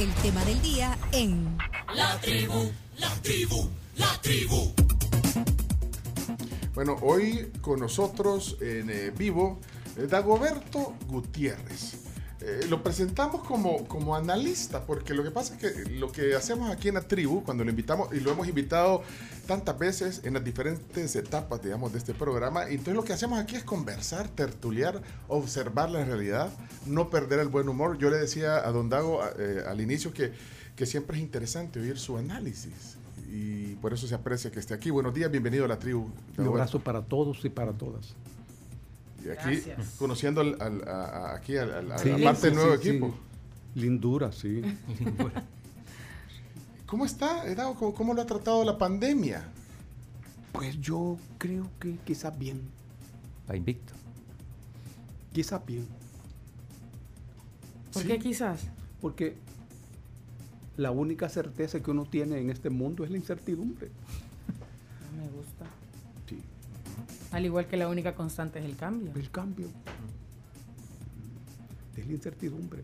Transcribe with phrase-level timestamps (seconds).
[0.00, 1.58] el tema del día en
[1.94, 4.72] La tribu, la tribu, la tribu.
[6.72, 9.60] Bueno, hoy con nosotros en eh, vivo,
[9.98, 12.09] eh, Dagoberto Gutiérrez.
[12.42, 16.70] Eh, lo presentamos como, como analista, porque lo que pasa es que lo que hacemos
[16.70, 19.02] aquí en la tribu, cuando lo invitamos, y lo hemos invitado
[19.46, 23.38] tantas veces en las diferentes etapas, digamos, de este programa, y entonces lo que hacemos
[23.38, 26.48] aquí es conversar, tertuliar, observar la realidad,
[26.86, 27.98] no perder el buen humor.
[27.98, 30.32] Yo le decía a don Dago eh, al inicio que,
[30.76, 32.96] que siempre es interesante oír su análisis.
[33.30, 34.90] Y por eso se aprecia que esté aquí.
[34.90, 36.08] Buenos días, bienvenido a la tribu.
[36.38, 38.14] Un abrazo para todos y para todas.
[39.24, 39.94] Y aquí, Gracias.
[39.98, 43.08] conociendo al, al- a, a- aquí al, al- a la parte del nuevo sí, equipo.
[43.74, 43.80] sí.
[43.80, 44.62] Lindura, sí.
[46.86, 47.74] ¿Cómo está, Edao?
[47.74, 49.44] ¿Cómo, cómo lo ha tratado la pandemia?
[50.52, 52.60] Pues yo creo que quizás bien,
[53.48, 53.92] Va invicto.
[55.32, 55.86] quizás bien,
[57.92, 58.08] ¿Por Sí.
[58.08, 58.62] qué quizás?
[59.00, 59.36] porque
[60.76, 63.88] la única certeza que uno tiene en este mundo es la incertidumbre.
[65.16, 65.66] No me gusta.
[67.32, 69.12] Al igual que la única constante es el cambio.
[69.14, 69.68] el cambio.
[71.96, 72.82] Es la incertidumbre.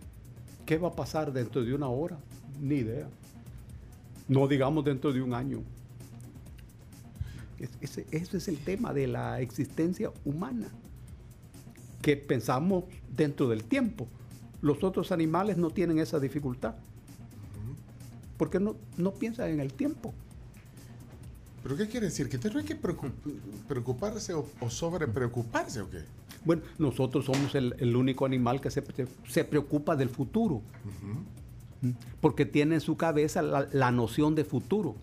[0.65, 2.19] ¿Qué va a pasar dentro de una hora?
[2.61, 3.09] Ni idea.
[4.29, 5.61] No digamos dentro de un año.
[7.59, 10.69] Es- ese, ese es el tema de la existencia humana.
[12.03, 12.85] Que pensamos
[13.17, 14.07] dentro del tiempo.
[14.63, 16.75] Los otros animales no tienen esa dificultad.
[18.37, 20.13] Porque no, no piensan en el tiempo.
[21.67, 22.29] ¿Pero qué quiere decir?
[22.29, 23.11] ¿Que no hay que preocup-
[23.67, 25.99] preocuparse o, o sobre preocuparse o qué?
[26.45, 28.85] Bueno, nosotros somos el, el único animal que se,
[29.29, 30.63] se preocupa del futuro.
[31.83, 31.89] ¿Mm?
[32.21, 34.95] Porque tiene en su cabeza la, la noción de futuro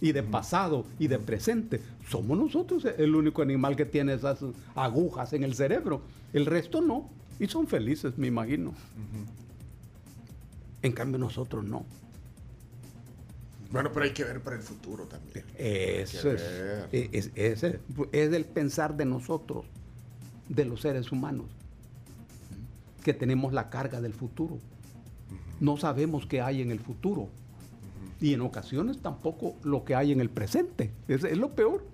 [0.00, 1.80] y de pasado y de presente.
[2.08, 4.38] Somos nosotros el único animal que tiene esas
[4.76, 6.02] agujas en el cerebro.
[6.32, 7.10] El resto no.
[7.40, 8.74] Y son felices, me imagino.
[10.82, 11.84] En cambio nosotros no.
[13.70, 15.44] Bueno, pero hay que ver para el futuro también.
[15.56, 16.88] Eso es, ver.
[16.92, 17.74] es, es, es-
[18.12, 19.64] es el pensar de nosotros,
[20.48, 21.46] de los seres humanos,
[23.04, 24.58] que tenemos la carga del futuro.
[25.60, 27.28] No sabemos qué hay en el futuro.
[28.20, 30.90] Y en ocasiones tampoco lo que hay en el presente.
[31.08, 31.84] Es, es lo peor.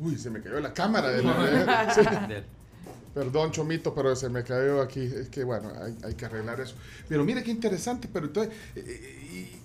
[0.00, 1.08] Uy, se me cayó la cámara.
[1.10, 2.00] de la- sí.
[3.14, 5.00] Perdón, Chomito, pero se me cayó aquí.
[5.00, 6.74] Es que bueno, hay, hay que arreglar eso.
[7.08, 9.57] Pero mire qué interesante, pero entonces, eh, y vol-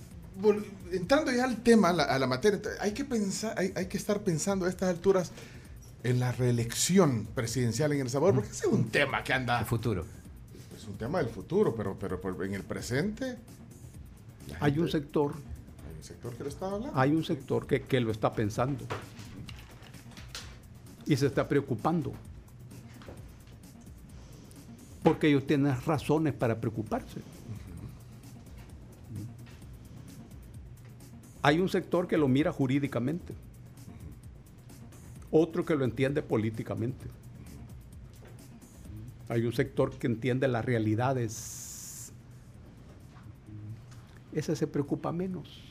[0.92, 3.98] entrando ya al tema, a la, a la materia, hay que pensar, hay, hay que
[3.98, 5.32] estar pensando a estas alturas
[6.04, 9.66] en la reelección presidencial en El Salvador, porque ese es un tema que anda, El
[9.66, 10.06] futuro.
[10.76, 13.38] es un tema del futuro, pero, pero, en el presente
[14.60, 17.00] Hay un sector, hay un sector que lo está hablando.
[17.00, 18.86] hay un sector que, que lo está pensando.
[21.06, 22.14] Y se está preocupando.
[25.04, 27.22] Porque ellos tienen razones para preocuparse.
[31.46, 33.34] Hay un sector que lo mira jurídicamente.
[35.30, 37.06] Otro que lo entiende políticamente.
[39.28, 42.14] Hay un sector que entiende las realidades.
[44.32, 45.62] Ese se preocupa menos.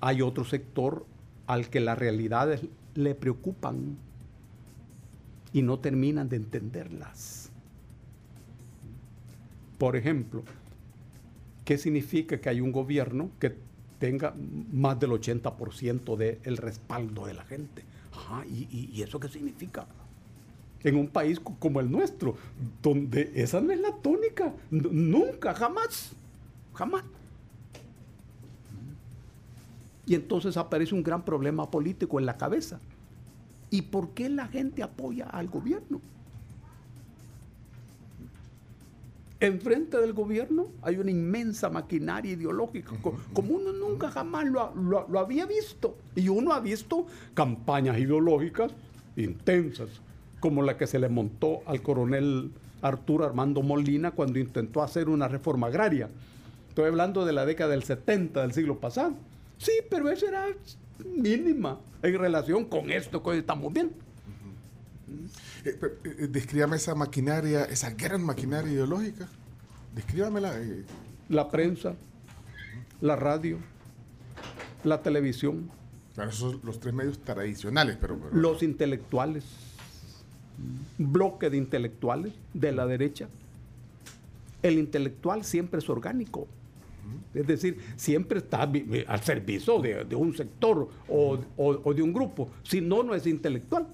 [0.00, 1.06] Hay otro sector
[1.46, 2.60] al que las realidades
[2.94, 3.96] le preocupan
[5.54, 7.50] y no terminan de entenderlas.
[9.78, 10.42] Por ejemplo,
[11.64, 13.67] ¿qué significa que hay un gobierno que
[13.98, 14.34] tenga
[14.72, 17.84] más del 80% del respaldo de la gente?
[18.12, 19.86] Ajá, ¿y, y- eso qué significa?
[20.82, 22.36] En un país co- como el nuestro,
[22.82, 26.12] donde esa no es la tónica, nunca, jamás,
[26.74, 27.04] jamás.
[30.06, 32.80] Y entonces aparece un gran problema político en la cabeza.
[33.70, 36.00] ¿Y por qué la gente apoya al gobierno?
[39.40, 44.72] Enfrente del gobierno hay una inmensa maquinaria ideológica, co- como uno nunca jamás lo-
[45.08, 45.96] lo había visto.
[46.16, 48.72] Y uno ha visto campañas ideológicas
[49.16, 49.88] intensas,
[50.40, 52.50] como la que se le montó al coronel
[52.82, 56.08] Arturo Armando Molina cuando intentó hacer una reforma agraria.
[56.68, 59.14] Estoy hablando de la década del 70 del siglo pasado.
[59.56, 60.46] Sí, pero esa era
[61.16, 63.94] mínima en relación con esto que hoy estamos viendo.
[65.64, 69.28] Eh, pe- eh, descríbame esa maquinaria, esa gran maquinaria ideológica.
[69.94, 70.58] Descríbamela.
[70.60, 70.84] eh,
[71.28, 71.94] La prensa,
[73.00, 73.58] la radio,
[74.84, 75.70] la televisión,
[76.14, 78.18] Claro, esos son los tres medios tradicionales, pero...
[78.18, 79.44] pero- los intelectuales,
[80.98, 83.28] bloque de intelectuales de la derecha.
[84.62, 86.48] El intelectual siempre es orgánico.
[87.34, 92.02] Es decir, siempre está eh, al servicio de, de un sector o, o- o de
[92.02, 92.50] un grupo.
[92.64, 93.86] Si no, no es intelectual.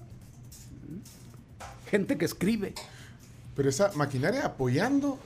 [1.89, 2.73] Gente que escribe.
[3.55, 5.19] Pero esa maquinaria apoyando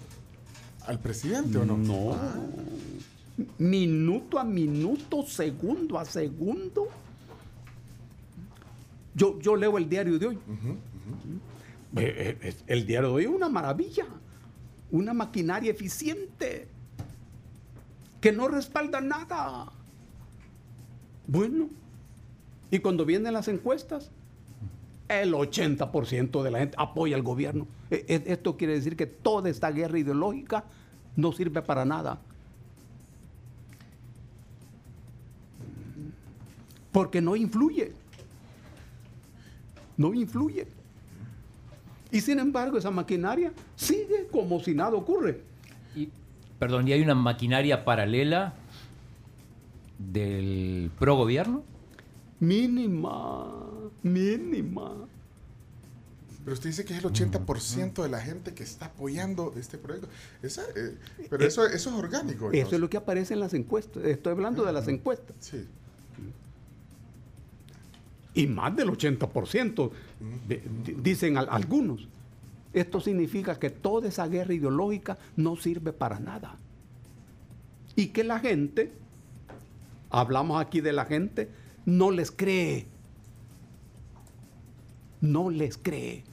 [0.89, 1.77] ¿Al presidente o no?
[1.77, 2.17] No.
[3.59, 6.87] Minuto a minuto, segundo a segundo.
[9.13, 10.39] Yo, yo leo el diario de hoy.
[11.95, 14.07] Eh, eh, eh, El diario de hoy es una maravilla.
[14.89, 16.67] Una maquinaria eficiente.
[18.19, 19.71] Que no respalda nada.
[21.27, 21.69] Bueno.
[22.71, 24.09] Y cuando vienen las encuestas,
[25.09, 27.67] el 80% de la gente apoya al gobierno.
[27.89, 30.63] E- e- Esto quiere decir que toda esta guerra ideológica
[31.15, 32.21] no sirve para nada.
[36.91, 37.91] Porque no influye.
[39.97, 40.67] No influye.
[42.11, 45.41] Y sin embargo, esa maquinaria sigue como si nada ocurre.
[45.95, 46.09] Y,
[46.57, 48.53] perdón, ¿y hay una maquinaria paralela
[49.99, 51.63] del pro gobierno?
[52.39, 53.45] Mínima,
[54.03, 54.93] mínima.
[56.43, 60.07] Pero usted dice que es el 80% de la gente que está apoyando este proyecto.
[60.41, 60.95] Esa, eh,
[61.29, 62.51] pero eso, eso es orgánico.
[62.51, 64.03] Eso es lo que aparece en las encuestas.
[64.05, 65.35] Estoy hablando de las encuestas.
[65.39, 65.65] Sí.
[68.35, 69.91] y más del 80%,
[70.47, 72.07] de- di- dicen al- algunos.
[72.71, 76.55] Esto significa que toda esa guerra ideológica no sirve para nada.
[77.97, 78.93] Y que la gente,
[80.09, 81.49] hablamos aquí de la gente,
[81.85, 82.85] no les cree.
[85.21, 86.23] No les cree.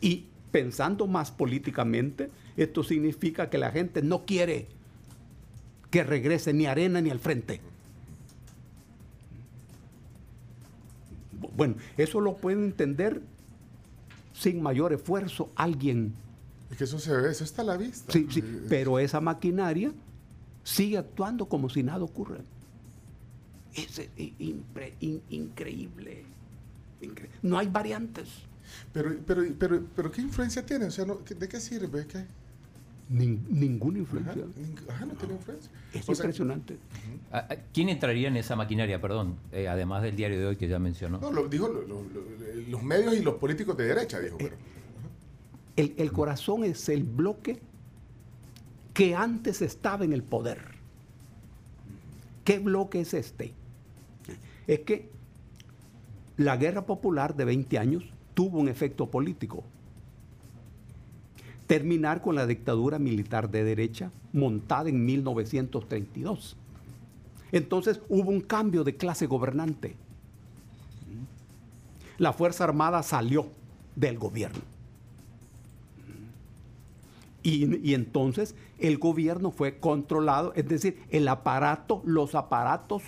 [0.00, 4.66] Y pensando más políticamente, esto significa que la gente no quiere
[5.90, 7.60] que regrese ni Arena ni al frente.
[11.56, 13.22] Bueno, eso lo puede entender
[14.32, 16.14] sin mayor esfuerzo alguien.
[16.70, 18.12] Es que eso se ve, eso está a la vista.
[18.12, 19.92] Sí, sí, pero esa maquinaria
[20.64, 22.38] sigue actuando como si nada ocurre.
[23.74, 26.24] Es in- increíble.
[27.42, 28.28] No hay variantes.
[28.92, 30.86] Pero, pero, pero, pero, ¿qué influencia tiene?
[30.86, 32.06] O sea, no- ¿de qué sirve?
[32.06, 32.24] ¿Qué?
[33.10, 34.44] Nin- ninguna Ajá, influencia.
[34.88, 35.70] ajá, no tiene influencia.
[35.92, 36.78] Es O impresionante.
[37.30, 39.36] ¿A- a- ¿Quién entraría en esa maquinaria, perdón?
[39.52, 41.18] Eh, además del diario de hoy que ya mencionó.
[41.20, 42.22] no, lo, dijo lo- lo- lo-
[42.70, 44.38] los medios y los políticos de derecha, dijo.
[44.38, 44.56] Pero,
[45.76, 47.58] El, el corazón es el bloque
[48.94, 50.72] que antes estaba en el poder.
[52.44, 53.52] ¿Qué bloque es este?
[54.66, 55.10] Es que
[56.36, 59.64] la guerra popular de 20 años tuvo un efecto político.
[61.66, 66.56] Terminar con la dictadura militar de derecha montada en 1932.
[67.52, 69.94] Entonces hubo un cambio de clase gobernante.
[72.18, 73.46] La Fuerza Armada salió
[73.96, 74.60] del gobierno.
[77.42, 83.02] Y, y entonces el gobierno fue controlado, es decir, el aparato, los aparatos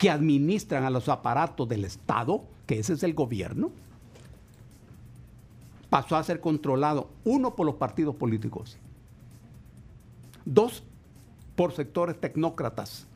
[0.00, 3.70] que administran a los aparatos del Estado, que ese es el gobierno,
[5.90, 8.78] pasó a ser controlado, uno, por los partidos políticos,
[10.46, 10.82] dos,
[11.54, 13.06] por sectores tecnócratas,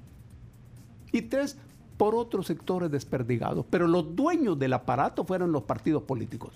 [1.10, 1.56] y tres,
[1.96, 3.64] por otros sectores desperdigados.
[3.70, 6.52] Pero los dueños del aparato fueron los partidos políticos.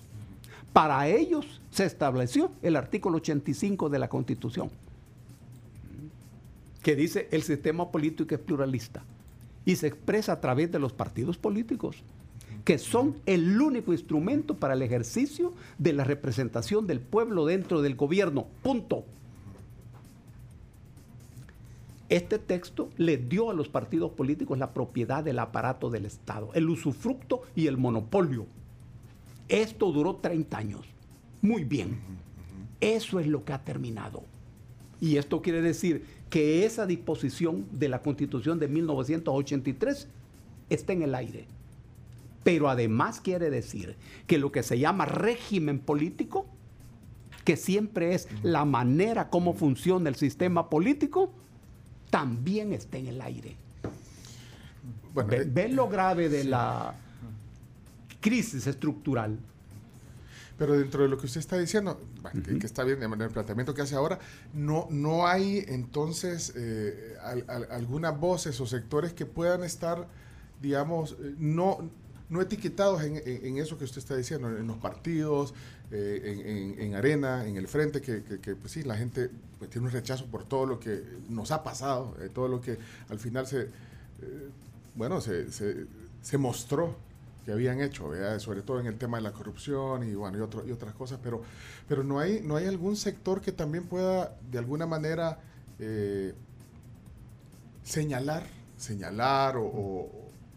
[0.73, 4.69] Para ellos se estableció el artículo 85 de la Constitución,
[6.83, 9.01] que dice el sistema político es pluralista
[9.65, 11.97] y se expresa a través de los partidos políticos,
[12.65, 17.95] que son el único instrumento para el ejercicio de la representación del pueblo dentro del
[17.95, 18.47] gobierno.
[18.63, 19.05] Punto.
[22.09, 26.67] Este texto le dio a los partidos políticos la propiedad del aparato del Estado, el
[26.67, 28.47] usufructo y el monopolio.
[29.47, 30.87] Esto duró 30 años.
[31.41, 31.99] Muy bien.
[32.81, 34.23] Eso es lo que ha terminado.
[35.01, 40.07] Y esto quiere decir que esa disposición de la Constitución de 1983
[40.69, 41.45] está en el aire.
[42.43, 43.95] Pero además quiere decir
[44.27, 46.45] que lo que se llama régimen político,
[47.43, 51.31] que siempre es la manera como funciona el sistema político,
[52.09, 53.55] también está en el aire.
[55.13, 56.93] bueno, Ve- eh, ¿Ven lo grave de la
[58.21, 59.37] crisis estructural?
[60.59, 61.99] Pero dentro de lo que usted está diciendo,
[62.43, 64.19] que, que está bien en el planteamiento que hace ahora,
[64.53, 70.07] no, no hay entonces eh, al- al- algunas voces o sectores que puedan estar,
[70.61, 71.89] digamos, eh, no,
[72.29, 75.53] no etiquetados en, en- en eso que usted está diciendo, en los partidos,
[75.91, 79.29] eh, en, en- en arena, en el frente, que, que- que, pues sí, la gente
[79.57, 82.77] pues, tiene un rechazo por todo lo que nos ha pasado, eh, todo lo que
[83.09, 83.69] al final se,
[84.95, 85.85] bueno, se, se,
[86.21, 86.95] se mostró
[87.51, 90.71] habían hecho, sobre todo en el tema de la corrupción y bueno y, otro- y
[90.71, 91.41] otras cosas, pero,
[91.87, 95.39] pero no hay no hay algún sector que también pueda de alguna manera
[95.79, 96.33] eh,
[97.83, 98.43] señalar,
[98.77, 100.09] señalar o,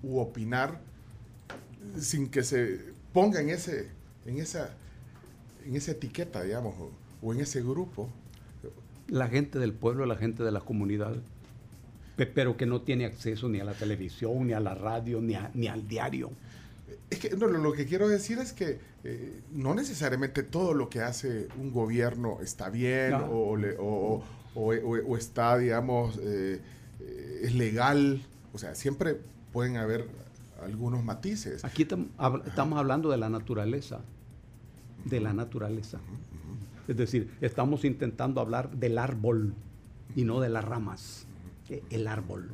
[0.03, 0.81] opinar
[1.99, 2.81] sin que se
[3.13, 3.89] ponga en ese
[4.27, 4.71] en esa
[5.65, 6.91] en esa etiqueta, digamos, o,
[7.27, 8.09] o en ese grupo.
[9.09, 11.15] La gente del pueblo, la gente de la comunidad,
[12.17, 15.37] pe- pero que no tiene acceso ni a la televisión, ni a la radio, ni,
[15.55, 16.31] ni al diario.
[17.11, 21.01] Es que no, lo, que quiero decir es que eh, no necesariamente todo lo que
[21.01, 23.27] hace un gobierno está bien No.
[23.27, 24.23] o, le- o-
[24.55, 26.61] o- está, digamos, eh,
[27.01, 28.23] eh, es legal.
[28.53, 29.19] O sea, siempre
[29.53, 30.07] pueden haber
[30.63, 31.65] algunos matices.
[31.65, 34.01] Aquí tam- hab- estamos hablando de la naturaleza,
[35.05, 35.99] de la naturaleza.
[36.89, 39.55] Es decir, estamos intentando hablar del árbol
[40.17, 41.27] y no de las ramas.
[41.71, 42.51] E- El árbol.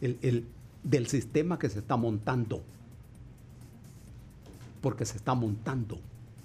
[0.00, 0.44] El- el-
[0.82, 2.62] del sistema que se está montando.
[4.84, 5.98] Porque se está montando,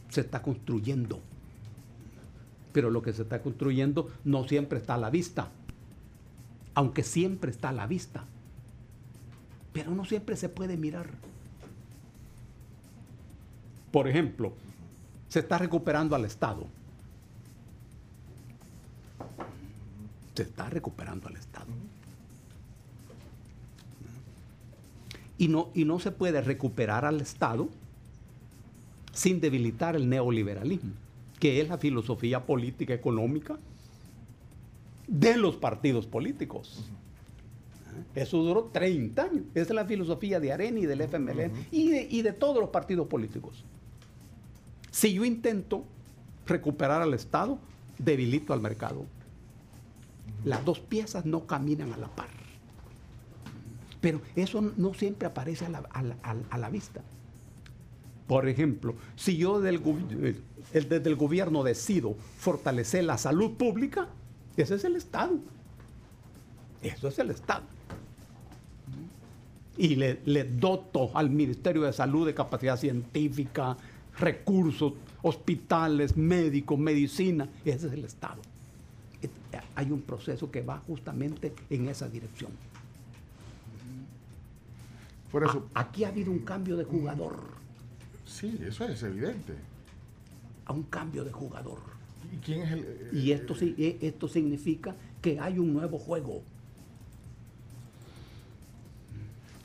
[0.08, 1.20] se está construyendo.
[2.72, 5.50] Pero lo que se está construyendo no siempre está a la vista.
[6.74, 8.24] Aunque siempre está a la vista
[9.74, 11.10] pero no siempre se puede mirar.
[13.92, 14.54] Por ejemplo,
[15.28, 16.68] se está recuperando al Estado.
[20.36, 21.68] Se está recuperando al Estado.
[25.38, 27.70] Y no, y no se puede recuperar al Estado
[29.20, 30.94] sin debilitar el neoliberalismo,
[31.42, 33.58] que es la filosofía política económica
[35.08, 36.86] de los partidos políticos.
[38.16, 39.44] Eso duró 30 años.
[39.54, 42.70] Esa es la filosofía de Arena y del FMLN y, de, y de todos los
[42.70, 43.66] partidos políticos.
[44.90, 45.84] Si yo intento
[46.48, 47.60] recuperar al Estado,
[47.98, 49.06] debilito al mercado.
[50.46, 52.30] Las dos piezas no caminan a la par.
[54.00, 57.02] Pero eso no siempre aparece a la, a la- a la- a la vista.
[58.30, 60.36] Por ejemplo, si yo del gobi-
[60.72, 64.08] el- desde el gobierno decido fortalecer la salud pública,
[64.56, 65.40] ese es el Estado.
[66.84, 67.64] Eso es el Estado.
[69.78, 73.76] Y le, le doto al Ministerio de Salud de capacidad científica,
[74.20, 74.94] recursos,
[75.24, 77.50] hospitales, médicos, medicina.
[77.66, 78.42] Ese es el Estado.
[79.24, 79.32] Es-
[79.76, 82.52] Hay un proceso que va justamente en esa dirección.
[85.32, 87.58] Por eso, A- aquí ha habido un cambio de jugador,
[88.30, 89.54] sí, eso es evidente.
[90.66, 91.80] a un cambio de jugador.
[92.32, 92.80] ¿Y quién es el...?
[92.82, 96.44] eh, Y esto, sí- eh, esto significa que hay un nuevo juego.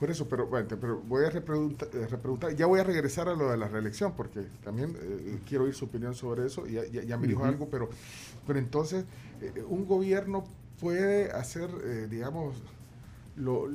[0.00, 3.34] Por eso, pero, bueno, pero voy a repregunta- eh, repreguntar, ya voy a regresar a
[3.34, 7.02] lo de la reelección, porque también eh, quiero oír su opinión sobre eso, ya, ya-
[7.04, 7.88] ya me dijo algo, pero,
[8.46, 9.04] pero entonces,
[9.40, 10.44] eh, un gobierno
[10.80, 12.56] puede hacer, eh, digamos,
[13.36, 13.68] lo,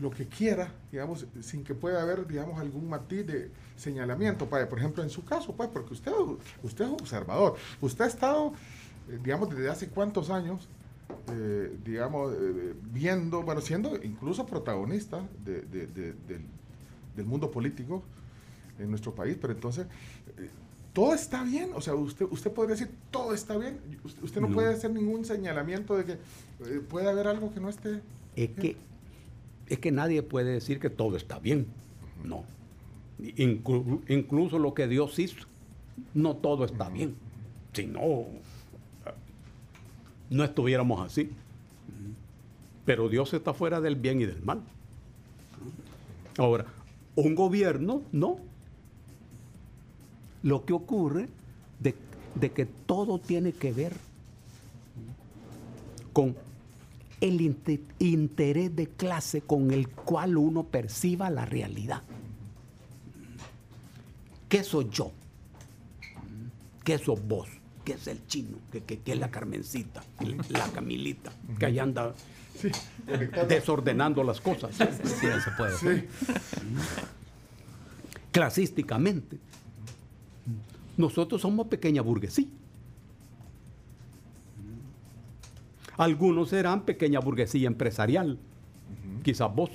[0.00, 4.66] lo que quiera, digamos, sin que pueda haber, digamos, algún matiz de señalamiento, padre.
[4.66, 6.12] por ejemplo, en su caso, pues, porque usted,
[6.62, 8.52] usted es observador, usted ha estado,
[9.10, 10.68] eh, digamos, desde hace cuántos años
[11.32, 16.42] eh, digamos, eh, viendo, bueno, siendo incluso protagonista de- de- de- del,
[17.16, 18.02] del mundo político
[18.78, 19.86] en nuestro país, pero entonces,
[20.36, 20.50] eh,
[20.92, 24.48] todo está bien, o sea, usted, usted podría decir, todo está bien, usted, usted no,
[24.48, 24.54] No.
[24.54, 26.18] puede hacer ningún señalamiento de que
[26.90, 28.02] puede haber algo que no esté...
[28.36, 28.76] es que,
[29.68, 31.66] es que nadie puede decir que todo está bien.
[32.24, 32.44] No.
[33.20, 35.36] Inclu- incluso lo que Dios hizo,
[36.14, 37.14] no todo está bien.
[37.72, 38.26] Si no,
[40.30, 41.30] no estuviéramos así.
[42.84, 44.60] Pero Dios está fuera del bien y del mal.
[46.38, 46.66] Ahora,
[47.16, 48.38] un gobierno, no.
[50.42, 51.28] Lo que ocurre
[51.80, 51.94] de,
[52.36, 53.92] de que todo tiene que ver
[56.12, 56.34] con
[57.20, 62.02] el inte- interés de clase con el cual uno perciba la realidad.
[64.48, 65.12] ¿Qué soy yo?
[66.84, 67.48] ¿Qué sos vos?
[67.84, 68.58] ¿Qué es el chino?
[68.72, 70.02] ¿Qué, qué- qué es la Carmencita?
[70.50, 72.14] La Camilita, que ahí anda
[72.60, 72.68] Sí,
[73.48, 74.74] desordenando las cosas.
[74.74, 75.76] Sí, no se puede.
[75.78, 76.04] Sí,
[78.32, 79.38] Clasísticamente.
[80.96, 82.46] Nosotros somos pequeña burguesía.
[85.98, 88.38] Algunos serán pequeña burguesía empresarial.
[89.22, 89.70] Quizás vos.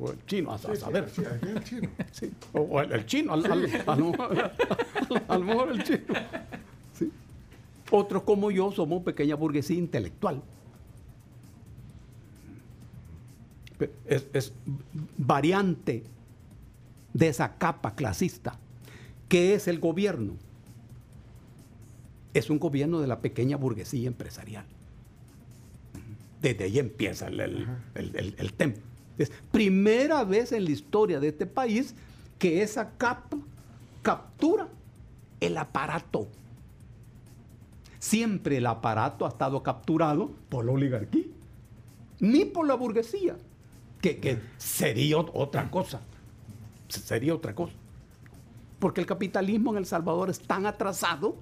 [0.00, 1.08] O el chino, a, a sí, sí, saber.
[1.10, 1.88] sí, el chino.
[2.12, 4.52] Sí, O, el, el chino, al- al- a lo mejor-
[5.28, 6.14] a lo mejor el chino.
[7.90, 10.42] Otros como yo somos pequeña burguesía intelectual.
[14.06, 14.52] Es, es
[15.18, 16.04] variante
[17.12, 18.58] de esa capa clasista.
[19.28, 20.34] ¿Qué es el gobierno?
[22.34, 24.66] Es un gobierno de la pequeña burguesía empresarial.
[26.42, 28.74] Desde ahí empieza el, el- el- el- tema.
[29.16, 31.94] Es primera vez en la historia de este país
[32.38, 33.38] que esa capa
[34.02, 34.68] captura
[35.40, 36.28] el aparato.
[37.98, 41.24] Siempre el aparato ha estado capturado por la oligarquía,
[42.20, 43.36] ni por la burguesía,
[44.02, 46.00] que, que sería ot- otra cosa.
[46.88, 47.72] Sería otra cosa.
[48.78, 51.36] Porque el capitalismo en El Salvador es tan atrasado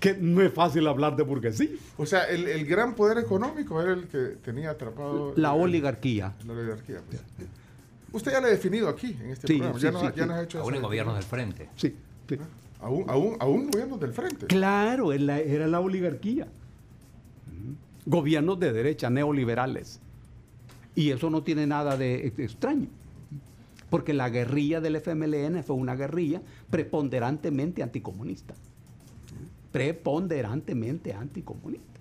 [0.00, 1.68] que no es fácil hablar de burguesía.
[1.98, 5.34] O sea, el, el gran poder económico era el que tenía atrapado...
[5.36, 6.34] La el- oligarquía.
[6.46, 7.00] La oligarquía.
[7.06, 7.20] pues.
[8.12, 9.78] Usted ya lo ha definido aquí, en este Sí, programa.
[9.78, 10.28] sí, ya, nos, sí, ha- ya sí.
[10.28, 11.68] nos ha hecho Aún en gobiernos del frente.
[11.76, 11.94] Sí,
[12.28, 12.38] sí.
[12.80, 14.46] Aún, aún, aún gobiernos del frente.
[14.46, 16.48] Claro, era, era la oligarquía.
[18.06, 20.00] Gobiernos de derecha, neoliberales.
[20.94, 22.88] Y eso no tiene nada de ex- extraño.
[23.90, 26.40] Porque la guerrilla del FMLN fue una guerrilla
[26.70, 28.54] preponderantemente anticomunista.
[29.72, 32.00] Preponderantemente anticomunista.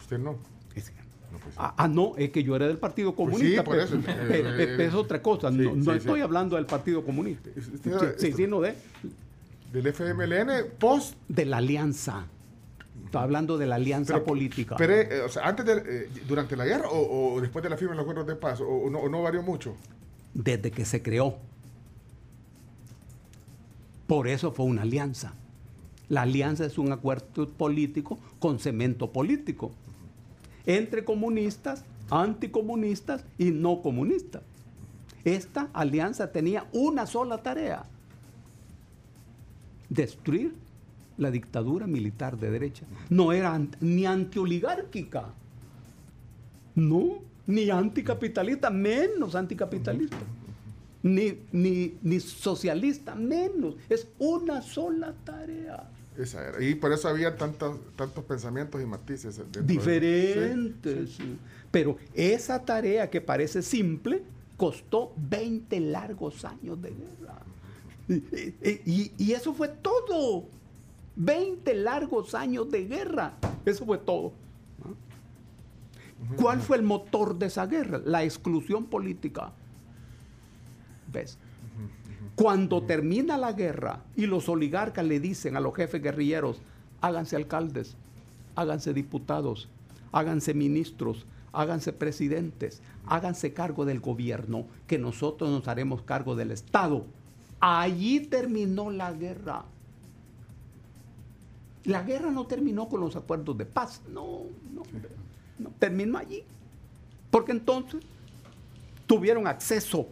[0.00, 0.36] Usted no.
[0.74, 0.92] Es-
[1.32, 1.60] No, pues sí.
[1.62, 3.62] Ah, ah, no, es que yo era del Partido Comunista.
[3.62, 4.00] por pero- eso.
[4.04, 5.50] pero- pero es otra cosa.
[5.52, 6.22] Sí, no no sí, estoy sí.
[6.22, 7.50] hablando del Partido Comunista.
[7.50, 7.80] Usted- Sí,
[8.18, 8.74] sí, esto- sí, no de,
[9.72, 11.14] Del FMLN post...
[11.28, 12.26] de la alianza.
[13.04, 14.74] Estoy hablando de la alianza Pero- política.
[14.76, 15.72] Pero, eh, o sea, antes de,
[16.04, 18.60] eh, durante la guerra o, o después de la firma de los acuerdos de paz,
[18.60, 19.76] o, o no, o no varió mucho.
[20.34, 21.36] desde que se creó.
[24.06, 25.34] Por eso fue una alianza.
[26.10, 29.70] La alianza es un acuerdo político con cemento político.
[30.66, 34.42] Entre comunistas, anticomunistas y no comunistas.
[35.24, 37.84] Esta alianza tenía una sola tarea.
[39.88, 40.52] Destruir
[41.16, 42.84] la dictadura militar de derecha.
[43.08, 45.26] No era ni antioligárquica.
[46.74, 50.16] No, ni anticapitalista, menos anticapitalista.
[51.04, 53.76] Ni, ni, ni socialista, menos.
[53.88, 55.88] Es una sola tarea.
[56.20, 56.62] Esa era.
[56.62, 59.38] Y por eso había tantos, tantos pensamientos y matices.
[59.52, 61.18] de- Diferentes.
[61.70, 64.22] Pero esa tarea que parece simple
[64.56, 67.38] costó 20 largos años de guerra.
[68.08, 68.14] Y,
[68.90, 70.46] y- y eso fue todo.
[71.16, 73.34] 20 largos años de guerra.
[73.64, 74.32] Eso fue todo.
[76.36, 78.00] ¿Cuál fue el motor de esa guerra?
[78.04, 79.52] La exclusión política.
[81.12, 81.38] ¿Ves?
[82.34, 86.60] Cuando termina la guerra y los oligarcas le dicen a los jefes guerrilleros,
[87.00, 87.96] háganse alcaldes,
[88.56, 89.68] háganse diputados,
[90.12, 97.04] háganse ministros, háganse presidentes, háganse cargo del gobierno, que nosotros nos haremos cargo del Estado.
[97.58, 99.64] Allí terminó la guerra.
[101.84, 104.42] La guerra no terminó con los acuerdos de paz, no,
[104.74, 104.82] no,
[105.58, 106.44] no, terminó allí.
[107.30, 108.02] Porque entonces
[109.06, 110.06] tuvieron acceso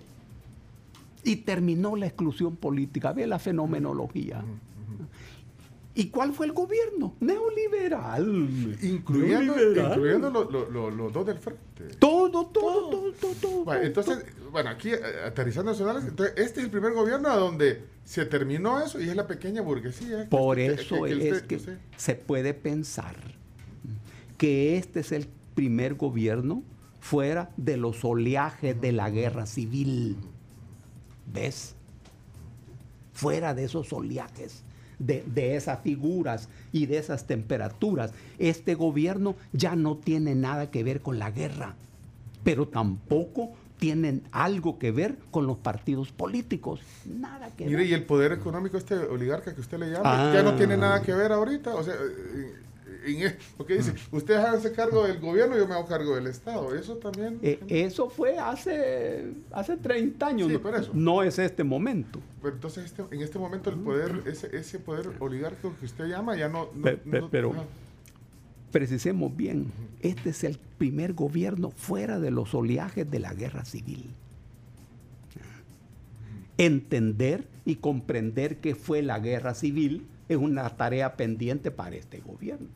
[1.28, 3.12] y terminó la exclusión política.
[3.12, 4.42] Ve la fenomenología.
[5.94, 7.16] ¿Y cuál fue el gobierno?
[7.20, 8.76] Neoliberal.
[8.82, 9.90] Incluyendo, Neoliberal.
[9.92, 11.96] incluyendo lo- lo- lo- los dos del frente.
[11.98, 13.64] Todo, todo, todo, todo, todo.
[13.64, 18.24] Bueno, entonces, bueno, aquí eh, aterrizando nacionales, entonces este es el primer gobierno donde se
[18.26, 20.22] terminó eso y es la pequeña burguesía.
[20.22, 23.16] que- Por que- eso que- que es usted- que usted- se puede pensar
[24.36, 26.62] que este es el primer gobierno
[27.00, 30.16] fuera de los oleajes de la guerra civil.
[31.32, 31.74] ¿Ves?
[33.12, 34.62] Fuera de esos oleajes,
[34.98, 38.12] de, de esas figuras y de esas temperaturas.
[38.38, 41.74] Este gobierno ya no tiene nada que ver con la guerra,
[42.44, 46.80] pero tampoco tienen algo que ver con los partidos políticos.
[47.04, 47.86] Nada que Mire, ver.
[47.86, 50.34] y el poder económico, este oligarca que usted le llama, Ah.
[50.34, 51.74] ya no tiene nada que ver ahorita.
[51.76, 51.94] O sea,
[53.06, 56.74] en- porque dice, ustedes háganse cargo del gobierno, yo me hago cargo del Estado.
[56.74, 57.38] Eso también.
[57.42, 60.48] Eh, eso fue hace, hace 30 años.
[60.48, 60.90] Sí, no, por eso.
[60.94, 62.20] no es este momento.
[62.42, 66.36] Pero entonces, este- en este momento, el poder, ese, ese poder oligárquico que usted llama,
[66.36, 66.68] ya no.
[66.74, 67.52] no- no- pero-.
[68.72, 74.04] Precisemos bien, este es el primer gobierno fuera de los oleajes de la guerra civil.
[76.58, 82.66] Entender y comprender qué fue la guerra civil es una tarea pendiente para este gobierno.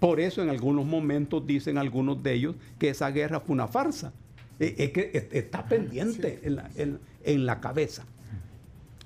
[0.00, 4.12] Por eso en algunos momentos dicen algunos de ellos que esa guerra fue una farsa.
[4.60, 8.04] Eh, Es que es- está pendiente en, la, en- en la cabeza.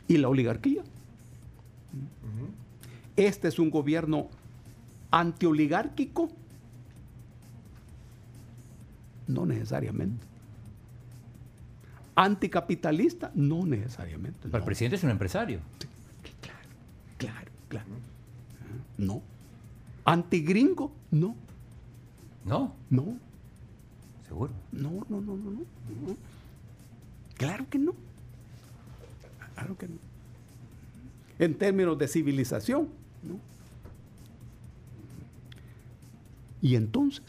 [0.09, 0.83] Y la oligarquía.
[3.17, 4.29] Este es un gobierno
[5.11, 6.31] antioligárquico.
[9.29, 10.27] No necesariamente.
[12.17, 14.41] Anticapitalista, no necesariamente.
[14.43, 15.61] Pero el presidente es un empresario.
[17.19, 17.87] Claro, claro.
[18.99, 19.23] No.
[20.11, 21.37] Antigringo, no,
[22.45, 22.75] ¿No?
[22.91, 23.17] no,
[24.27, 24.51] Seguro.
[24.73, 26.17] no, no, no, no, no.
[27.37, 27.95] Claro que no.
[29.55, 29.95] Claro que no.
[31.39, 32.89] En términos de civilización,
[33.23, 33.39] ¿no?
[36.61, 37.23] Y entonces,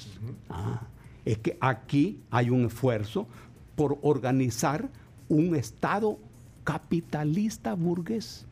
[0.49, 0.81] ah,
[1.23, 3.27] es que aquí hay un esfuerzo
[3.75, 4.89] por organizar
[5.29, 6.17] un Estado
[6.63, 8.45] capitalista burgués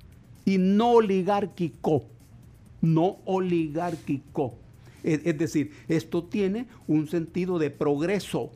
[0.45, 2.03] y no oligárquico,
[2.81, 4.53] no oligárquico.
[5.03, 8.51] Es, es decir, esto tiene un sentido de progreso,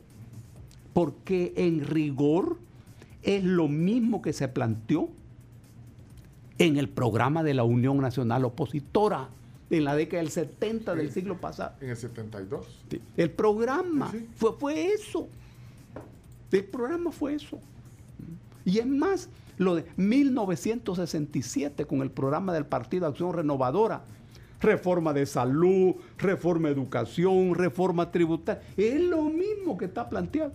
[0.94, 2.58] porque en rigor
[3.24, 5.10] es lo mismo que se planteó
[6.58, 9.30] en el programa de la Unión Nacional Opositora
[9.70, 11.74] en la década del 70 del siglo pasado.
[11.82, 12.68] En el 72.
[13.18, 14.28] El programa sí.
[14.36, 15.28] Fue, fue eso.
[16.52, 17.60] El programa fue eso.
[18.66, 24.04] Y es más, lo de 1967 con el programa del Partido Acción Renovadora,
[24.62, 30.54] reforma de salud, reforma de educación, reforma tributaria, es lo mismo que está planteado.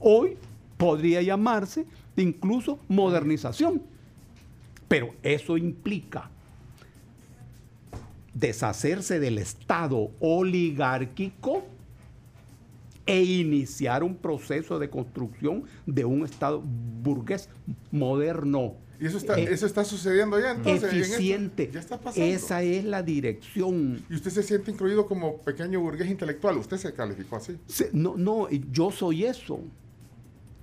[0.00, 0.36] Hoy
[0.76, 3.82] podría llamarse incluso modernización,
[4.88, 6.30] pero eso implica
[8.34, 11.64] deshacerse del Estado oligárquico
[13.06, 17.48] e iniciar un proceso de construcción de un Estado burgués
[17.90, 18.76] moderno.
[19.00, 20.92] Y eso está, eh, eso está sucediendo ya entonces.
[20.92, 21.70] en eficiente.
[21.72, 22.24] Ya está pasando.
[22.26, 24.02] Esa es la dirección.
[24.08, 26.56] Y usted se siente incluido como pequeño burgués intelectual.
[26.58, 27.58] Usted se calificó así.
[27.66, 29.60] Se- no, no, yo soy eso.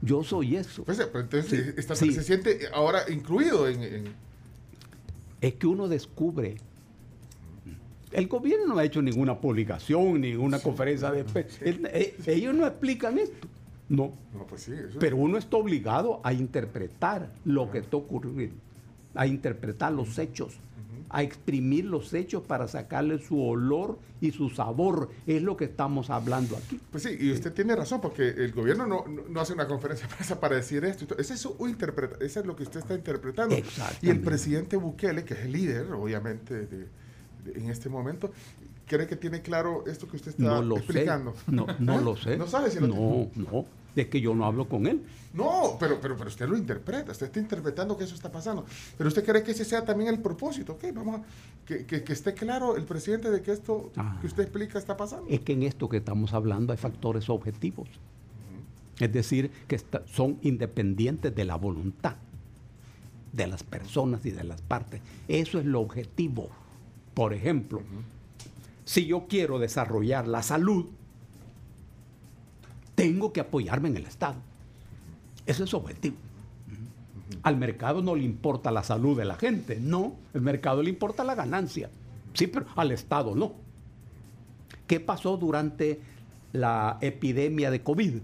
[0.02, 0.84] Yo soy eso.
[0.86, 2.12] Pues, entonces Sí, está- sí.
[2.14, 4.14] se siente ahora incluido en, en-
[5.42, 6.56] es que uno descubre.
[8.12, 11.22] El gobierno no ha hecho ninguna publicación, ninguna conferencia de
[11.62, 13.48] el- eh, ellos no explican esto.
[13.90, 14.12] No.
[14.34, 14.74] No, pues sí.
[14.74, 18.56] eso- Pero uno está obligado a interpretar lo que está ocurriendo,
[19.16, 20.58] a interpretar los hechos,
[21.14, 25.10] a exprimir los hechos para sacarle su olor y su sabor.
[25.28, 26.80] Es lo que estamos hablando aquí.
[26.90, 30.16] Pues sí, y usted tiene razón, porque el gobierno no, no- hace una conferencia de
[30.16, 31.06] prensa para decir esto.
[31.18, 33.56] Ese es, su interpreta, eso es lo que usted está interpretando.
[33.56, 34.08] Exactamente.
[34.08, 36.88] Y el presidente Bukele, que es el líder, obviamente, de-
[37.56, 38.32] en este momento,
[38.88, 41.34] ¿cree que tiene claro esto que usted está No lo explicando?
[41.34, 41.52] sé.
[41.52, 42.04] No, no ¿Eh?
[42.04, 42.38] lo sé.
[42.38, 43.66] No sabe si lo No, no.
[43.94, 45.02] Es que yo no hablo con él.
[45.34, 48.66] No, pero, pero, pero usted lo interpreta, usted está interpretando que eso está pasando.
[48.98, 50.86] Pero usted cree que ese sea también el propósito, ¿ok?
[50.94, 51.24] Vamos a,
[51.66, 54.18] que, que- que esté claro el presidente de que esto Ah.
[54.22, 55.26] que usted explica está pasando.
[55.30, 57.90] Es que en esto que estamos hablando hay factores objetivos.
[59.00, 62.16] Es decir, que está- son independientes de la voluntad
[63.34, 65.02] de las personas y de las partes.
[65.28, 66.50] Eso es lo objetivo.
[67.14, 67.82] Por ejemplo,
[68.86, 70.86] si yo quiero desarrollar la salud,
[72.96, 74.36] tengo que apoyarme en el Estado.
[75.46, 76.16] Ese es su objetivo.
[77.44, 80.16] Al mercado no le importa la salud de la gente, no.
[80.34, 81.90] El mercado le importa la ganancia.
[82.34, 83.54] Sí, pero al Estado no.
[84.88, 86.00] ¿Qué pasó durante
[86.54, 88.16] la epidemia de COVID?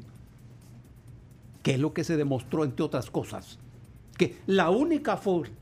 [1.63, 3.57] ¿Qué es lo que se demostró, entre otras cosas?
[4.17, 5.55] Que la única forma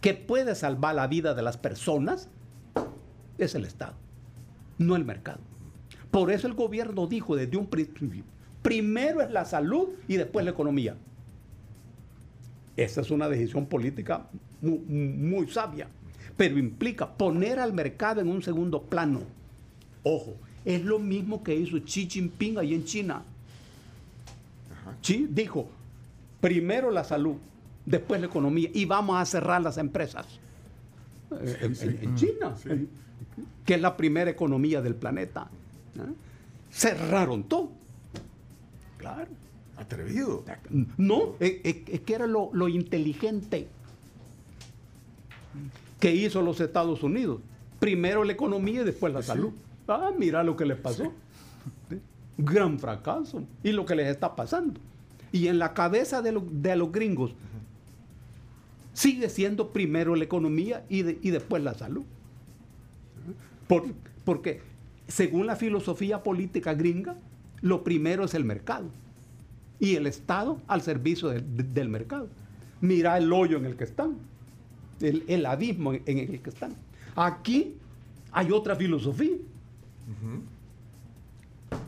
[0.00, 2.28] que puede salvar la vida de las personas
[3.38, 3.94] es el Estado,
[4.78, 5.40] no el mercado.
[6.10, 8.24] Por eso el gobierno dijo desde un principio,
[8.62, 10.96] primero es la salud y después la economía.
[12.76, 14.26] Esa es una decisión política
[14.62, 15.88] muy, muy sabia,
[16.36, 19.20] pero implica poner al mercado en un segundo plano.
[20.04, 23.22] Ojo, es lo mismo que hizo Xi Jinping ahí en China.
[25.02, 25.68] Xi dijo,
[26.40, 27.36] primero la salud,
[27.84, 30.26] después la economía y vamos a cerrar las empresas.
[31.30, 32.88] En, en- en China, Sí.
[33.64, 35.48] Que es la primera economía del planeta.
[35.96, 36.12] ¿eh?
[36.70, 37.70] Cerraron todo.
[38.98, 39.30] Claro.
[39.76, 40.44] Atrevido.
[40.96, 43.68] No, es, que era lo, lo inteligente
[46.00, 47.40] que hizo los Estados Unidos.
[47.80, 49.52] Primero la economía y después la salud.
[49.86, 51.12] Ah, mira lo que les pasó.
[51.88, 51.98] ¿Sí?
[52.38, 53.44] Gran fracaso.
[53.62, 54.80] Y lo que les está pasando.
[55.32, 57.32] Y en la cabeza de, lo- de los gringos
[58.92, 62.02] sigue siendo primero la economía y, de- y después la salud.
[63.68, 63.92] Por-
[64.24, 64.60] porque
[65.06, 67.16] según la filosofía política gringa,
[67.60, 68.86] lo primero es el mercado
[69.80, 72.28] y el Estado al servicio del, de- del mercado.
[72.80, 74.16] Mira el hoyo en el que están,
[75.00, 76.72] el, el abismo en, en el que están.
[77.16, 77.74] Aquí
[78.32, 79.36] hay otra filosofía,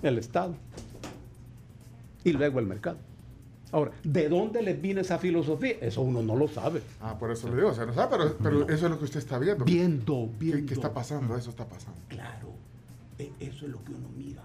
[0.02, 0.54] el Estado
[2.24, 2.98] y luego el mercado.
[3.72, 5.76] Ahora, ¿de dónde les viene esa filosofía?
[5.80, 6.82] Eso uno no lo sabe.
[7.00, 9.04] Ah, por eso le digo, o sea, no sabe, pero, pero eso es lo que
[9.04, 9.64] usted está viendo.
[9.64, 10.66] Viendo, ¿Qué, viendo.
[10.66, 11.36] qué está pasando?
[11.36, 12.00] Eso está pasando.
[12.08, 12.48] Claro,
[13.18, 14.42] e- eso es lo que uno mira.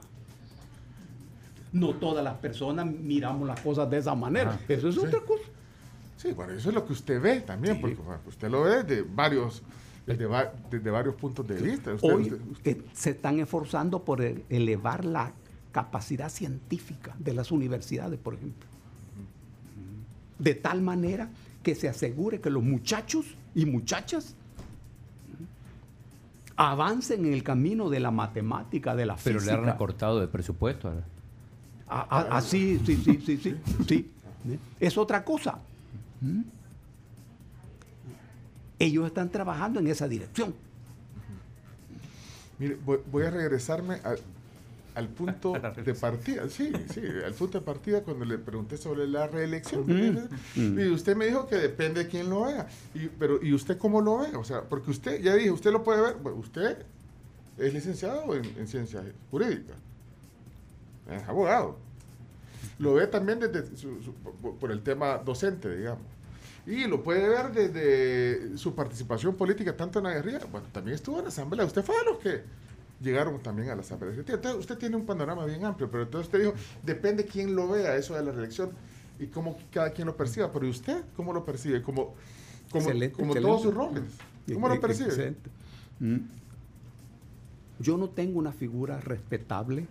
[1.74, 4.52] No todas las personas miramos las cosas de esa manera.
[4.52, 4.60] Ajá.
[4.70, 5.02] Eso es Sí.
[5.02, 5.44] otra cosa.
[6.18, 7.82] Sí, bueno, eso es lo que usted ve también, Sí.
[7.82, 9.62] porque bueno, usted lo ve desde varios,
[10.08, 11.94] desde, va- desde varios puntos de vista.
[11.94, 15.34] Usted- Hoy usted- usted- se están esforzando por e- elevar la
[15.72, 18.70] capacidad científica de las universidades, por ejemplo.
[20.40, 21.30] De tal manera
[21.64, 24.36] que se asegure que los muchachos y muchachas
[26.58, 29.58] avancen en el camino de la matemática, de la Pero física.
[29.58, 30.88] le han recortado de presupuesto.
[30.90, 31.04] ahora.
[31.88, 33.56] Ah, ah, ah, sí, sí, sí, sí, sí,
[33.88, 34.12] sí.
[34.80, 35.60] Es otra cosa.
[36.22, 36.42] ¿Mm?
[38.80, 40.54] Ellos están trabajando en esa dirección.
[42.58, 44.16] Mire, voy, voy a regresarme a,
[44.96, 45.54] al punto
[45.86, 46.50] de partida.
[46.50, 49.84] Sí, sí, al punto de partida cuando le pregunté sobre la reelección.
[49.88, 50.80] Mm.
[50.80, 52.68] Y usted me dijo que depende de quién lo vea.
[52.94, 54.36] Y, pero, ¿y usted cómo lo ve?
[54.36, 56.16] O sea, porque usted, ya dije, usted lo puede ver.
[56.16, 56.78] Bueno, usted
[57.58, 59.76] es licenciado en, en ciencias jurídicas.
[61.12, 61.78] Es abogado.
[62.80, 66.02] Lo ve también desde su- su- por- por el tema docente, digamos.
[66.68, 71.18] Y lo puede ver desde su participación política, tanto en la guerrilla, bueno, también estuvo
[71.20, 71.64] en la asamblea.
[71.66, 72.42] Usted fue de los que
[73.06, 74.14] llegaron también a la asamblea.
[74.18, 77.96] Entonces, usted tiene un panorama bien amplio, pero entonces usted dijo, depende quién lo vea,
[77.96, 78.72] eso de la reelección,
[79.20, 80.52] y cómo cada quien lo perciba.
[80.52, 81.82] Pero ¿y usted cómo lo percibe?
[81.82, 82.16] Como,
[82.72, 83.48] como, Excelente, como excelente.
[83.50, 84.04] todos sus roles.
[84.54, 85.08] ¿Cómo lo Ex- percibe?
[85.08, 85.50] excelente.
[86.00, 86.18] Mm.
[87.80, 89.86] Yo no tengo una figura respetable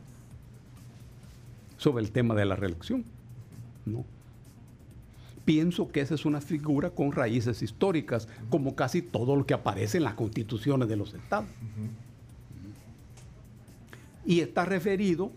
[1.76, 3.04] sobre el tema de la reelección.
[3.86, 4.04] No.
[5.44, 9.98] Pienso que esa es una figura con raíces históricas, como casi todo lo que aparece
[9.98, 11.46] en las constituciones de los estados.
[14.24, 15.30] Y está referido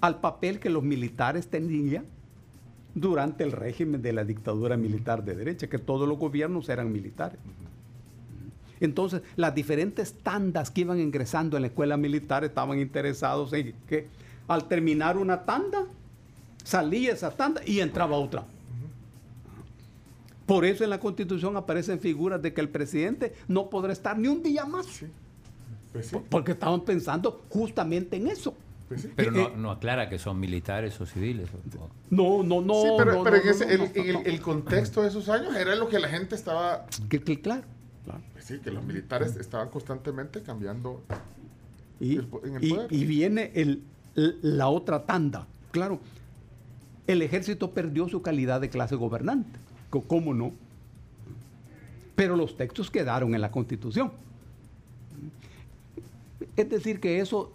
[0.00, 2.04] al papel que los militares tenían
[2.94, 7.38] durante el régimen de la dictadura militar de derecha, que todos los gobiernos eran militares.
[8.80, 14.06] Entonces, las diferentes tandas que iban ingresando en la escuela militar estaban interesados en que
[14.48, 15.86] al terminar una tanda,
[16.62, 18.44] salía esa tanda y entraba otra.
[20.46, 24.28] Por eso en la constitución aparecen figuras de que el presidente no podrá estar ni
[24.28, 24.86] un día más.
[25.96, 26.16] Pues sí.
[26.30, 28.54] Porque estaban pensando justamente en eso.
[28.88, 29.10] pues sí.
[29.16, 31.48] Pero no, no aclara que son militares o civiles.
[31.78, 32.74] o- No, no, no.
[32.82, 35.02] Sí, pero, no, pero no, en, ese- no, el, no, en no, el- el contexto
[35.02, 37.62] de esos años era lo que la gente estaba Que- que claro,
[38.04, 38.20] claro.
[38.32, 41.02] Pues sí, que los militares estaban constantemente cambiando.
[41.98, 42.92] Y, El en el y- poder.
[42.92, 43.82] y viene el-
[44.14, 45.46] la otra tanda.
[45.72, 45.98] Claro,
[47.06, 49.58] el ejército perdió su calidad de clase gobernante.
[49.90, 50.52] ¿Cómo no?
[52.14, 54.12] Pero los textos quedaron en la constitución.
[56.56, 57.52] Es decir, que eso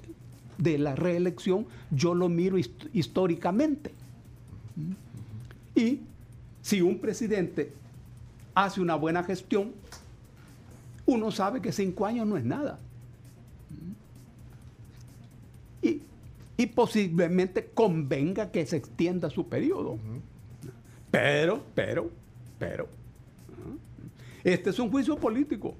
[0.58, 3.92] de la reelección yo lo miro hist- históricamente.
[5.76, 6.02] Y
[6.62, 7.74] si un presidente
[8.54, 9.72] hace una buena gestión,
[11.06, 12.80] uno sabe que cinco años no es nada.
[15.82, 16.02] Y,
[16.58, 19.98] y posiblemente convenga que se extienda su periodo.
[21.10, 22.12] Pero, pero,
[22.60, 23.76] pero, ¿ah?
[24.44, 25.74] este es un juicio político.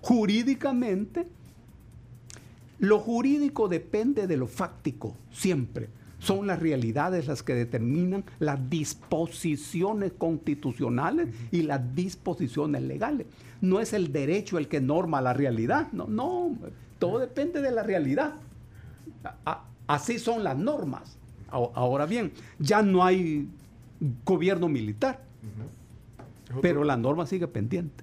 [0.00, 1.26] Jurídicamente,
[2.84, 5.88] lo jurídico depende de lo fáctico, siempre.
[6.18, 13.26] Son las realidades las que determinan las disposiciones constitucionales y las disposiciones legales.
[13.60, 16.56] No es el derecho el que norma la realidad, no, no,
[16.98, 18.34] todo depende de la realidad.
[19.86, 21.18] Así son las normas.
[21.50, 23.48] Ahora- bien, ya no hay
[24.24, 25.22] gobierno militar,
[26.62, 28.02] pero la norma sigue pendiente.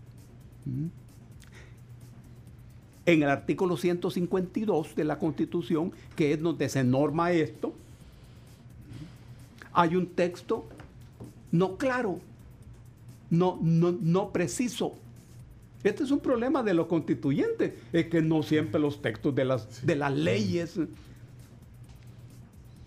[3.11, 7.73] En el artículo 152 de la Constitución, que es donde se norma esto,
[9.73, 10.65] hay un texto
[11.51, 12.21] no claro,
[13.29, 14.95] no, no, no preciso.
[15.83, 19.85] Este es un problema de los constituyentes, es que no siempre los textos de las,
[19.85, 20.79] de las leyes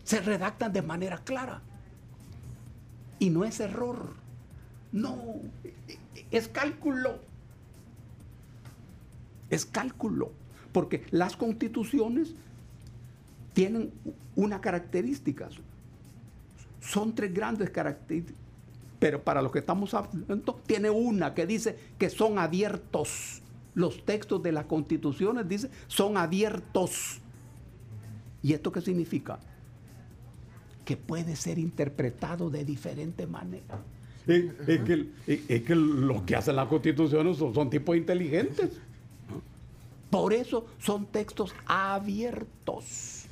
[0.04, 1.60] se redactan de manera clara.
[3.18, 4.14] Y no es error,
[4.90, 5.18] no,
[6.30, 7.18] es cálculo.
[9.54, 10.32] Es cálculo,
[10.72, 12.34] porque las constituciones
[13.52, 13.92] tienen
[14.34, 15.48] una característica,
[16.80, 18.40] son tres grandes características,
[18.98, 23.42] pero para lo que estamos hablando, tiene una que dice que son abiertos.
[23.74, 27.20] Los textos de las constituciones dicen son abiertos.
[28.42, 29.38] ¿Y esto qué significa?
[30.84, 33.78] Que puede ser interpretado de diferente manera.
[34.26, 38.80] Es, que, es- que lo que hacen las constituciones son tipos inteligentes.
[40.14, 43.26] Por eso son textos abiertos.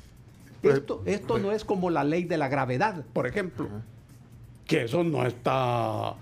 [0.61, 3.69] Pues- Esto, esto no es como la ley de la gravedad, por ejemplo,
[4.67, 6.13] que eso no está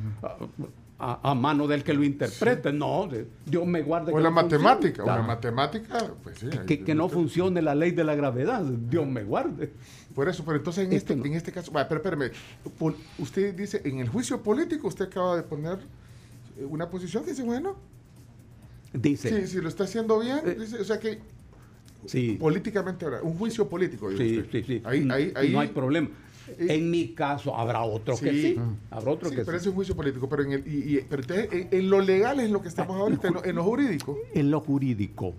[0.99, 2.71] a, mano del que lo interprete.
[2.71, 3.09] No,
[3.43, 4.11] Dios me guarde.
[4.11, 5.03] O que la no matemática.
[5.03, 6.49] Una matemática, pues sí.
[6.67, 8.61] Que, que no funcione la ley de la gravedad.
[8.61, 9.73] Dios me guarde.
[10.13, 11.25] Por eso, pero entonces en Este este, no.
[11.25, 12.31] en este caso, pero espérame,
[13.17, 15.79] usted dice, en el juicio político usted acaba de poner
[16.59, 17.77] eh, una posición que dice, bueno,
[18.93, 19.29] Dice.
[19.29, 21.19] sí, si lo está haciendo bien, Eh, dice, o sea que
[22.05, 22.37] sí.
[22.39, 24.81] políticamente ahora, un juicio político, Sí, sí, sí.
[24.83, 26.09] Ahí, Mm, ahí, ahí, no hay problema.
[26.57, 28.59] Eh, En mi caso habrá otro que Sí.
[28.89, 29.61] Habrá otro Sí, que pero sí.
[29.63, 32.49] es un juicio político, pero en el, y, y- pero en, en lo legal es
[32.51, 34.17] lo que estamos ahorita, en lo, en lo jurídico.
[34.33, 35.33] En lo jurídico.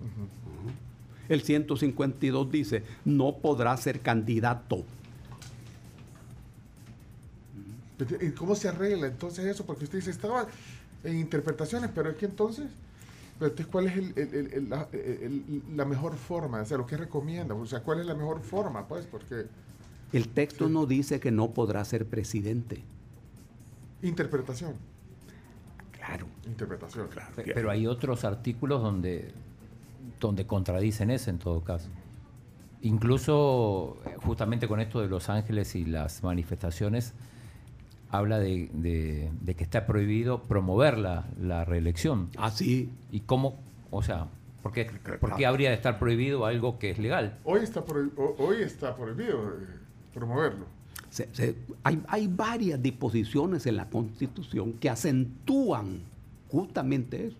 [1.29, 4.83] El 152 dice, no podrá ser candidato.
[8.21, 9.65] ¿Y cómo se arregla entonces eso?
[9.65, 10.47] Porque usted dice, estaba
[11.03, 12.65] en interpretaciones, pero es que entonces...
[13.43, 16.85] Pero entonces, ¿cuál es el- el- el- el- la, el- la mejor forma de hacerlo?
[16.85, 17.53] ¿Qué recomienda?
[17.53, 18.87] O sea, ¿cuál es la mejor forma?
[18.87, 19.47] Pues, porque
[20.13, 22.81] El texto no dice que no podrá ser presidente.
[24.01, 24.75] interpretación.
[25.91, 26.25] Claro.
[26.45, 27.07] Interpretación.
[27.35, 29.33] Pe- Pero hay otros artículos donde,
[30.21, 31.89] donde contradicen ese en todo caso.
[32.81, 37.13] Incluso eh, justamente con esto de Los Ángeles y las manifestaciones,
[38.13, 42.29] habla de, de- de que está prohibido promover la, la reelección.
[42.37, 42.89] Así.
[43.11, 43.57] ¿Y cómo?
[43.89, 44.27] O sea,
[44.61, 44.85] ¿por qué,
[45.19, 47.39] por qué habría de estar prohibido algo que es legal?
[47.43, 47.83] Hoy está,
[48.37, 48.57] hoy
[48.93, 49.65] prohibido eh,
[50.13, 50.65] promoverlo.
[51.09, 56.01] Se- se- hay, hay varias disposiciones en la Constitución que acentúan
[56.49, 57.37] justamente eso.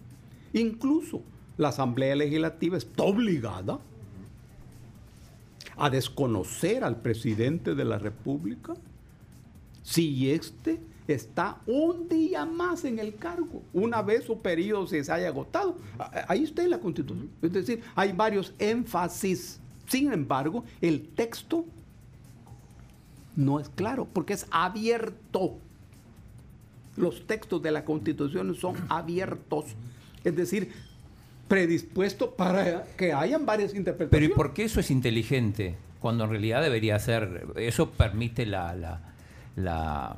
[0.53, 1.21] Incluso
[1.57, 3.77] la Asamblea Legislativa está obligada
[5.77, 8.73] a desconocer al presidente de la República
[9.83, 15.27] si éste está un día más en el cargo, una vez su periodo se haya
[15.27, 15.77] agotado.
[16.27, 17.29] Ahí está en la Constitución.
[17.41, 19.59] Es decir, hay varios énfasis.
[19.85, 21.65] Sin embargo, el texto
[23.35, 25.57] no es claro, porque es abierto.
[26.95, 29.65] Los textos de la Constitución son abiertos,
[30.23, 30.71] es decir,
[31.47, 34.35] predispuestos para que hayan varias Pero ¿y interpretaciones.
[34.35, 35.75] por qué eso es inteligente?
[35.99, 39.12] Cuando en realidad debería ser, eso permite la, la,
[39.55, 40.17] la,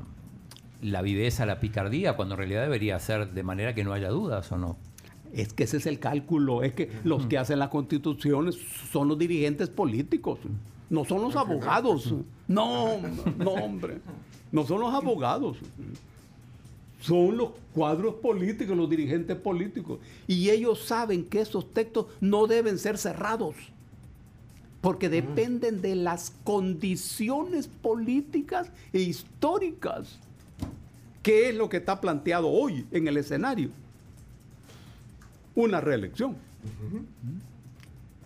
[0.81, 4.51] la viveza, la picardía, cuando en realidad debería ser de manera que no haya dudas
[4.51, 4.77] o no.
[5.33, 8.55] Es que ese es el cálculo, es que los que hacen las constituciones
[8.91, 10.39] son los dirigentes políticos,
[10.89, 12.13] no son los abogados.
[12.47, 12.99] No,
[13.37, 13.99] no, hombre,
[14.51, 15.57] no son los abogados.
[16.99, 19.99] Son los cuadros políticos, los dirigentes políticos.
[20.27, 23.55] Y ellos saben que esos textos no deben ser cerrados,
[24.85, 30.19] porque dependen de las condiciones políticas e históricas.
[31.23, 33.69] ¿Qué es lo que está planteado hoy en el escenario?
[35.55, 36.35] una reelección.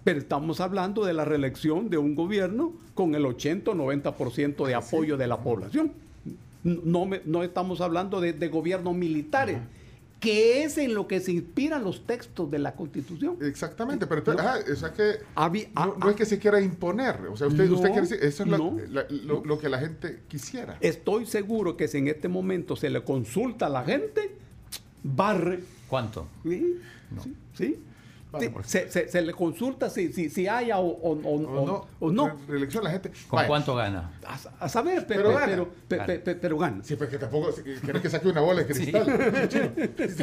[0.04, 4.76] Pero estamos hablando de la reelección de un gobierno con el 80 o 90% de
[4.76, 5.94] apoyo de la población.
[6.66, 9.60] No, me- no estamos hablando de, de gobiernos militares,
[10.20, 13.38] que es en lo que se inspiran los textos de la Constitución.
[13.42, 16.18] Exactamente, pero entonces, ajá, o sea que no, ah, no es ah.
[16.18, 17.22] que se quiera imponer.
[17.32, 18.78] O sea, usted, usted No, quiere decir, eso es la- no.
[18.90, 20.78] la- lo, lo que la gente quisiera.
[20.82, 24.36] Estoy seguro que si en este momento se le consulta a la gente,
[25.04, 25.62] barre.
[25.88, 26.28] ¿Cuánto?
[26.44, 26.80] ¿Sí?
[27.54, 27.80] ¿Sí?
[28.64, 32.12] Se, se- se le consulta si, si, si haya o, o- o- O no, o-
[32.12, 32.28] no.
[32.28, 33.10] re- reelección, la gente.
[33.28, 34.12] ¿Con vaya, cuánto gana?
[34.24, 35.46] A, a saber, pe- Pero pe- gana.
[35.48, 36.38] pero, pe- Gana.
[36.40, 36.84] pero gana.
[36.84, 37.52] Sí, pues que tampoco.
[37.52, 39.10] si- ¿Quieres que saque una bola de cristal?
[39.10, 39.72] El chino.
[39.78, 40.16] Es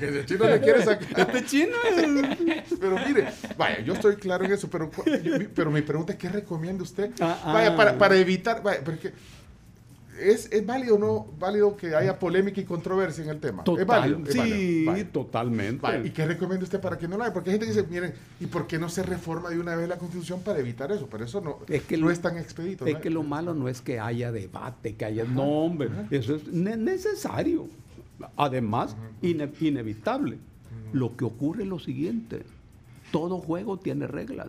[0.00, 1.20] que el chino le quiere sacar.
[1.20, 1.76] Este chino
[2.80, 4.90] Pero mire, vaya, yo estoy claro en eso, pero,
[5.54, 7.12] pero mi pregunta es: ¿qué recomienda usted?
[7.20, 7.52] Ah, ah.
[7.52, 8.62] Vaya, para, para evitar.
[8.62, 8.98] Vaya, pero
[10.20, 10.46] es.
[10.46, 13.64] ¿Es, ¿Es válido o no válido que haya polémica y controversia en el tema?
[13.64, 14.18] Total, es válido.
[14.26, 15.86] es sí, válido, totalmente.
[16.04, 17.32] ¿Y qué recomienda usted para que no lo haya?
[17.32, 19.88] Porque hay gente que dice, miren, ¿y por qué no se reforma de una vez
[19.88, 21.08] la constitución para evitar eso?
[21.10, 22.86] Pero eso no Es que no lo- es tan expedito.
[22.86, 23.00] Es ¿no?
[23.00, 25.88] que lo malo no es que haya debate, que haya nombre.
[26.10, 27.66] Eso es ne- necesario.
[28.36, 30.38] Además, ine- inevitable.
[30.92, 32.42] Lo que ocurre es lo siguiente.
[33.12, 34.48] Todo juego tiene reglas.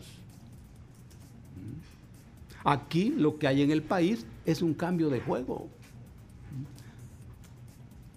[2.63, 5.67] Aquí lo que hay en el país es un cambio de juego.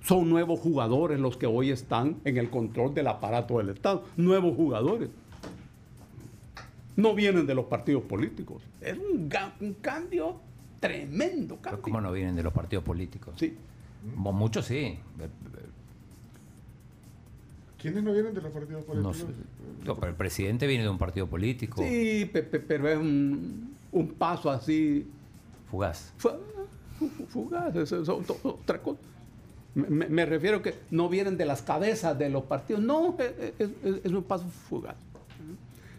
[0.02, 4.04] Son nuevos jugadores los que hoy están en el control del aparato del Estado.
[4.16, 5.10] Nuevos jugadores.
[6.96, 8.62] No vienen de los partidos políticos.
[8.80, 9.28] Es un,
[9.80, 10.36] cambio
[10.80, 11.56] tremendo.
[11.56, 11.82] Pero Cambio.
[11.82, 13.34] ¿Cómo no vienen de los partidos políticos?
[13.38, 13.56] Sí.
[14.16, 14.98] Muchos sí.
[17.80, 19.16] ¿Quiénes no vienen de los partidos No políticos?
[19.18, 19.86] sé.
[19.86, 23.74] No, pero el presidente viene de un partido político Sí, pe- pe- pero es un,
[23.92, 25.06] un paso así
[25.72, 26.12] fugaz.
[26.18, 26.28] fu-
[26.98, 27.74] fu- fu- fugaz.
[27.74, 29.00] eso es otra- cosa.
[29.74, 32.82] Me, refiero que no vienen de las cabezas de los partidos.
[32.82, 34.96] No, es, es- es- es un paso fugaz.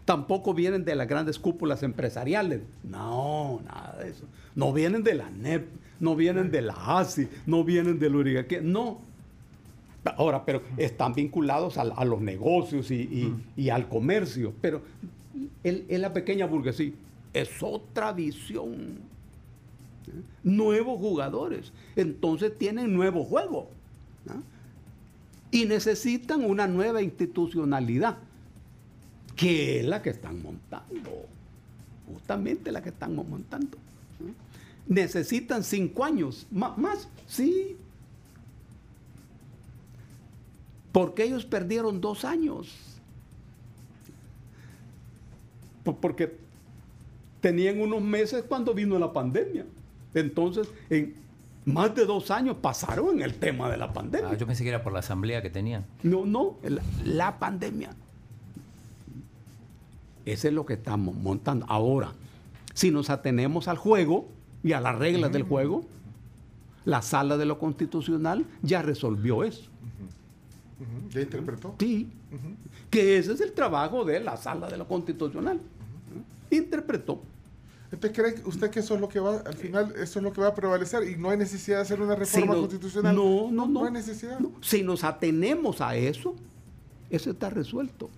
[0.04, 2.60] Tampoco vienen de las grandes cúpulas empresariales.
[2.84, 4.26] No, nada de eso.
[4.54, 5.66] No vienen de la NEP,
[5.98, 8.60] no vienen de la ASI, no vienen del Urigaqué.
[8.62, 8.98] No,
[10.18, 14.52] Ahora, pero están vinculados a, los negocios y, y- y al comercio.
[14.60, 14.82] Pero
[15.64, 16.92] en la pequeña burguesía
[17.32, 18.98] es otra visión.
[20.42, 21.72] Nuevos jugadores.
[21.96, 23.70] Entonces tienen nuevo juego.
[25.50, 28.16] Y necesitan una nueva institucionalidad,
[29.36, 31.10] que es la que están montando.
[32.12, 33.78] Justamente la que están montando.
[34.88, 36.46] Necesitan cinco años.
[36.50, 37.08] Ma- ¿Más?
[37.26, 37.76] Sí,
[40.92, 42.72] porque ellos perdieron dos años.
[45.84, 46.36] Po- Porque
[47.40, 49.66] tenían unos meses cuando vino la pandemia.
[50.14, 51.14] Entonces, en,
[51.64, 54.30] Más de dos años pasaron en el tema de la pandemia.
[54.32, 55.84] Ah, yo pensé que era por la asamblea que tenían.
[56.02, 57.90] No, no, la, la pandemia.
[60.24, 61.66] Ese es lo que estamos montando.
[61.68, 62.12] Ahora,
[62.74, 64.28] si nos atenemos al juego
[64.62, 65.84] y a las reglas del juego,
[66.84, 69.70] la sala de lo constitucional ya resolvió eso.
[71.10, 71.74] ¿Ya interpretó?
[71.78, 72.10] Sí.
[72.90, 75.60] Que ese es el trabajo de la sala de lo constitucional.
[76.50, 77.22] Interpretó.
[77.94, 80.40] Entonces, ¿cree usted que eso es lo que va, al final, eso es lo que
[80.40, 83.14] va a prevalecer y no hay necesidad de hacer una reforma Si constitucional?
[83.14, 83.80] No, no, no.
[83.80, 84.38] No hay necesidad.
[84.40, 84.50] No.
[84.60, 86.34] Si nos atenemos a eso,
[87.08, 88.10] eso está resuelto.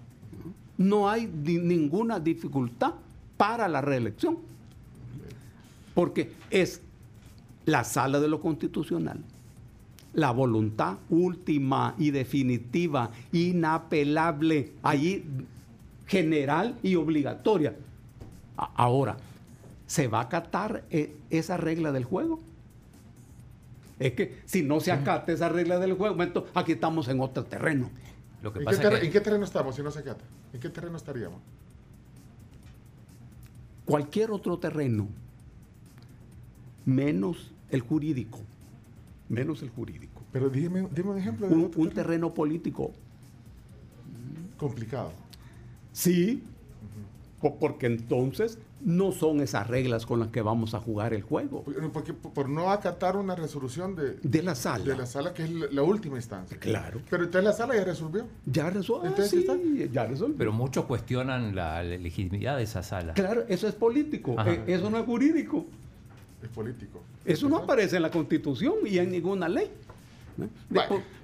[0.79, 2.95] No hay di- ninguna dificultad
[3.37, 4.39] para la reelección.
[5.95, 6.81] Porque es
[7.67, 9.19] la sala de lo constitucional,
[10.15, 15.25] la voluntad última y definitiva, inapelable, allí
[16.07, 17.75] general y obligatoria.
[18.57, 19.17] Ahora,
[19.87, 22.41] ¿se va a acatar eh, esa regla del juego?
[23.99, 27.45] Es que si no se acata esa regla del juego, entonces aquí estamos en otro
[27.45, 27.91] terreno.
[28.43, 30.23] Lo que ¿En qué, pasa que en qué terreno estamos si no se acata?
[30.53, 31.41] ¿En qué terreno estaríamos?
[33.85, 35.07] Cualquier otro terreno,
[36.85, 38.41] menos el jurídico,
[39.29, 40.23] menos el jurídico.
[40.33, 41.91] Pero dime, dime un ejemplo de Un, terreno.
[41.93, 42.93] terreno político,
[44.59, 45.13] complicado.
[45.93, 46.43] sí,
[47.41, 51.65] po- porque entonces no son esas reglas con las que vamos a jugar el juego.
[51.65, 54.85] Por- Porque, por no acatar una resolución de, De la sala.
[54.85, 56.57] de la sala que es la, la última instancia.
[56.59, 57.01] Claro.
[57.11, 58.27] Pero entonces la sala ya resolvió.
[58.47, 59.09] Ya resuelve.
[59.09, 59.93] Entonces, sí, ¿está?
[59.93, 60.37] ya resolvió.
[60.39, 63.13] pero muchos cuestionan la legitimidad de esa sala.
[63.15, 64.53] claro, eso es político, Ajá.
[64.53, 65.67] eh, eso no es jurídico.
[66.41, 67.01] Es político.
[67.25, 69.69] Eso no aparece en la Constitución y en ninguna ley.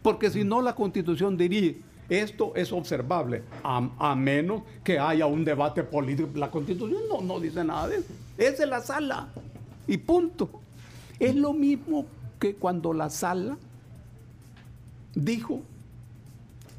[0.02, 1.74] porque si no, la Constitución diría,
[2.20, 6.30] esto es observable, a, a menos que haya un debate político.
[6.34, 8.08] La Constitución no, no dice nada de eso.
[8.38, 9.28] Esa es la sala.
[9.86, 10.50] Y punto.
[11.18, 12.06] Es lo mismo
[12.38, 13.56] que cuando la sala
[15.14, 15.62] dijo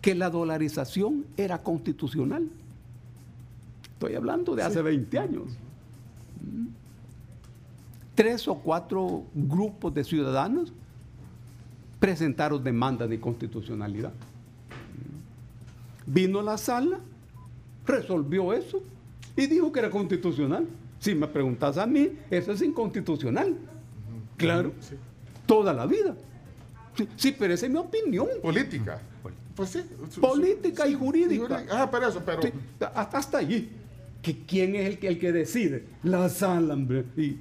[0.01, 2.49] que la dolarización era constitucional.
[3.93, 5.43] Estoy hablando de hace 20 años
[8.15, 10.71] tres o cuatro grupos de ciudadanos
[11.99, 14.11] presentaron demandas de inconstitucionalidad.
[16.05, 16.99] Vino a la sala,
[17.85, 18.81] resolvió eso
[19.35, 20.67] y dijo que era constitucional.
[20.99, 23.55] Si me preguntas a mí, eso es inconstitucional.
[24.37, 24.95] Claro, Sí.
[25.45, 26.15] toda la vida.
[26.95, 28.27] Sí, sí, pero esa es mi opinión.
[28.41, 29.01] Política.
[29.55, 29.81] Pues sí.
[30.19, 31.63] Política y jurídica.
[31.71, 32.41] Ah, pero eso, pero.
[32.79, 33.69] Hasta, hasta allí.
[34.21, 35.83] Que ¿Quién es el que, el que decide?
[36.03, 37.03] La sala, hombre.
[37.17, 37.39] Y, y-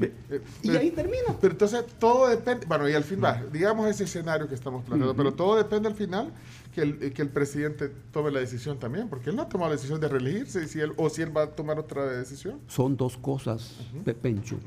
[0.00, 1.36] eh, y ahí termina.
[1.40, 5.14] Pero entonces todo depende, bueno, y al fin va, digamos ese escenario que estamos planteando,
[5.14, 6.32] pero todo depende al final
[6.74, 9.70] que el, eh, que el presidente tome la decisión también, porque él no ha tomado
[9.70, 12.58] la decisión de reelegirse, si él, o si él va a tomar otra decisión.
[12.66, 13.76] Son dos cosas,
[14.20, 14.58] Pencho.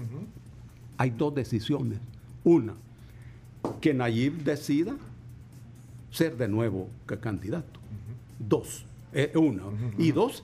[0.97, 1.99] Hay dos decisiones.
[2.43, 2.75] Una,
[3.81, 4.95] que Nayib decida
[6.11, 6.89] ser de nuevo
[7.19, 7.79] candidato.
[8.39, 8.85] Dos.
[9.13, 9.63] eh, una.
[9.97, 10.43] Y dos,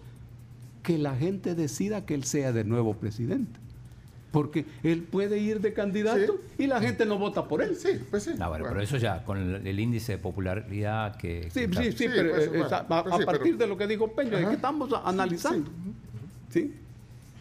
[0.84, 3.61] que la gente decida que él sea de nuevo presidente.
[4.32, 7.75] Porque él puede ir de candidato y la gente no vota por él.
[7.75, 8.29] Sí, pues sí.
[8.32, 8.67] No, bueno, Bueno.
[8.69, 11.49] pero eso ya, con el, el índice de popularidad que...
[11.49, 13.23] Sí, que sí, está- sí, Sí, pero pues, eh, bueno, está- a, pues a sí,
[13.25, 15.69] pero- partir de lo que dijo Peña, es que estamos analizando.
[16.49, 16.73] ¿Sí?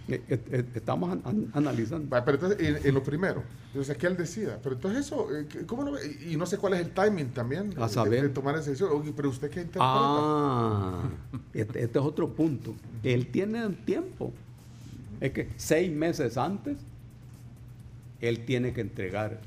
[0.09, 2.09] Eh, eh, Estamos an- an- analizando.
[2.25, 3.45] Pero entonces, en, en lo primero,
[3.85, 4.59] sea, que él decida.
[4.61, 5.29] Pero entonces eso,
[5.67, 6.01] ¿cómo lo ve?
[6.29, 8.23] Y no sé cuál es el timing también A saber.
[8.23, 8.91] de, de tomar esa decisión.
[9.15, 9.85] Pero usted qué interpreta.
[9.85, 11.03] Ah,
[11.55, 12.75] este, este es otro punto.
[13.05, 14.33] Él tiene un tiempo.
[15.21, 16.77] Es que seis meses antes,
[18.21, 19.41] él tiene que entregar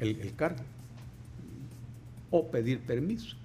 [0.00, 0.62] el, el cargo
[2.30, 3.36] o pedir permiso.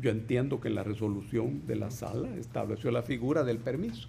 [0.00, 4.08] Yo entiendo que la resolución de la sala estableció la figura del permiso.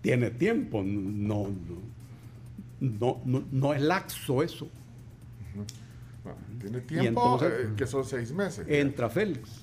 [0.00, 1.48] Tiene tiempo, no,
[2.80, 4.68] no, no, no, es laxo eso.
[6.22, 8.64] Bueno, tiene tiempo, entonces- eh, que son seis meses.
[8.68, 9.57] Entra Félix.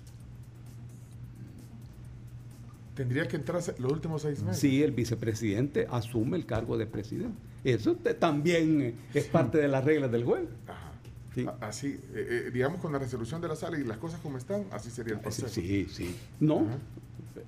[2.96, 4.60] Tendría que entrar los últimos seis meses.
[4.60, 7.38] Sí, el vicepresidente asume el cargo de presidente.
[7.64, 10.48] Eso te- también eh, es parte de las reglas del juego.
[10.68, 10.91] Ajá.
[11.34, 11.46] Sí.
[11.46, 14.38] A- Así, eh, eh, digamos, con la resolución de la sala y las cosas como
[14.38, 15.50] están, así sería el proceso.
[15.50, 16.16] Sí, sí.
[16.39, 16.78] No, Ajá.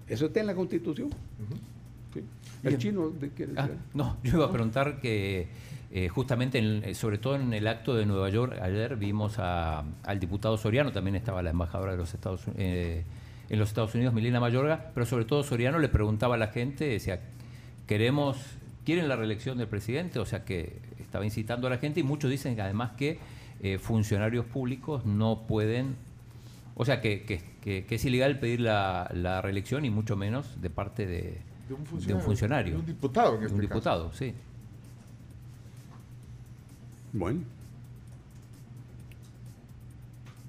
[0.09, 1.09] eso está en la Constitución.
[2.13, 2.19] Sí.
[2.63, 2.77] El Bien.
[2.79, 5.47] chino de- quiere Ah, no, yo iba a preguntar que
[5.89, 9.85] eh, justamente, en- eh, sobre todo en el acto de Nueva York, ayer vimos a-
[10.03, 13.05] al diputado Soriano, también estaba la embajadora de los Estados Unidos.
[13.49, 16.85] En los Estados Unidos, Milena Mayorga, pero sobre todo Soriano le preguntaba a la gente,
[16.85, 17.21] decía,
[17.87, 18.37] queremos,
[18.85, 20.19] ¿quieren la reelección del presidente?
[20.19, 23.19] O sea que estaba incitando a la gente y muchos dicen que además que
[23.61, 25.95] eh, funcionarios públicos no pueden,
[26.75, 30.61] o sea que, que- que- que es ilegal pedir la, la reelección y mucho menos
[30.61, 31.37] de parte de,
[31.67, 32.15] de un de funcionario.
[32.17, 32.73] un funcionario.
[32.73, 33.73] De un diputado en de este un caso.
[33.73, 34.33] diputado, sí.
[37.13, 37.39] Bueno.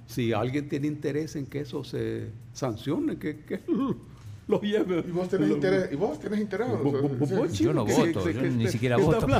[0.07, 3.61] Si alguien tiene interés en que eso se sancione, que, que
[4.49, 5.05] lo lleve.
[5.07, 5.93] ¿Y vos tenés interés?
[5.93, 6.69] ¿Y vos tenés interés?
[6.69, 9.03] Vos- vos- vos- vos, Yo no que- voto, que- yo que- ni que- siquiera que
[9.03, 9.27] voto.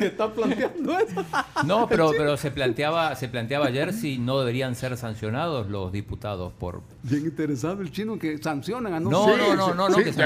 [0.00, 1.24] Está, planteando eso.
[1.66, 6.52] No, pero, pero se planteaba, se planteaba ayer si no deberían ser sancionados los diputados
[6.52, 6.82] por.
[7.02, 10.16] Bien interesado el chino que sancionan a no, No, no, no, no, no, que es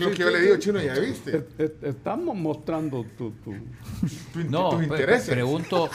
[0.00, 1.44] lo que yo le digo, chino, ya viste.
[1.58, 3.54] Es- es- Estamos mostrando tu, tu-
[4.32, 5.30] Tu in- No, tus intereses.
[5.30, 5.90] pregunto,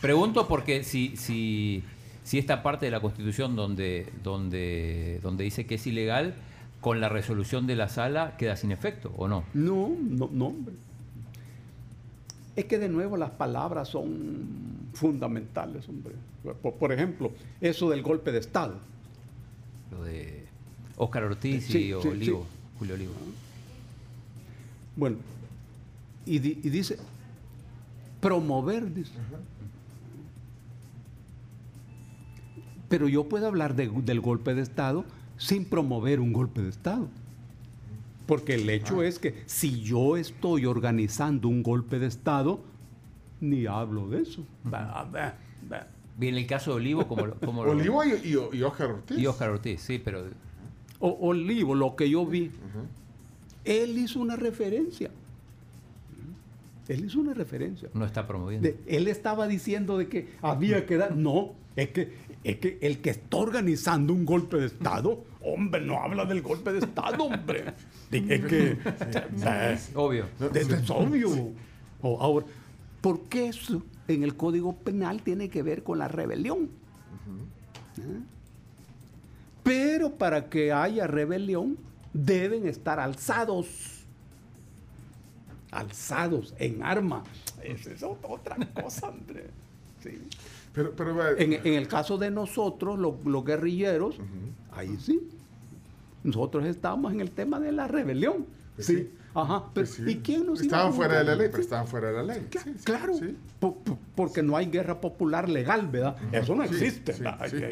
[0.00, 1.82] pregunto porque si, si,
[2.28, 6.34] si esta parte de la Constitución donde, donde, donde dice que es ilegal,
[6.82, 9.44] con la resolución de la sala queda sin efecto, ¿o no?
[9.54, 10.74] No, no, no, hombre.
[12.54, 16.12] Es que de nuevo las palabras son fundamentales, hombre.
[16.62, 18.74] Por, por ejemplo, eso del golpe de Estado.
[19.90, 20.44] Lo de
[20.98, 22.78] Óscar Ortiz Sí, y sí, Olivo, sí.
[22.78, 23.12] Julio Olivo.
[24.96, 25.16] Bueno,
[26.26, 26.98] y, di- y dice,
[28.20, 29.12] promover, dice.
[32.88, 35.04] Pero yo puedo hablar de- del golpe de Estado
[35.36, 37.08] sin promover un golpe de Estado.
[38.26, 42.60] Porque el hecho es que si yo estoy organizando un golpe de Estado,
[43.40, 44.44] ni hablo de eso.
[44.64, 45.34] Bah, bah,
[45.68, 45.86] bah.
[46.18, 49.18] Bien, el caso de Olivo, como, lo- como lo- Olivo y, y, y Oscar Ortiz.
[49.18, 50.24] y Óscar Ortiz, sí, pero
[50.98, 52.50] O, Olivo, lo que yo vi,
[53.64, 55.10] él hizo una referencia.
[56.88, 57.88] Él hizo una referencia.
[57.94, 58.66] no está promoviendo.
[58.68, 61.14] De- él estaba diciendo de que había que dar.
[61.16, 62.12] No, es que,
[62.44, 66.72] es que el que está organizando un golpe de Estado, hombre, no habla del golpe
[66.72, 67.64] de Estado, hombre.
[68.10, 68.78] Es que.
[69.94, 70.26] Obvio.
[70.38, 71.28] de- de- es obvio.
[72.00, 72.46] O- ahora,
[73.00, 76.70] ¿por qué eso en el Código Penal tiene que ver con la rebelión?
[77.98, 78.20] ¿Eh?
[79.62, 81.76] Pero para que haya rebelión,
[82.14, 83.66] deben estar alzados
[85.70, 87.22] alzados en arma.
[87.62, 89.44] Esa es ot- otra cosa, hombre.
[90.02, 90.18] Sí.
[90.78, 94.16] Pero, pero, va- En, en el caso de nosotros, los, los guerrilleros,
[94.70, 95.20] ahí sí.
[96.22, 98.46] Nosotros estamos en el tema de la rebelión.
[98.76, 98.96] Pues sí.
[98.98, 99.10] sí.
[99.34, 99.64] Ajá.
[99.74, 100.04] Pero, Pues sí.
[100.06, 101.62] ¿Y quién nos Estaban fuera de la ley, pero Sí.
[101.62, 102.46] estaban fuera de la ley.
[102.62, 103.12] Sí, claro,
[104.14, 106.16] porque no hay guerra popular legal, ¿verdad?
[106.32, 107.12] Eso no existe.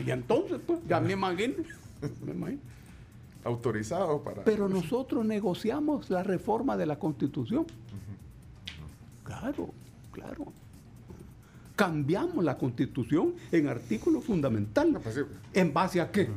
[0.05, 1.55] Y, entonces, pues, ya me imagino.
[2.25, 2.61] me imagino.
[3.45, 4.43] Autorizados para.
[4.43, 7.67] Pero nosotros negociamos la reforma de la Constitución.
[9.23, 9.71] Claro,
[10.13, 10.53] claro.
[11.77, 14.93] Cambiamos la Constitución en artículo fundamental.
[14.93, 15.21] No, pues.
[15.53, 16.29] ¿En base a qué?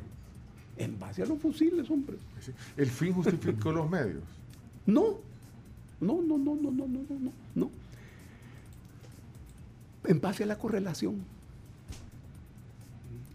[0.78, 2.18] En base a los fusiles, hombre.
[2.42, 2.52] Sí.
[2.78, 4.24] El fin justificó los medios.
[4.86, 5.18] No,
[6.02, 7.72] no, no, no, no, no, no, no, no, no.
[10.06, 11.24] En base a la correlación.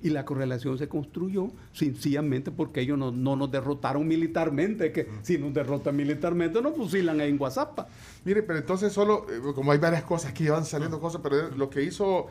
[0.05, 5.38] Y la correlación se construyó sencillamente porque ellos no, no nos derrotaron militarmente, que si
[5.38, 7.88] nos derrotan militarmente nos fusilan en WhatsApp.
[8.24, 11.70] Mire, pero entonces solo, eh, como hay varias cosas que van saliendo cosas, pero lo
[11.70, 12.26] que hizo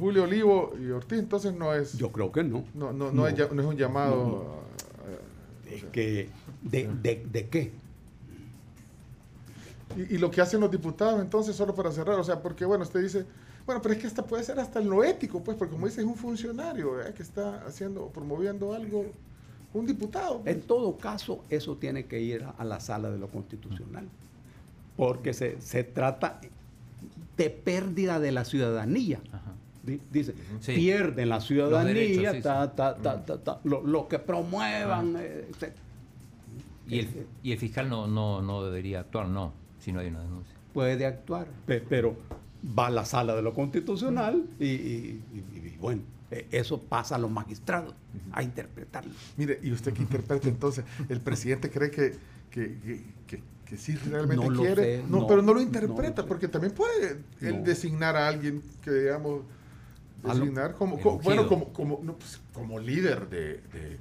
[0.00, 2.64] Julio Olivo y Ortiz, entonces no es, Yo creo que no.
[2.74, 4.60] no, no, no, es, ya- no es un llamado.
[5.06, 6.28] a- a- Es que,
[6.62, 7.72] ¿de, de, de qué?
[9.96, 12.84] y, y lo que hacen los diputados, entonces, solo para cerrar, o sea, porque bueno,
[12.84, 13.24] usted dice,
[13.68, 16.00] bueno, pero es que hasta puede ser hasta en lo ético, pues, porque como dice,
[16.00, 17.12] es un funcionario ¿verdad?
[17.12, 19.04] que está haciendo, promoviendo algo,
[19.74, 20.40] un diputado.
[20.40, 20.56] pues.
[20.56, 24.08] En todo caso, eso tiene que ir a, a la sala de lo constitucional,
[24.96, 26.40] porque se, se trata
[27.36, 29.20] de pérdida de la ciudadanía.
[29.32, 29.52] Ajá.
[30.10, 30.72] Dice, Sí.
[30.74, 35.14] pierden la ciudadanía, derechos, sí, ta, ta, ta, ta, ta, lo, lo que promuevan.
[35.18, 35.48] eh.
[36.88, 40.22] Y el, y el fiscal no, no, no debería actuar, no, si no hay una
[40.22, 40.54] denuncia.
[40.72, 42.16] puede actuar, pe- pero
[42.78, 47.14] va a la sala de lo constitucional y, y- y- y bueno, eh, eso pasa
[47.14, 47.94] a los magistrados
[48.32, 49.12] a interpretarlo.
[49.36, 52.14] Mire, y usted que interpreta entonces, el presidente cree que,
[52.50, 55.60] que, que, que- que sí realmente No lo quiere, sé, no, no, pero no lo
[55.60, 59.42] interpreta, porque también puede él designar a alguien que, digamos,
[60.22, 63.98] designar como, bueno, como, como, no, pues, como líder de, de,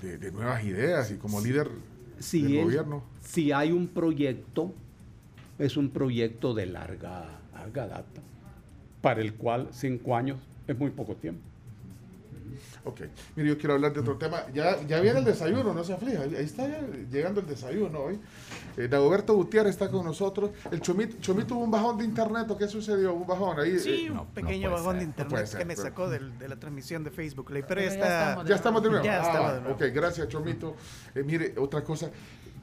[0.00, 1.68] de- de nuevas ideas y como líder
[2.18, 3.02] si, del es- gobierno.
[3.22, 4.72] si hay un proyecto,
[5.58, 8.20] es un proyecto de larga, larga data,
[9.00, 11.40] para el cual cinco años es muy poco tiempo.
[12.84, 13.00] Ok,
[13.36, 14.42] mire, yo quiero hablar de otro tema.
[14.54, 16.22] Ya, ya viene el desayuno, no se aflija.
[16.22, 16.80] Ahí está ya
[17.10, 18.18] llegando el desayuno hoy.
[18.76, 20.50] Eh, Dagoberto Gutiérrez está con nosotros.
[20.70, 22.50] El Chomito, Chomito tuvo un bajón de internet.
[22.50, 23.14] ¿o ¿Qué sucedió?
[23.14, 23.78] Un bajón ahí.
[23.78, 25.74] Sí, eh, un no pequeño puede bajón de ser, no puede internet ser, que me
[25.76, 28.28] pero- sacó del- de la transmisión de Facebook Live, pero Pero ya ya está.
[28.30, 29.04] estamos Ya estamos de nuevo.
[29.04, 29.74] Ya estamos Ah, de nuevo.
[29.76, 30.76] Ok, gracias, Chomito.
[31.14, 32.10] Eh, mire, otra cosa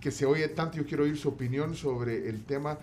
[0.02, 2.78] que se oye tanto, yo quiero oír su opinión sobre el tema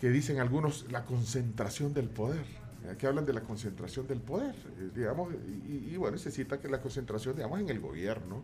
[0.00, 2.44] que dicen algunos, la concentración del poder.
[2.84, 5.32] Eh, Que hablan de la concentración del poder, eh, digamos,
[5.68, 8.42] y, y bueno, se cita que la concentración, digamos, en el gobierno.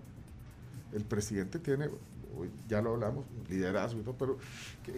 [0.93, 1.89] El presidente tiene
[2.67, 4.39] ya lo hablamos, liderazgo todo, pero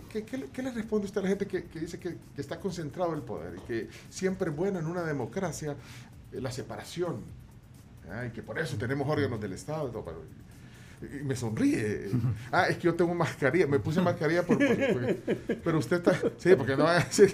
[0.09, 2.61] ¿qué, qué, qué le- responde usted a la gente que, que dice que, que está
[2.61, 5.75] concentrado el poder y que siempre es bueno en una democracia
[6.33, 7.23] eh, la separación?
[8.09, 8.27] ¿ah?
[8.27, 10.23] Y que por eso tenemos órganos del Estado y todo, pero-
[11.25, 12.11] me sonríe.
[12.53, 13.67] Ah, es que yo tengo mascarilla.
[13.67, 16.13] Me puse mascarilla por, pero usted está...
[16.39, 17.33] Sí, porque no va a decir...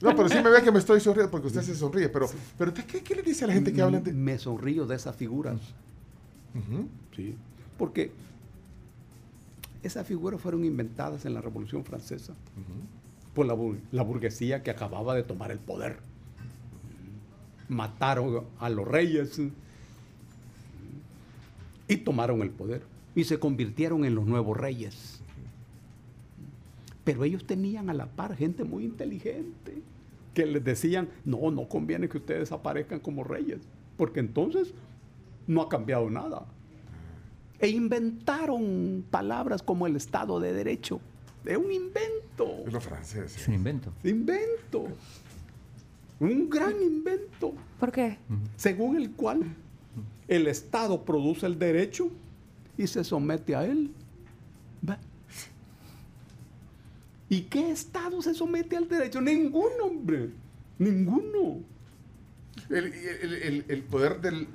[0.00, 2.08] No, pero sí me ve que me estoy sonriendo porque usted se sonríe.
[2.08, 2.28] Pero,
[2.58, 4.12] pero usted, ¿qué, qué le dice a la gente que habla de...?
[4.12, 5.60] Me sonrío de esas figuras.
[7.14, 7.36] Sí.
[7.78, 8.12] Porque
[9.82, 12.34] esas figuras fueron inventadas en la Revolución Francesa
[13.34, 15.98] por la, bur- la burguesía que acababa de tomar el poder.
[17.68, 19.40] Mataron a los reyes
[21.92, 22.82] y tomaron el poder
[23.14, 25.20] y se convirtieron en los nuevos reyes.
[27.04, 29.82] Pero ellos tenían a la par gente muy inteligente
[30.34, 33.60] que les decían, no, no conviene que ustedes aparezcan como reyes,
[33.98, 34.72] porque entonces
[35.46, 36.46] no ha cambiado nada.
[37.58, 41.00] E inventaron palabras como el Estado de Derecho.
[41.44, 42.64] Es un invento.
[42.66, 43.36] Es los franceses.
[43.36, 43.92] Es un invento.
[44.04, 44.88] Invento.
[46.18, 47.52] Un gran invento.
[47.78, 48.18] ¿Por qué?
[48.56, 49.44] Según el cual
[50.36, 52.10] el Estado produce el derecho
[52.78, 53.90] y se somete a él.
[54.88, 54.98] ¿Va?
[57.28, 59.20] ¿Y qué Estado se somete al derecho?
[59.20, 60.30] Ninguno, hombre.
[60.78, 61.60] Ninguno.
[62.68, 64.46] El, el- el- el poder del,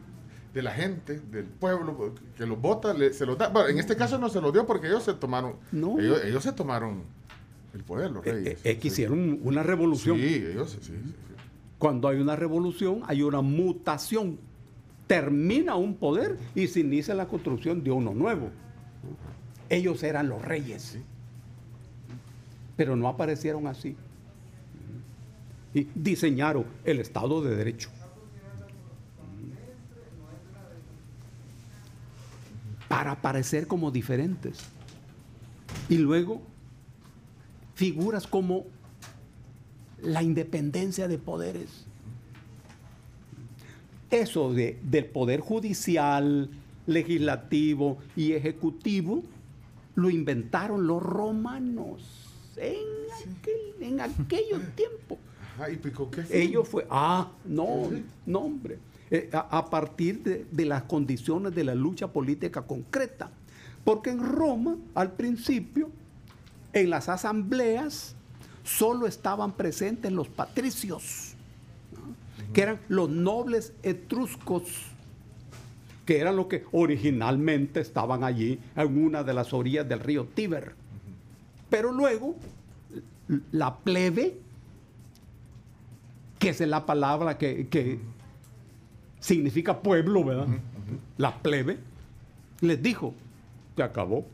[0.53, 3.49] de la gente, del pueblo, que los vota, le- se los da.
[3.49, 5.55] Bueno, en este caso no se los dio porque ellos se tomaron.
[5.71, 5.99] No.
[5.99, 7.03] Ellos, ellos se tomaron
[7.73, 8.59] el poder, los Eh, reyes.
[8.63, 10.17] eh, Es que hicieron una revolución.
[10.17, 11.13] Sí, ellos sí, sí, sí.
[11.79, 14.39] Cuando hay una revolución, hay una mutación.
[15.07, 18.49] Termina un poder y se inicia la construcción de uno nuevo.
[19.69, 20.97] Ellos eran los reyes.
[22.75, 23.95] Pero no aparecieron así.
[25.73, 27.89] Y diseñaron el Estado de Derecho.
[32.87, 34.59] Para aparecer como diferentes.
[35.89, 36.41] Y luego,
[37.75, 38.65] figuras como
[40.01, 41.86] la independencia de poderes.
[44.09, 46.49] Eso de- del poder judicial,
[46.85, 49.23] legislativo y ejecutivo
[49.95, 52.01] lo inventaron los romanos
[52.55, 52.77] en,
[53.19, 55.17] aquel, en aquellos tiempos.
[56.29, 57.89] Ellos fue, ah, no,
[58.25, 58.77] no hombre,
[59.09, 63.31] Eh, a, a partir de, de las condiciones de la lucha política concreta.
[63.85, 65.89] Porque en Roma, al principio,
[66.73, 68.15] en las asambleas,
[68.65, 71.35] solo estaban presentes los patricios.
[72.53, 74.63] Que eran los nobles etruscos,
[76.05, 80.73] que eran los que originalmente estaban allí en una de las orillas del río Tíber.
[81.69, 82.35] Pero luego,
[83.51, 84.37] la plebe,
[86.39, 87.99] que es la palabra que,
[89.19, 90.47] significa pueblo, ¿verdad?
[91.17, 91.77] La plebe,
[92.61, 93.13] les dijo,
[93.75, 94.25] se acabó.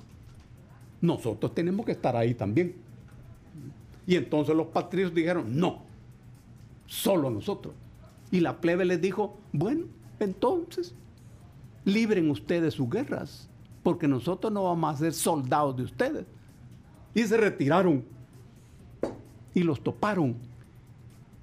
[1.01, 2.75] Nosotros tenemos que estar ahí también.
[4.05, 5.81] Y entonces los patricios dijeron, no,
[6.85, 7.73] solo nosotros.
[8.33, 9.85] Y la plebe les dijo, bueno,
[10.19, 10.95] entonces,
[11.85, 13.47] libren ustedes sus guerras,
[13.83, 16.25] porque nosotros no vamos a ser soldados de ustedes.
[17.13, 18.03] Y se retiraron
[19.53, 20.35] y los toparon.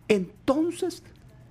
[0.08, 1.04] Entonces,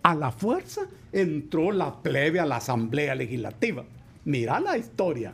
[0.03, 0.81] a la fuerza,
[1.13, 3.85] entró la plebe a la asamblea legislativa.
[4.25, 5.33] Mira la historia.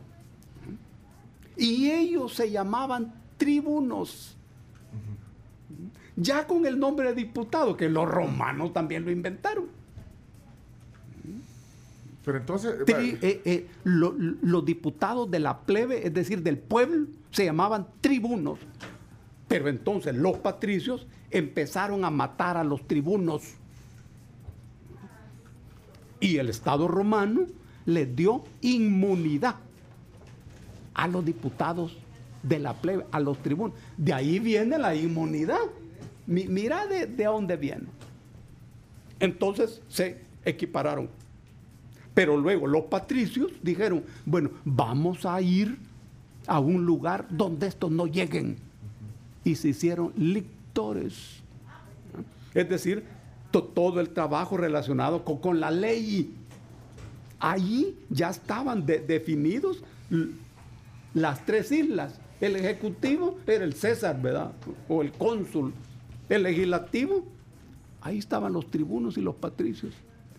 [1.58, 4.38] Y ellos se llamaban tribunos.
[6.16, 9.75] Ya con el nombre de diputado, que los romanos también lo inventaron.
[12.26, 12.74] Pero entonces.
[12.86, 17.88] Tri- eh, eh, lo- los diputados de la plebe, es decir, del pueblo, se llamaban
[18.02, 18.60] tribunos.
[19.48, 23.44] Pero entonces los patricios empezaron a matar a los tribunos.
[26.20, 27.42] Y el Estado romano
[27.86, 29.56] les dio inmunidad
[30.96, 31.98] a los diputados
[32.42, 33.78] de la plebe, a los tribunos.
[33.98, 35.60] De ahí viene la inmunidad.
[36.26, 37.86] Mi- mira de, de dónde viene.
[39.20, 41.10] Entonces se equipararon.
[42.16, 45.78] Pero luego los patricios dijeron, bueno, vamos a ir
[46.48, 48.58] a un lugar donde estos no lleguen.
[49.44, 51.42] Y se hicieron lictores.
[52.56, 53.04] Es decir,
[53.52, 56.34] to- todo el trabajo relacionado con, la ley.
[57.40, 59.84] Allí ya estaban de- definidos
[61.14, 62.20] las tres islas.
[62.40, 64.52] El ejecutivo era el César, ¿verdad?
[64.88, 65.74] O el cónsul.
[66.30, 67.26] El legislativo,
[68.02, 69.94] ahí estaban los tribunos y los patricios.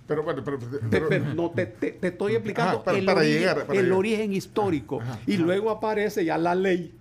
[0.06, 0.58] Pero bueno, pero.
[0.58, 3.66] Te- pero- pero no, te, te- te estoy explicando Ajá, para- el, para origen, llegar,
[3.66, 3.98] para el llegar.
[3.98, 5.00] origen histórico.
[5.00, 6.92] Ajá, y luego aparece ya la ley,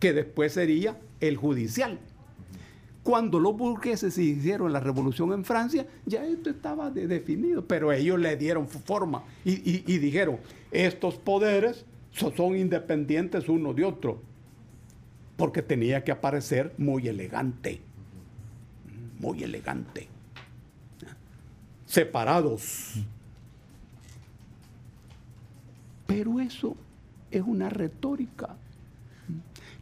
[0.00, 1.98] que después sería el judicial.
[3.02, 7.90] Cuando los burgueses se hicieron la revolución en Francia, ya esto estaba de- definido, pero
[7.92, 10.38] ellos le dieron forma y, y- y dijeron,
[10.70, 14.20] estos poderes so- son independientes uno de otro,
[15.36, 17.80] porque tenía que aparecer muy elegante,
[19.20, 20.08] muy elegante,
[21.88, 22.94] separados.
[26.06, 26.76] Pero eso
[27.30, 28.56] es una retórica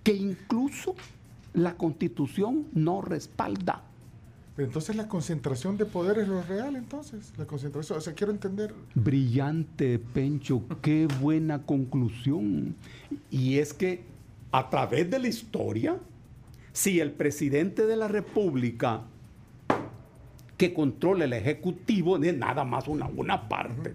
[0.03, 0.95] que incluso
[1.53, 3.83] la constitución no respalda.
[4.55, 7.33] Pero entonces la concentración de poder es lo real, entonces.
[7.37, 8.73] La concentración, o sea, quiero entender.
[8.95, 12.75] Brillante, Pencho, qué buena conclusión.
[13.31, 14.05] Y es que
[14.53, 15.99] a través de la historia,
[16.73, 19.03] si el presidente de la República
[20.57, 23.95] que controla el Ejecutivo, de nada más una, una parte,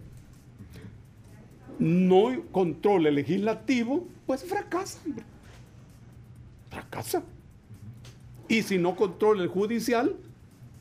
[1.80, 5.00] no controla el Legislativo, pues fracasa.
[6.70, 7.24] Fracasa.
[8.48, 10.16] Y si no controla el Judicial,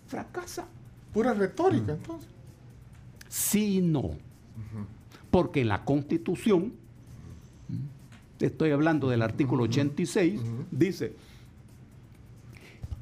[0.06, 0.66] fracasa.
[1.12, 2.28] Pura retórica, entonces.
[3.28, 4.10] Sí y no.
[5.30, 6.74] Porque en la Constitución,
[8.38, 11.14] estoy hablando del artículo 86, dice,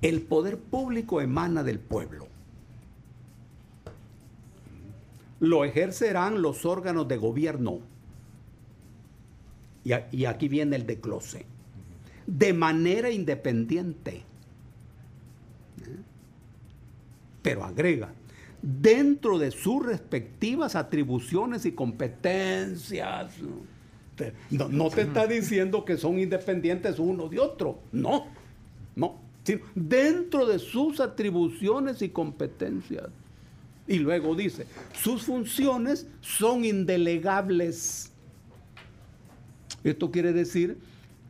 [0.02, 2.28] el poder público emana del pueblo.
[5.41, 7.80] Lo ejercerán los órganos de gobierno.
[9.84, 11.47] Y, aquí viene el desglose.
[12.26, 14.24] De manera independiente.
[17.41, 18.12] pero agrega,
[18.61, 23.32] dentro de sus respectivas atribuciones y competencias.
[24.16, 28.26] Te- No, no te está diciendo que son independientes uno de otro, no,
[28.97, 29.16] no,
[29.74, 33.07] dentro de sus atribuciones y competencias.
[33.89, 38.12] Y luego dice, sus funciones son indelegables.
[39.82, 40.78] Esto quiere decir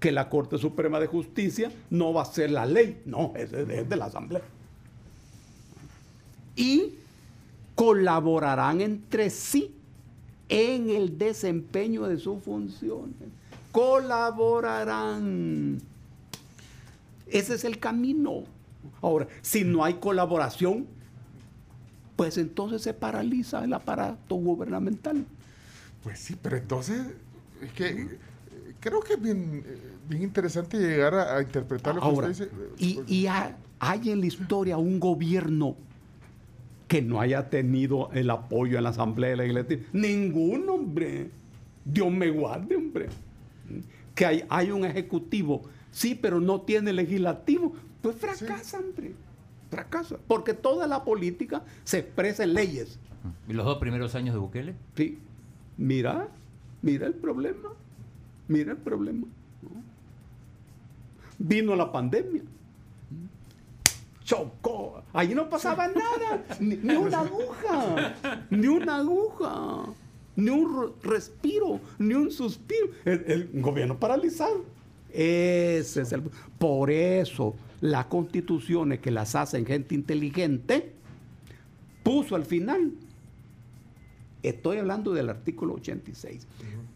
[0.00, 3.96] que la Corte Suprema de Justicia no va a ser la ley, no, es de-
[3.96, 4.42] la Asamblea
[6.56, 6.94] y
[7.76, 9.72] colaborarán entre sí
[10.48, 13.14] en el desempeño de sus funciones.
[13.70, 15.80] Colaborarán.
[17.28, 18.42] Ese es el camino.
[19.00, 20.88] Ahora, si no hay colaboración,
[22.18, 25.24] pues entonces se paraliza el aparato gubernamental.
[26.02, 27.00] Pues sí, pero entonces,
[27.62, 28.08] es que eh,
[28.80, 32.50] creo que es bien, eh, bien interesante llegar a, a interpretar lo que Ahora, usted
[32.76, 33.04] dice.
[33.06, 35.76] y, y ha- hay en la historia un gobierno
[36.88, 39.82] que no haya tenido el apoyo en la Asamblea Legislativa.
[39.92, 41.30] Ningún hombre.
[41.84, 43.06] Dios me guarde, hombre.
[44.16, 45.62] Que hay, hay un ejecutivo,
[45.92, 47.74] sí, pero no tiene legislativo.
[48.02, 49.12] Pues fracasa, hombre.
[49.70, 50.16] Fracasa.
[50.26, 52.98] Porque toda la política se expresa en leyes.
[53.48, 54.74] ¿Y los dos primeros años de Bukele?
[54.96, 55.18] Sí.
[55.76, 56.28] Mira,
[56.82, 57.70] mira el problema.
[58.48, 59.26] Mira el problema.
[59.62, 59.70] ¿no?
[61.38, 62.42] Vino la pandemia.
[64.24, 65.02] Chocó.
[65.12, 66.44] Ahí no pasaba nada.
[66.60, 68.14] Ni, ni una aguja.
[68.50, 69.84] Ni una aguja.
[70.36, 71.80] Ni un ro- respiro.
[71.98, 72.88] Ni un suspiro.
[73.04, 74.64] El, el gobierno paralizado.
[75.10, 76.22] Ese es el.
[76.58, 80.92] Por eso las constituciones que las hacen gente inteligente
[82.02, 82.92] puso al final
[84.40, 86.46] Estoy hablando del artículo 86.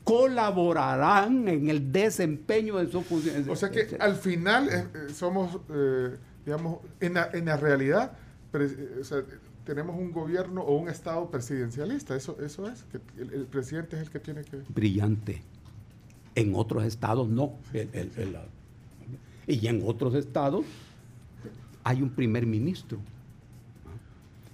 [0.05, 3.49] Colaborarán en el desempeño de sus funciones.
[3.49, 6.17] o sea que al final eh, eh, somos, eh,
[6.47, 8.13] digamos, en la, en la realidad,
[8.53, 9.23] pre- o sea,
[9.65, 12.15] tenemos un gobierno o un Estado presidencialista.
[12.15, 14.59] Eso, eso es, que el, el presidente es el que tiene que...
[14.69, 15.43] Brillante.
[16.37, 17.55] En otros estados no.
[17.73, 18.37] El- el- el-
[19.47, 20.65] y en otros estados
[21.85, 22.99] hay un primer ministro.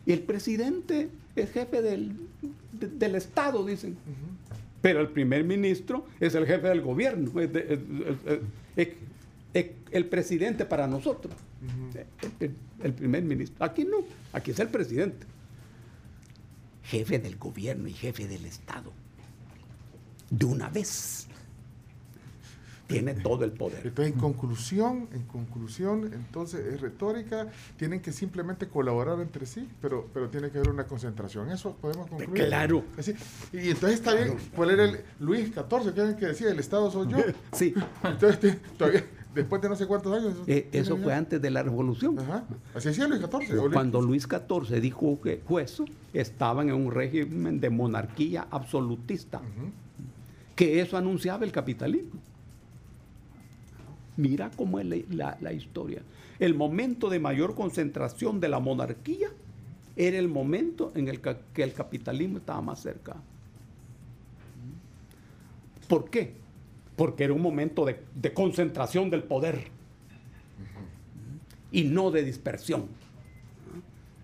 [0.07, 2.17] Y el presidente es jefe del,
[2.73, 3.97] de- del estado, dicen.
[4.81, 7.39] Pero el primer ministro es el jefe del gobierno.
[7.41, 7.81] es de- es-
[8.27, 8.39] es-
[8.77, 8.95] es-
[9.55, 11.35] es el presidente para nosotros.
[12.41, 13.65] el, el primer ministro.
[13.65, 13.99] Aquí no,
[14.33, 15.27] aquí es el presidente.
[16.85, 18.93] Jefe del gobierno y jefe del estado.
[20.31, 21.27] De una vez.
[22.89, 23.87] Tiene todo el poder.
[23.87, 30.09] Entonces, en conclusión, en conclusión, entonces es retórica, tienen que simplemente colaborar entre sí, pero,
[30.13, 31.51] pero tiene que haber una concentración.
[31.51, 32.47] Eso podemos concluir.
[32.47, 32.83] Claro.
[32.97, 33.15] Así.
[33.53, 35.93] Y entonces está bien, ¿cuál era el Luis XIV?
[35.95, 36.51] ¿Qué que decía?
[36.51, 37.19] El Estado soy yo.
[37.53, 40.35] Sí, Entonces, todavía, después de no sé cuántos años.
[40.47, 41.19] eh, eso fue ya.
[41.19, 42.19] antes de la revolución.
[42.19, 42.45] Ajá.
[42.75, 43.71] Así decía Luis XIV.
[43.73, 45.85] Cuando Luis XIV dijo que eso,
[46.15, 49.41] estaban en un régimen de monarquía absolutista,
[50.55, 52.21] que eso anunciaba el capitalismo.
[54.19, 56.03] Mira cómo es la, historia.
[56.41, 59.29] El momento de mayor concentración de la monarquía
[59.95, 63.15] era el momento en el que el capitalismo estaba más cerca.
[65.87, 66.35] ¿Por qué?
[66.97, 69.69] Porque era un momento de, concentración del poder
[71.71, 72.87] y no de dispersión.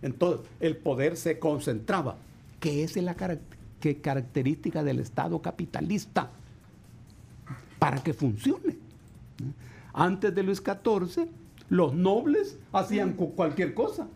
[0.03, 2.17] Entonces, el poder se concentraba,
[2.59, 6.33] que es la característica del Estado capitalista.
[7.79, 8.83] para que funcione.
[9.95, 11.29] Antes de Luis XIV,
[11.71, 14.09] los nobles hacían cu- cualquier cosa.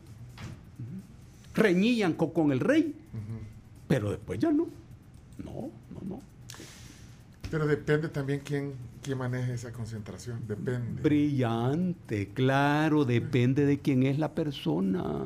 [1.55, 2.95] Reñían co- con el rey.
[3.87, 4.67] Pero después ya no.
[5.43, 6.21] No, no, no.
[7.51, 10.41] Pero depende también quién, quién maneja esa concentración.
[10.47, 11.01] Depende.
[11.03, 15.23] Brillante, claro, depende de quién es la persona.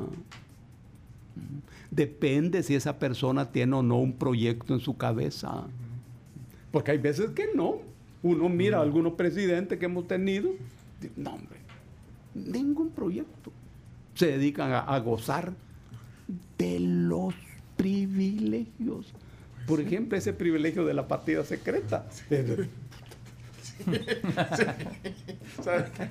[1.91, 5.65] Depende si esa persona tiene o no un proyecto en su cabeza.
[6.71, 7.79] Porque hay veces que no.
[8.23, 10.51] Uno mira a algunos presidentes que hemos tenido,
[11.17, 11.59] no hombre,
[12.33, 13.51] ningún proyecto.
[14.15, 15.53] Se dedican a, a gozar
[16.57, 17.33] de los
[17.75, 19.13] privilegios.
[19.67, 22.07] Por ejemplo, ese privilegio de la partida secreta.
[25.63, 26.09] ¿Sabes qué?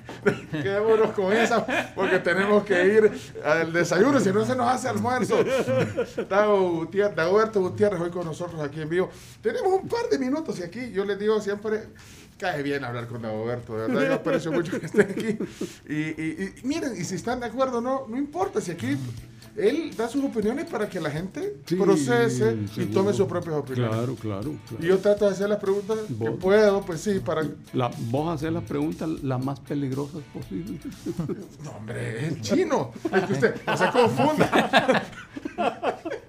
[0.61, 1.65] Quedémonos con esa
[1.95, 3.11] porque tenemos que ir
[3.43, 5.43] al desayuno, si no se nos hace almuerzo.
[6.29, 9.09] Dago Gutiérrez, hoy con nosotros aquí en vivo.
[9.41, 11.83] Tenemos un par de minutos y aquí yo les digo siempre,
[12.37, 15.37] cae bien hablar con Dagoberto, de verdad yo aprecio mucho que estén aquí.
[15.87, 18.97] Y, y- y miren, y si están de acuerdo no, no importa, si aquí
[19.55, 23.95] él da sus opiniones para que la gente Sí, procese y tome sus propias opiniones.
[23.95, 24.55] Claro, claro.
[24.67, 24.83] claro.
[24.83, 27.43] Y yo trato de hacer las preguntas que puedo, pues sí, para...
[27.73, 30.79] La- vos hacer las preguntas las más peligrosas posibles.
[31.63, 32.91] No, hombre, es chino.
[33.11, 35.03] Es que usted no se confunda.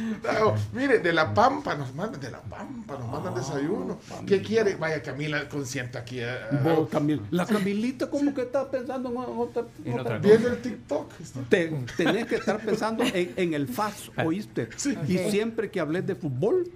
[0.00, 3.98] No, mire, de la Pampa nos mandan, de la Pampa nos mandan desayuno.
[4.26, 4.74] ¿Qué quiere?
[4.76, 6.18] Vaya, Camila, consienta aquí.
[6.20, 10.18] eh, Vos, Camil- la Camilita, como que está pensando en otra, En otra?
[10.18, 11.12] Viendo el TikTok.
[11.48, 14.68] Te- tenés que estar pensando en, en el FAS, ¿oíste?
[15.08, 16.66] Y siempre que hables de fútbol,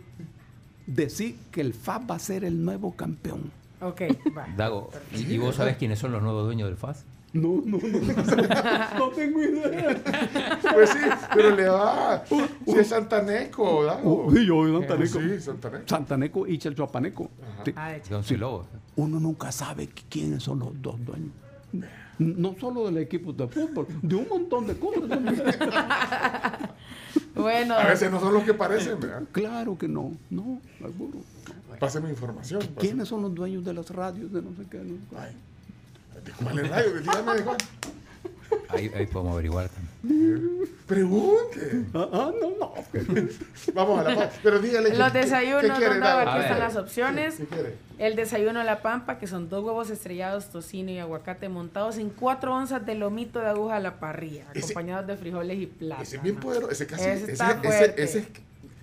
[0.87, 3.51] decir que el FAS va a ser el nuevo campeón.
[3.81, 4.03] Ok,
[4.37, 4.47] va.
[4.57, 7.05] Dago, ¿y, y vos sabés quiénes son los nuevos dueños del FAS?
[7.35, 7.79] No, no, no.
[8.99, 10.03] no tengo idea.
[10.73, 10.99] Pues sí,
[11.35, 12.25] pero le va.
[12.27, 14.31] Si es Santaneco, Dago.
[14.33, 15.21] Sí, yo soy Santaneco.
[15.21, 15.85] Sí, Santaneco.
[15.89, 17.31] Santaneco y Chalchuapaneco.
[17.65, 17.73] Sí.
[17.77, 18.67] Ah, Once Lobos.
[18.97, 21.33] Uno nunca sabe qui- quiénes son los dos dueños.
[22.19, 25.03] No solo del equipo de fútbol, de un montón de cosas.
[27.35, 29.23] Bueno, A veces no son los que parecen, ¿verdad?
[29.33, 31.19] Claro que no, no, seguro.
[31.81, 32.61] Pásame información.
[32.61, 32.77] pásame.
[32.79, 34.79] ¿Quiénes son los dueños de las radios de no sé qué?
[34.79, 35.54] no sé qué?
[36.25, 36.93] ¿De cuál es radio?
[37.01, 37.57] Dígame de cuál.
[38.69, 40.69] Ahí, ahí podemos averiguar también.
[40.87, 41.85] Pregunte.
[41.95, 42.75] Ah, ah, no, no.
[43.75, 44.35] Vamos a la paz.
[44.43, 44.91] Pero dígale.
[44.97, 46.21] los ¿qué- qué- desayunos, ¿Qué Dago, Dago?
[46.21, 46.59] aquí A están ver.
[46.69, 47.35] las opciones.
[47.37, 47.75] ¿Qué quiere?
[47.99, 52.11] El desayuno a la pampa, que son dos huevos estrellados, tocino y aguacate montados en
[52.11, 56.03] cuatro onzas de lomito de aguja a la parrilla, Ese- acompañados de frijoles y plátano.
[56.03, 56.71] Ese es bien poderoso.
[56.73, 57.05] Ese casi.
[57.05, 58.03] Ese Ese, está ese, fuerte.
[58.03, 58.27] ese es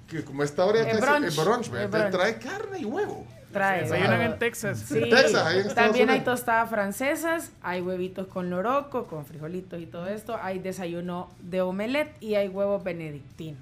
[0.07, 1.23] que como esta hora El es brunch.
[1.37, 1.73] el brunch.
[1.73, 2.11] El brunch.
[2.11, 3.25] trae carne y huevo.
[3.51, 3.81] Trae.
[3.83, 4.79] Desayunan en Texas.
[4.87, 4.97] Sí.
[4.97, 9.79] En Texas, ahí en Estados También hay tostadas francesas, hay huevitos con loroco, con frijolitos
[9.81, 10.37] y todo esto.
[10.41, 13.59] Hay desayuno de omelette y hay huevos benedictinos.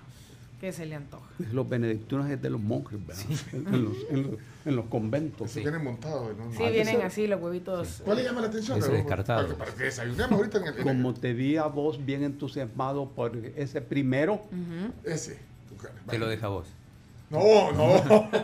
[0.60, 1.24] que se le antoja?
[1.54, 3.24] Los benedictinos es de los monjes, ¿verdad?
[3.54, 5.52] En, los, en los- en los conventos.
[5.52, 6.36] Se vienen montados.
[6.38, 6.52] ¿no?
[6.52, 8.02] Sí, Ah, vienen así los huevitos.
[8.04, 8.78] ¿Cuál le llama la atención?
[8.78, 9.44] Descartado.
[9.44, 10.74] Para que, para que desayunemos ahorita en el...
[10.74, 14.42] en el- Como te vi a vos bien entusiasmado por ese primero,
[15.06, 15.40] Ese.
[16.10, 16.68] Te lo deja vos.
[17.30, 18.30] No, no.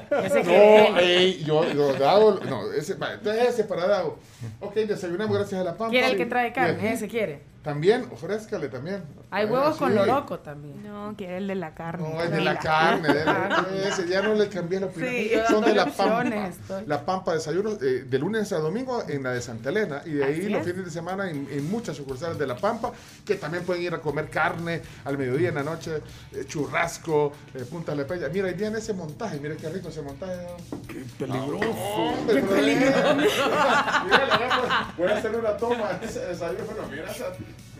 [0.45, 4.17] No, ey, yo, yo, Dago, no, ese, entonces ese para Dago.
[4.59, 5.89] Ok, desayunamos gracias a la pampa.
[5.91, 6.93] ¿Quiere el que trae carne?
[6.93, 7.54] Ese quiere.
[7.65, 9.03] También, ofrézcale también.
[9.31, 9.95] Hay huevos con sí.
[9.95, 10.83] loroco también.
[10.83, 12.07] No, quiere el de la carne.
[12.07, 15.11] No, es de la carne, de la- ese, ya no le cambié la opinión.
[15.13, 16.47] Sí, Son de la pampa.
[16.47, 16.85] estoy.
[16.85, 20.23] La pampa desayuno eh, de lunes a domingo en la de Santa Elena y de
[20.23, 20.67] ahí Así los es.
[20.71, 22.91] fines de semana en, en muchas sucursales de la pampa
[23.25, 26.03] que también pueden ir a comer carne al mediodía en la noche,
[26.33, 28.29] eh, churrasco, eh, punta de pella.
[28.29, 30.37] Mira, ahí viene ese montaje, mira qué rico ese montaje.
[30.87, 32.13] Qué peligroso.
[32.27, 33.15] Qué peligroso.
[33.15, 37.33] mira, le voy a- voy a hacer una toma desayuno, mira esa-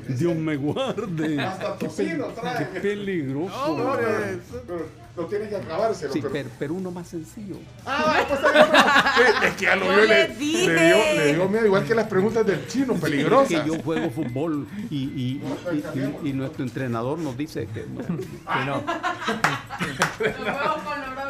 [0.07, 1.39] Dios me guarde.
[1.41, 2.69] Hasta tocino trae.
[2.73, 3.75] Qué peligroso.
[3.77, 4.85] No, pero, pero
[5.17, 6.13] lo tiene que acabárselo.
[6.13, 7.55] Sí, pero- pero, uno más sencillo.
[7.85, 8.65] Ah, pues está bien.
[9.15, 11.95] Sí, Es que ya lo Yo vio, le le, dio, le dio miedo, igual que
[11.95, 13.61] las preguntas del chino, Es peligrosas.
[13.63, 18.17] que yo juego fútbol y, y- y- y- y nuestro entrenador nos dice que no.
[18.17, 18.83] Que no.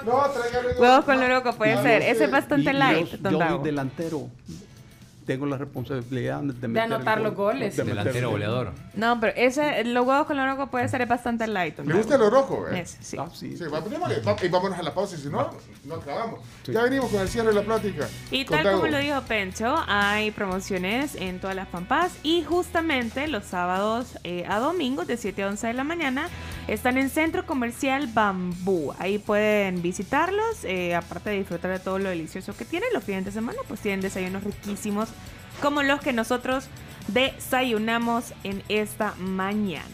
[0.79, 2.01] Huevos con loroco puede Ah, ser.
[2.01, 4.29] Ese es bastante light, yo, soy delantero.
[5.25, 7.75] Tengo la responsabilidad de, meter el anotar los gol, goles.
[7.75, 8.31] de Delantero el gol.
[8.33, 8.71] goleador.
[8.93, 11.77] No, pero ese, los huevos con loroco puede ser bastante light.
[11.77, 12.03] don ¿Le Dago.
[12.03, 12.67] gusta lo rojo?
[12.69, 12.81] Eh?
[12.81, 13.17] Ese, sí.
[13.19, 13.57] Ah, sí.
[13.57, 15.49] Sí, y vámonos a la pausa, y si no,
[15.85, 16.39] no acabamos.
[16.65, 18.07] Ya venimos con el cierre de la plática.
[18.29, 23.45] Y tal como lo dijo Pencho, hay promociones en todas las pampas y justamente los
[23.45, 26.29] sábados eh, a domingos de 7 a 11 de la mañana
[26.67, 28.93] están en Centro Comercial Bambú.
[28.97, 33.25] Ahí pueden visitarlos, eh, aparte de disfrutar de todo lo delicioso que tienen los fines
[33.25, 35.09] de semana, pues tienen desayunos riquísimos
[35.61, 36.67] como los que nosotros
[37.07, 39.85] desayunamos en esta mañana.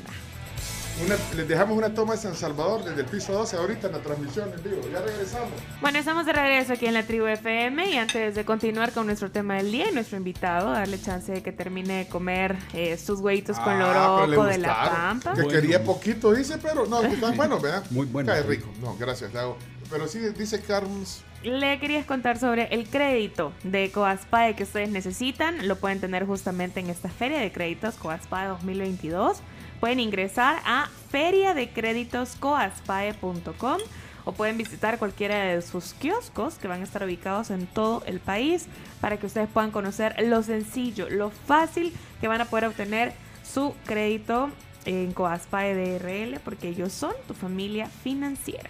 [1.05, 3.99] Una- les dejamos una toma de San Salvador desde el piso 12 ahorita en la
[3.99, 4.81] transmisión en vivo.
[4.91, 5.49] Ya regresamos.
[5.81, 9.31] Bueno, estamos de regreso aquí en la tribu FM y antes de continuar con nuestro
[9.31, 13.19] tema del día y nuestro invitado, darle chance de que termine de comer eh, sus
[13.19, 15.33] huevitos con Ah, le loroco de la pampa.
[15.33, 15.59] Que Bueno.
[15.61, 17.83] quería poquito, dice, pero no, que está bueno, ¿verdad?
[17.89, 18.67] Muy bueno, Cae rico.
[18.81, 19.57] No, gracias, Dago.
[19.89, 21.23] Pero sí, dice Carms.
[21.43, 25.67] Le querías contar sobre el crédito de Coaspae que ustedes necesitan.
[25.67, 29.39] Lo pueden tener justamente en esta feria de créditos Coaspae 2022.
[29.81, 33.77] Pueden ingresar a feriadecréditoscoaspae.com
[34.23, 38.19] o pueden visitar cualquiera de sus kioscos que van a estar ubicados en todo el
[38.19, 38.67] país
[39.01, 43.13] para que ustedes puedan conocer lo sencillo, lo fácil que van a poder obtener
[43.43, 44.51] su crédito
[44.85, 48.69] en Coaspae DRL porque ellos son tu familia financiera.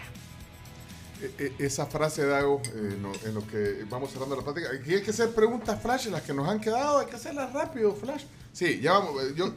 [1.22, 4.70] E- e- esa frase, Dago, eh, en lo que vamos cerrando la plática.
[4.74, 7.94] Aquí hay que hacer preguntas flash, las que nos han quedado, hay que hacerlas rápido,
[7.94, 8.24] flash.
[8.54, 9.22] Sí, ya vamos.
[9.24, 9.54] eh, Yo,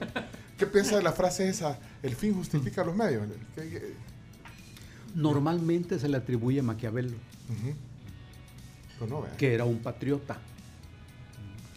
[0.59, 1.79] ¿Qué piensa de la frase esa?
[2.03, 3.27] El fin justifica los medios.
[3.57, 3.95] ¿Qué- qué-
[5.17, 7.17] Normalmente se le atribuye a Maquiavelo.
[8.99, 10.39] Pues no, que era un patriota.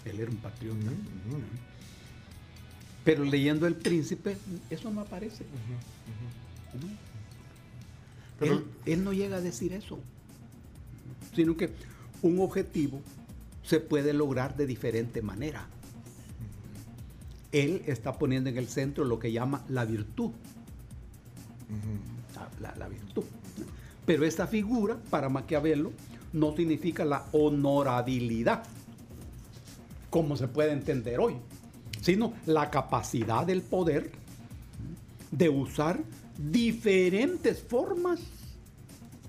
[0.05, 0.77] Él era un patriota.
[3.03, 4.37] Pero leyendo El Príncipe,
[4.69, 5.43] eso no aparece.
[6.79, 6.87] ¿no?
[8.39, 9.99] Pero- él, él no llega a decir eso,
[11.35, 11.71] sino que
[12.21, 13.01] un objetivo
[13.63, 15.67] se puede lograr de diferente manera.
[17.51, 20.31] Él está poniendo en el centro lo que llama la virtud.
[22.35, 23.23] La, la- la virtud.
[24.05, 25.91] Pero esta figura, para Maquiavelo,
[26.33, 28.63] no significa la honorabilidad,
[30.09, 31.35] como se puede entender hoy,
[32.01, 34.11] sino la capacidad del poder
[35.31, 35.99] de usar
[36.37, 38.19] diferentes formas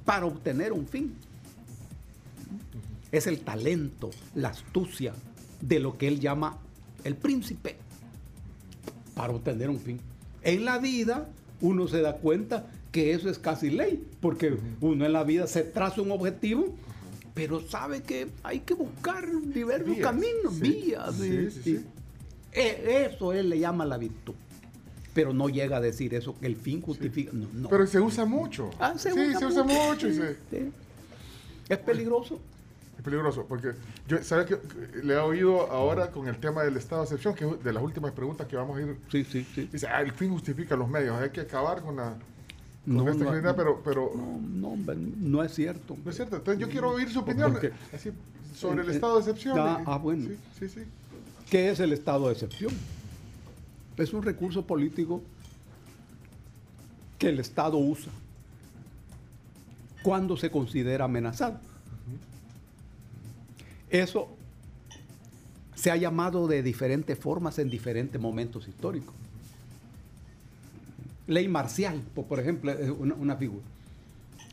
[0.04, 1.14] para obtener un fin.
[3.10, 5.14] Es el talento, la astucia
[5.60, 6.58] de lo que él llama
[7.04, 7.76] el príncipe
[9.18, 10.00] para obtener un fin.
[10.42, 11.26] En la vida
[11.60, 15.62] uno se da cuenta que eso es casi ley, porque uno en la vida se
[15.64, 16.72] traza un objetivo,
[17.34, 20.60] pero sabe que hay que buscar diversos Vías, caminos, sí.
[20.60, 21.14] vías.
[21.16, 21.84] Sí, y- sí, y- sí.
[22.52, 24.34] e- Eso él le llama la virtud.
[25.14, 27.32] Pero no llega a decir eso, que el fin justifica.
[27.34, 27.68] No, no.
[27.68, 28.70] Pero se usa mucho.
[28.78, 30.36] Ah, se sí, usa se usa mucho, y se-.
[31.68, 32.38] Es peligroso.
[32.99, 33.72] Es peligroso, porque
[34.09, 34.59] yo, ¿sabe que
[35.05, 37.80] Le he oído ahora con el tema del estado de excepción, que es de las
[37.82, 38.99] últimas preguntas que vamos a ir.
[39.11, 39.68] Sí, sí, sí.
[39.72, 42.16] Dice, ah, el fin justifica los medios, hay que acabar con la.
[42.84, 45.96] Con No, esta no, pero, pero No, no, hombre, no es cierto.
[46.05, 46.36] no es cierto.
[46.36, 48.11] Entonces yo quiero oír su opinión Porque- así,
[48.55, 49.57] sobre el estado de excepción.
[49.61, 50.26] ah, ah, bueno.
[50.28, 50.80] Sí, sí, sí.
[51.49, 52.72] ¿Qué es el estado de excepción?
[53.96, 55.22] Es un recurso político
[57.18, 58.12] que el Estado usa
[60.03, 61.61] cuando se considera amenazado.
[63.91, 64.28] Eso
[65.74, 69.14] se ha llamado de diferentes formas en diferentes momentos históricos.
[71.26, 73.64] Ley marcial, por, ejemplo, es una, una figura.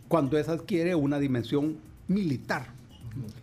[0.07, 1.77] Cuando esa adquiere una dimensión
[2.07, 2.67] militar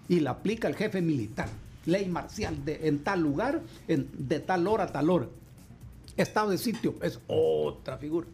[0.09, 1.49] y la aplica el jefe militar.
[1.87, 5.27] Ley marcial de, en tal lugar, en- de tal hora a tal hora.
[6.17, 8.27] Estado de sitio es otra figura.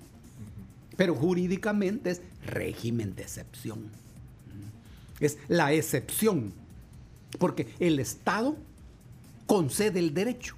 [0.96, 3.84] Pero jurídicamente es régimen de excepción.
[5.20, 6.52] Es la excepción.
[7.38, 8.56] Porque el Estado
[9.46, 10.54] concede el derecho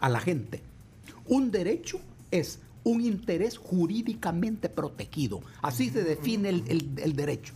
[0.00, 0.60] a la gente.
[1.26, 5.42] Un derecho es un interés jurídicamente protegido.
[5.62, 7.52] Así se define el, derecho.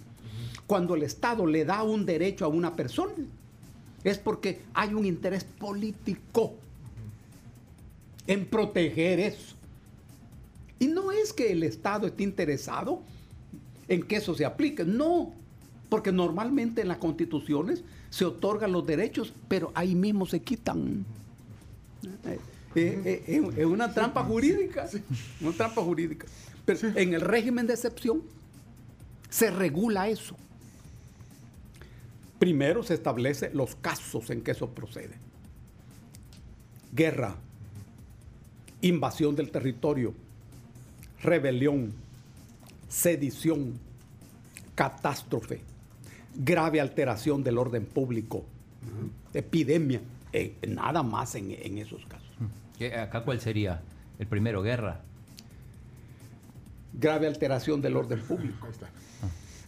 [0.66, 3.12] Cuando el Estado le da un derecho a una persona,
[4.02, 6.54] es porque hay un interés político
[8.26, 9.54] en proteger eso.
[10.78, 13.00] Y no es que el Estado esté interesado
[13.88, 15.32] en que eso se aplique, no,
[15.94, 21.06] porque normalmente en las constituciones se otorgan los derechos, pero ahí mismo se quitan.
[22.24, 22.38] Eh,
[22.74, 24.90] eh, eh, es una trampa jurídica,
[25.40, 26.26] una trampa jurídica.
[26.64, 28.24] Pero en el régimen de excepción
[29.30, 30.34] se regula eso.
[32.40, 35.14] Primero se establece los casos en que eso procede.
[36.92, 37.36] Guerra,
[38.80, 40.12] invasión del territorio,
[41.22, 41.92] rebelión,
[42.88, 43.78] sedición,
[44.74, 45.62] catástrofe,
[46.34, 48.44] grave alteración del orden público,
[49.32, 50.00] epidemia,
[50.32, 52.28] eh, nada más en, en esos casos.
[52.78, 53.80] ¿Qué- ¿Acá cuál sería?
[54.18, 55.00] El primero, guerra.
[56.92, 58.66] Grave alteración del orden público.
[58.66, 58.88] Ahí está.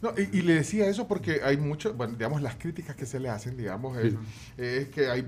[0.02, 3.18] No, y, y le decía eso porque hay mucho, bueno, digamos, las críticas que se
[3.18, 4.14] le hacen, digamos, es,
[4.58, 5.24] es que hay,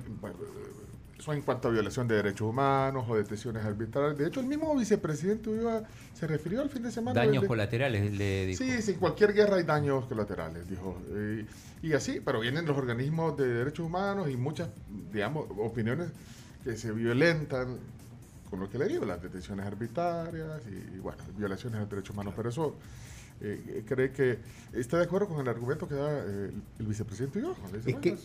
[1.18, 4.16] son en cuanto a violación de derechos humanos o detenciones arbitrarias.
[4.18, 5.82] De hecho, el mismo vicepresidente Ulloa
[6.14, 7.18] se refirió al fin de semana.
[7.20, 8.62] Daños de- colaterales, le dijo.
[8.62, 11.00] Sí, sí, en cualquier guerra hay daños colaterales, dijo.
[11.10, 11.46] Eh,
[11.82, 14.68] y así, pero vienen los organismos de derechos humanos y muchas,
[15.12, 16.08] digamos, opiniones
[16.64, 17.78] que se violentan
[18.50, 22.14] con lo que le digo, las detenciones arbitrarias y, y, bueno, violaciones de los derechos
[22.14, 22.32] humanos.
[22.36, 22.76] Pero eso,
[23.40, 24.38] eh, cree que
[24.72, 27.54] está de acuerdo con el argumento que da eh, el, el, vicepresidente yo.
[27.86, 28.16] Es que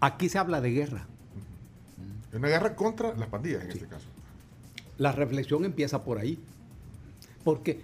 [0.00, 1.06] aquí se habla de guerra.
[2.32, 3.78] Es una guerra contra las pandillas en sí.
[3.78, 4.06] este caso.
[4.98, 6.38] La reflexión empieza por ahí.
[7.44, 7.82] Porque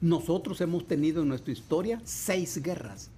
[0.00, 3.10] nosotros hemos tenido en nuestra historia seis guerras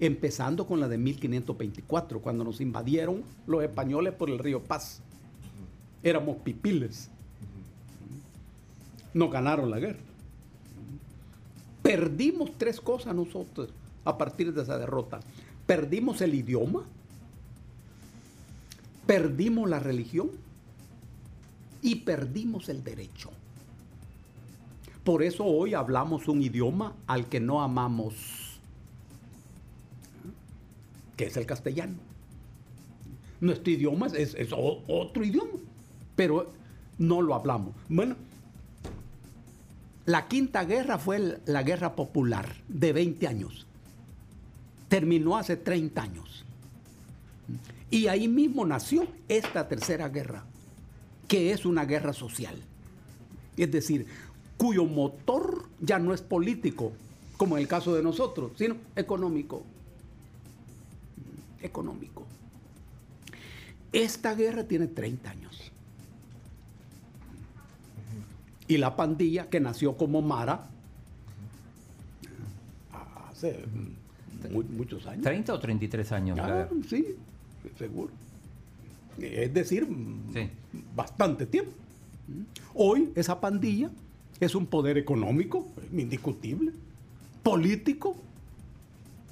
[0.00, 5.00] empezando con la de 1524, cuando nos invadieron los españoles por el río Paz.
[6.02, 7.10] Éramos pipiles.
[9.12, 9.98] Nos ganaron la guerra.
[11.82, 13.70] Perdimos tres cosas nosotros
[14.04, 15.20] a partir de esa derrota.
[15.66, 16.84] Perdimos el idioma,
[19.08, 20.30] perdimos la religión
[21.80, 23.30] y perdimos el derecho.
[25.02, 28.14] Por eso hoy hablamos un idioma al que no amamos
[31.16, 31.94] que es el castellano.
[33.40, 35.58] Nuestro idioma es, es, otro idioma,
[36.14, 36.52] pero
[36.98, 37.74] no lo hablamos.
[37.88, 38.14] Bueno,
[40.04, 43.66] la quinta guerra fue la guerra popular de 20 años.
[44.90, 46.27] Terminó hace 30 años.
[47.90, 50.44] Y ahí mismo nació esta tercera guerra,
[51.26, 52.56] que es una guerra social.
[53.56, 54.06] Es decir,
[54.56, 56.92] cuyo motor ya no es político,
[57.36, 59.62] como en el caso de nosotros, sino económico
[61.62, 62.26] económico.
[63.92, 65.72] Esta guerra tiene 30 años.
[68.66, 70.68] Y la pandilla que nació como Mara
[73.30, 73.64] hace
[74.50, 75.24] muy, muchos años.
[75.24, 76.38] ¿30 o 33 años?
[76.40, 77.16] Ah, sí,
[77.76, 78.10] seguro.
[79.18, 79.86] Es decir,
[80.32, 80.48] sí.
[80.94, 81.72] bastante tiempo.
[82.74, 83.90] Hoy esa pandilla
[84.40, 86.72] es un poder económico, indiscutible,
[87.42, 88.16] político,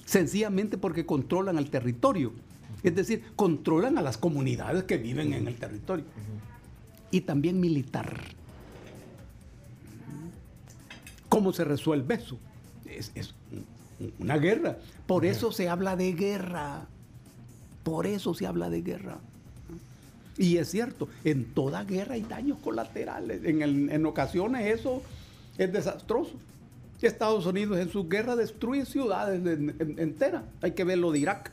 [0.05, 2.33] sencillamente porque controlan el territorio.
[2.83, 6.05] Es decir, controlan a las comunidades que viven en el territorio.
[7.11, 8.21] Y también militar.
[11.29, 12.39] ¿Cómo se resuelve eso?
[12.85, 13.35] Es, es
[14.19, 14.79] una guerra.
[15.07, 16.87] Por eso se habla de guerra.
[17.87, 19.19] Por eso se habla de guerra.
[20.37, 23.45] Y es cierto, en toda guerra hay daños colaterales.
[23.45, 25.05] En, el, en ocasiones eso
[25.57, 26.33] es desastroso.
[27.01, 29.41] Estados Unidos en su guerra destruye ciudades
[29.79, 30.43] enteras.
[30.63, 31.53] Hay que ver lo de Irak.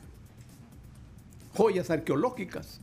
[1.54, 2.80] Joyas arqueológicas.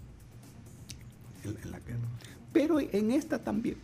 [1.44, 2.08] En, en la guerra.
[2.54, 3.76] Pero en esta también.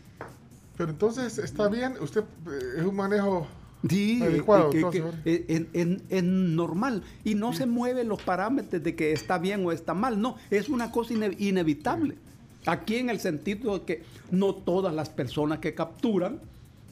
[0.77, 3.45] Pero entonces está bien, usted eh, es un manejo
[3.87, 4.69] sí, adecuado.
[4.69, 7.03] Que, que, que, en, en, en, normal.
[7.23, 7.59] Y no sí.
[7.59, 10.21] se mueven los parámetros de que está bien o está mal.
[10.21, 12.15] No, es una cosa ine inevitable.
[12.15, 12.69] Sí.
[12.69, 16.39] Aquí en el sentido de que no todas las personas que capturan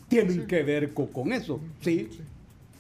[0.07, 0.47] tienen sí.
[0.47, 1.59] que ver con, con eso.
[1.81, 2.09] Sí.
[2.11, 2.21] sí.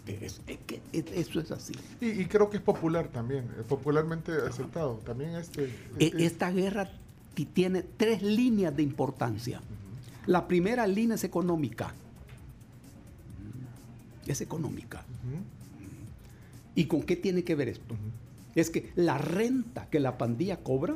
[0.07, 1.73] Es, es que eso es así.
[1.99, 5.01] Y, y, creo que es popular también, es popularmente aceptado.
[5.03, 6.91] También este, este, Esta guerra
[7.53, 9.59] tiene tres líneas de importancia.
[9.59, 10.27] Uh -huh.
[10.27, 11.93] La primera línea es económica.
[14.27, 15.05] Es económica.
[15.07, 15.41] Uh -huh.
[16.75, 17.93] ¿Y con qué tiene que ver esto?
[17.93, 18.59] Uh -huh.
[18.59, 20.95] Es que la renta que la pandilla cobra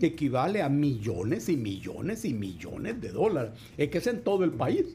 [0.00, 3.52] equivale a millones y millones y millones de dólares.
[3.76, 4.86] Es que es en todo el país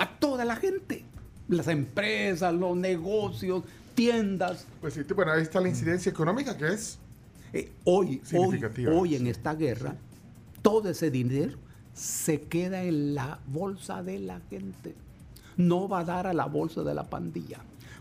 [0.00, 1.04] a toda la gente.
[1.48, 3.64] Las empresas, los negocios,
[3.94, 4.66] tiendas.
[4.80, 6.98] Pues sí, bueno, ahí está la incidencia económica que es
[7.52, 9.94] eh, hoy, hoy, hoy en esta guerra,
[10.62, 11.58] todo ese dinero
[11.92, 14.94] se queda en la bolsa de la gente.
[15.60, 17.58] No va a dar a la bolsa de la pandilla.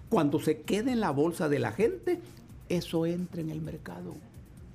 [0.09, 2.19] Cuando se quede en la bolsa de la gente,
[2.67, 4.13] eso entra en el mercado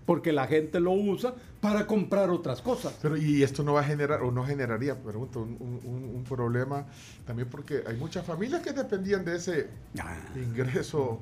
[0.06, 2.94] porque la gente lo usa para comprar otras cosas.
[3.00, 6.86] Pero y esto no va a generar, o no generaría, pregunto, un, un, un problema
[7.26, 11.20] también porque hay muchas familias que dependían de ese ah, ingreso.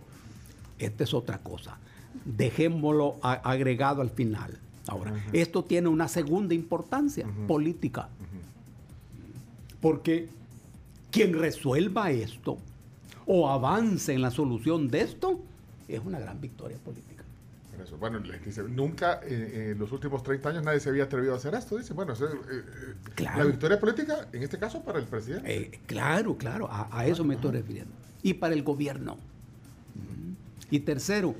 [0.78, 1.78] Esta es otra cosa.
[2.24, 4.58] Dejémoslo a, agregado al final.
[4.88, 5.20] Ahora, uh -huh.
[5.32, 7.46] esto tiene una segunda importancia uh -huh.
[7.46, 8.08] política.
[8.18, 9.78] Uh -huh.
[9.80, 10.28] Porque
[11.12, 12.58] quien resuelva esto
[13.26, 15.40] o avance en la solución de esto
[15.86, 17.22] es una gran victoria política.
[17.80, 17.96] Eso.
[17.96, 21.54] Bueno, dice, nunca eh, en los últimos 30 años nadie se había atrevido a hacer
[21.54, 21.76] esto.
[21.76, 22.62] Dice, bueno, eso, eh,
[23.14, 23.38] claro.
[23.38, 25.54] la victoria política, en este caso, para el presidente.
[25.54, 27.92] Eh, claro, claro, a, a eso me estoy refiriendo.
[28.22, 29.16] Y para el gobierno.
[30.70, 31.34] Y tercero,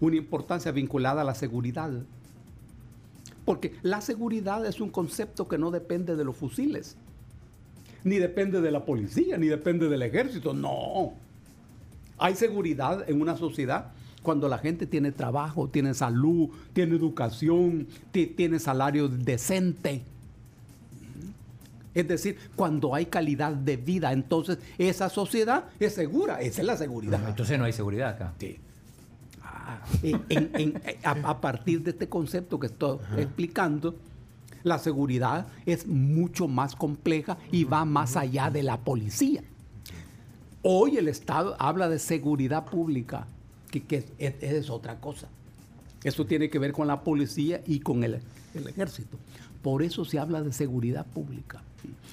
[0.00, 1.90] una importancia vinculada a la seguridad.
[3.44, 6.96] Porque la seguridad es un concepto que no depende de los fusiles,
[8.04, 10.54] ni depende de la policía, ni depende del ejército.
[10.54, 11.12] No.
[12.18, 18.58] Hay seguridad en una sociedad cuando la gente tiene trabajo, tiene salud, tiene educación, tiene
[18.58, 20.02] salario decente.
[21.94, 26.76] Es decir, cuando hay calidad de vida, entonces esa sociedad es segura, esa es la
[26.76, 27.20] seguridad.
[27.28, 28.34] Entonces no hay seguridad acá.
[28.38, 28.58] Sí.
[29.42, 33.20] Ah, en, en, en, a, a, partir de este concepto que estoy Ajá.
[33.20, 33.96] explicando,
[34.62, 39.42] La seguridad es mucho más compleja y va más allá de la policía.
[40.62, 43.26] Hoy el Estado habla de seguridad pública,
[43.70, 45.28] que, que es, es otra cosa.
[46.04, 48.20] Eso tiene que ver con la policía y con el,
[48.54, 49.18] el ejército.
[49.62, 51.62] Por eso se habla de seguridad pública.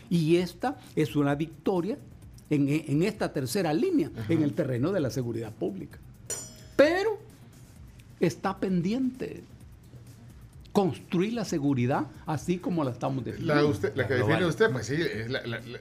[0.10, 1.98] Y esta es una victoria
[2.50, 6.00] en, en esta tercera línea, en el terreno de la seguridad pública.
[6.76, 7.18] Pero
[8.20, 9.44] está pendiente
[10.82, 13.56] construir la seguridad así como la estamos definiendo.
[13.56, 14.50] La, usted- la que La define global.
[14.50, 15.80] usted, pues sí, es la- la- la-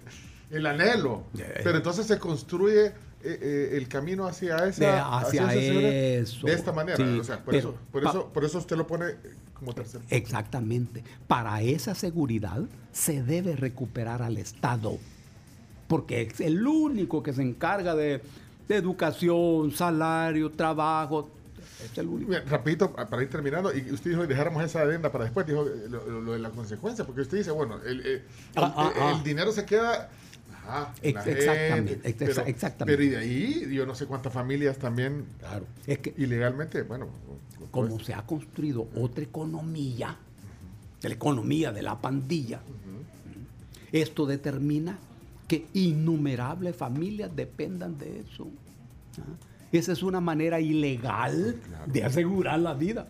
[0.50, 1.24] el anhelo.
[1.34, 1.46] Yeah.
[1.62, 2.92] Pero entonces se construye eh,
[3.42, 6.46] eh, el camino hacia esa, De- hacia seguridad eso.
[6.46, 6.96] de esta manera.
[6.96, 9.06] Sí, o sea, por, pero eso, por, pa- eso, por eso usted lo pone
[9.54, 10.14] como tercer punto.
[10.14, 11.02] Exactamente.
[11.26, 12.62] Para esa seguridad
[12.92, 14.96] se debe recuperar al Estado,
[15.88, 18.22] porque es el único que se encarga de,
[18.68, 21.28] de educación, salario, trabajo.
[21.92, 22.30] Es el único.
[22.30, 25.46] Bien, rapidito, pa- para ir terminando, y usted dijo que dejáramos esa adenda para después,
[25.46, 28.22] dijo eh, lo, de la consecuencia, porque usted dice, bueno, el, eh, el-
[28.56, 29.12] Ah, ah, el- ah.
[29.16, 30.10] el dinero se queda...
[31.00, 32.96] Ex- exactamente, gente, ex- pero, exactamente.
[32.96, 35.64] Pero y de ahí, yo no sé cuántas familias también Claro.
[35.86, 37.06] Es que ilegalmente, bueno,
[37.70, 40.16] como pues, se ha construido otra economía,
[41.00, 42.60] de la economía de la pandilla,
[43.92, 44.98] esto determina
[45.46, 48.48] que innumerables familias dependan de eso.
[49.78, 53.06] Esa es una manera ilegal de asegurar la vida.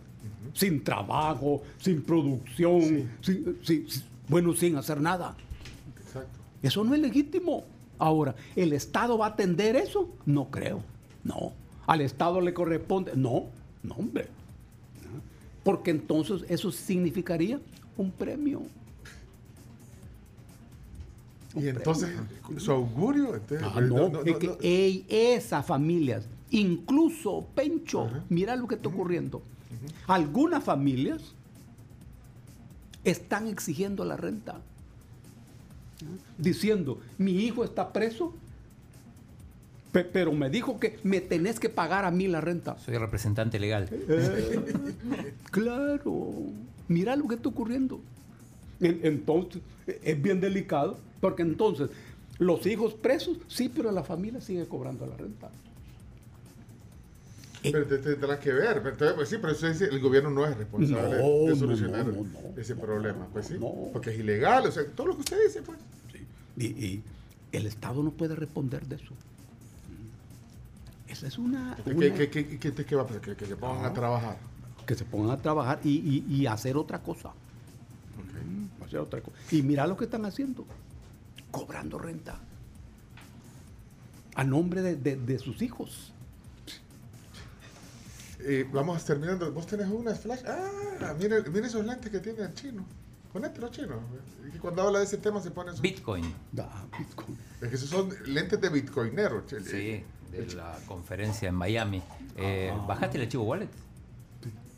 [0.53, 2.81] Sin trabajo, sin producción,
[3.21, 5.35] sin- sin- sin- bueno, sin hacer nada.
[6.05, 6.39] exacto.
[6.61, 7.63] Eso no es legítimo.
[7.99, 10.09] Ahora, ¿el Estado va a atender eso?
[10.25, 10.81] No creo.
[11.23, 11.53] No.
[11.85, 13.13] ¿Al Estado le corresponde?
[13.15, 13.45] No.
[13.83, 14.27] No, hombre.
[15.63, 17.59] Porque entonces eso significaría
[17.97, 18.61] un premio.
[21.55, 22.09] Y entonces,
[22.57, 28.75] su augurio, entonces, Ah, no, no, es que esas familias, incluso Pencho, mira lo que
[28.75, 29.41] está ocurriendo.
[30.07, 31.21] Algunas familias
[33.03, 34.59] están exigiendo la renta,
[36.37, 38.33] diciendo, mi hijo está preso,
[39.91, 42.77] pe- pero me dijo que me tenés que pagar a mí la renta.
[42.79, 43.87] Soy representante legal.
[43.91, 44.63] Eh,
[45.51, 46.31] claro,
[46.87, 47.99] mira lo que está ocurriendo.
[48.79, 51.89] En- Entonces, e- es bien delicado, porque entonces
[52.39, 55.49] los hijos presos, sí, pero la familia sigue cobrando la renta.
[57.71, 58.75] Pero te- tendrá que ver.
[58.81, 62.05] pero Entonces, pues sí, pero eso dice, el gobierno no es responsable No, de solucionar
[62.07, 63.27] no, no, no, ese problema.
[63.33, 63.55] Pues sí,
[63.93, 65.77] porque es ilegal, o sea, todo lo que usted dice, pues.
[66.57, 67.03] Y, y
[67.51, 69.13] el Estado no puede responder de eso.
[71.07, 71.77] Esa es una...
[71.85, 72.29] ¿Qué, una- qué,
[72.59, 73.21] qué, va a pasar?
[73.21, 74.37] Que, que se pongan a trabajar.
[74.85, 77.31] que se pongan a trabajar y, y- y hacer otra cosa.
[78.85, 79.35] Hacer otra cosa.
[79.51, 80.65] Y mira lo que están haciendo.
[81.51, 82.39] Cobrando renta.
[84.35, 86.13] A nombre de, de- de sus hijos.
[88.39, 89.51] Eh, vamos terminando.
[89.51, 90.41] ¿Vos tenés unas flash?
[90.47, 92.85] Ah, mire, mire esos lentes que tiene el chino.
[93.33, 93.97] Ponete los chinos.
[94.53, 96.33] Y cuando habla de ese tema se pone esos- Bitcoin.
[96.59, 97.37] Ah, Bitcoin.
[97.61, 99.45] Es que esos son lentes de bitcoinero.
[99.45, 99.59] che.
[99.61, 102.01] Sí, de la conferencia en Miami.
[102.35, 103.69] Eh, ¿Bajaste el archivo wallet?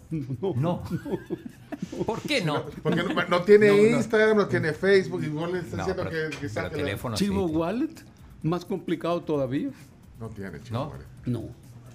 [0.09, 0.83] No, No.
[2.05, 2.65] ¿Por qué no?
[2.83, 3.97] Porque no, no tiene No.
[3.97, 6.83] Instagram, no tiene Facebook, y vos le estás No, diciendo pero, que, que saque la-
[6.83, 7.55] teléfono Chivo sí.
[7.55, 7.95] Wallet,
[8.41, 9.69] más complicado todavía.
[10.19, 10.59] No tiene.
[10.71, 10.89] ¿No?
[10.89, 11.03] vale.
[11.25, 11.43] No,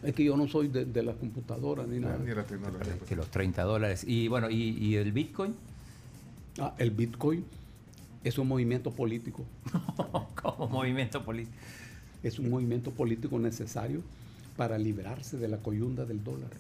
[0.04, 2.18] es que yo no soy de, de la computadora ni nada.
[2.18, 2.94] Ni la tecnología.
[2.98, 3.08] pues.
[3.08, 4.04] Que los 30 dólares.
[4.06, 5.54] Y bueno, ¿y, y el Bitcoin?
[6.58, 7.44] Ah, el Bitcoin
[8.22, 9.44] es un movimiento político.
[10.42, 11.56] Como movimiento político.
[12.22, 14.00] Es un movimiento político necesario
[14.56, 16.50] para librarse de la coyunda del dólar.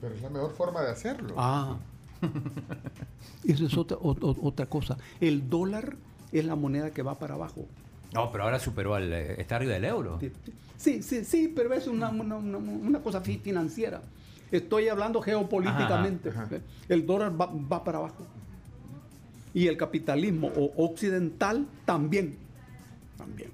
[0.00, 1.34] Pero es la mejor forma de hacerlo.
[1.36, 1.76] Ah,
[3.44, 4.96] eso es otra, o- o- otra cosa.
[5.20, 5.96] El dólar
[6.32, 7.66] es la moneda que va para abajo.
[8.14, 9.12] No, pero ahora superó al.
[9.12, 10.18] eh, está arriba del euro.
[10.76, 14.00] Sí, sí, sí, pero es una, una- una- una cosa fi- financiera.
[14.52, 16.28] Estoy hablando geopolíticamente.
[16.30, 16.58] Ajá, ajá.
[16.88, 18.24] El dólar va, va para abajo.
[19.52, 22.36] Y el capitalismo o- occidental también.
[23.16, 23.50] También.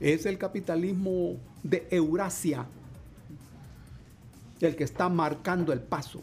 [0.00, 2.66] Es el capitalismo de Eurasia
[4.60, 6.22] el que está marcando el paso.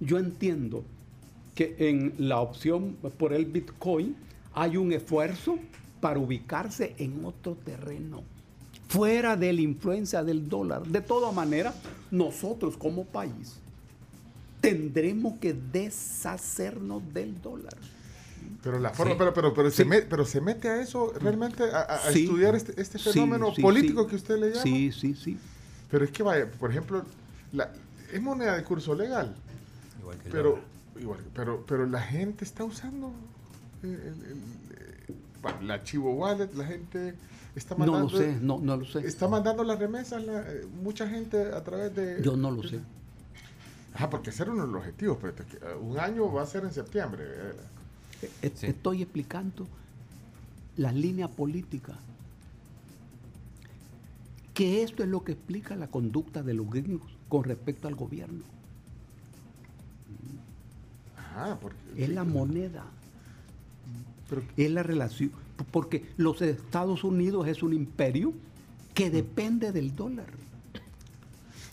[0.00, 0.84] Yo entiendo
[1.54, 4.16] que en la opción por el Bitcoin
[4.54, 5.58] hay un esfuerzo
[6.02, 8.24] para ubicarse en otro terreno,
[8.88, 10.82] fuera de la influencia del dólar.
[10.84, 11.76] De todas maneras,
[12.10, 13.54] nosotros como país
[14.60, 17.76] tendremos que deshacernos del dólar.
[18.64, 19.18] Pero la forma, Sí.
[19.18, 22.24] pero, pero, pero, se pero se mete a eso realmente a, a- a Sí.
[22.24, 24.10] estudiar este, este fenómeno sí, político sí.
[24.10, 24.62] que usted le llama.
[24.62, 25.38] Sí, sí, sí.
[25.88, 27.04] Pero es que vaya, por ejemplo,
[27.52, 27.70] la,
[28.12, 29.34] es moneda de curso legal,
[30.00, 30.58] Igual que pero
[31.00, 33.12] igual, pero, pero la gente está usando
[33.84, 34.00] el-
[35.42, 37.14] bueno, la Chivo Wallet, la gente
[37.56, 39.06] está No mandando, lo sé, no, no lo sé.
[39.06, 42.22] está mandando las remesas, la- eh, mucha gente a través de.
[42.22, 42.80] Yo no lo sé.
[43.94, 46.64] Ah, porque ese era uno de los objetivos, pero te- un año va a ser
[46.64, 47.24] en septiembre.
[47.26, 47.52] eh.
[48.42, 48.66] Eh, Sí.
[48.66, 49.66] Estoy explicando
[50.76, 51.96] las líneas políticas.
[54.54, 58.44] Que esto es lo que explica la conducta de los gringos con respecto al gobierno.
[61.16, 61.76] Ajá, porque...
[61.96, 62.84] Es la moneda,
[64.40, 65.30] pero- es la relación.
[65.70, 68.32] Porque los Estados Unidos es un imperio
[68.94, 70.26] que depende del dólar.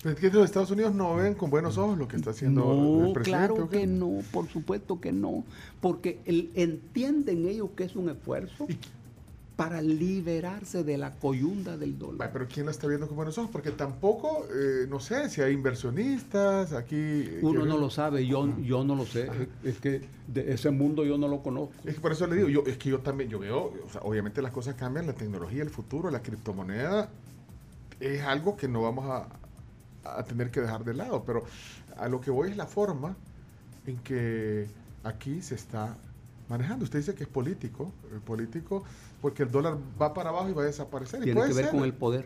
[0.02, 2.62] pero es que los Estados Unidos no ven con buenos ojos lo que está haciendo
[2.64, 3.22] No, el presidente.
[3.48, 5.44] claro que no, por supuesto que no,
[5.82, 8.66] porque el- entienden ellos que es un esfuerzo
[9.60, 12.32] para liberarse de la coyunda del dólar.
[12.32, 13.50] pero ¿quién lo está viendo con buenos ojos?
[13.52, 16.96] Porque tampoco, eh, no sé, si hay inversionistas aquí...
[16.96, 20.72] eh, Uno no lo sabe, yo, yo no lo sé, es, es que de ese
[20.72, 21.74] mundo yo no lo conozco.
[21.84, 24.00] Es que por eso le digo, yo, es que yo también, yo veo, o sea,
[24.04, 27.10] obviamente las cosas cambian, la tecnología, el futuro, la criptomoneda,
[28.00, 29.28] es algo que no vamos a,
[30.20, 31.44] a tener que dejar de lado, pero
[31.98, 33.14] a lo que voy es la forma
[33.86, 34.68] en que
[35.04, 35.98] aquí se está
[36.50, 36.84] manejando.
[36.84, 38.84] Usted dice que es político, eh, político,
[39.22, 41.22] porque el dólar va para abajo y va a desaparecer.
[41.22, 42.26] y Tiene puede que ver ser, con el poder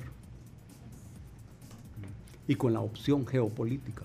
[2.47, 4.03] y con la opción geopolítica.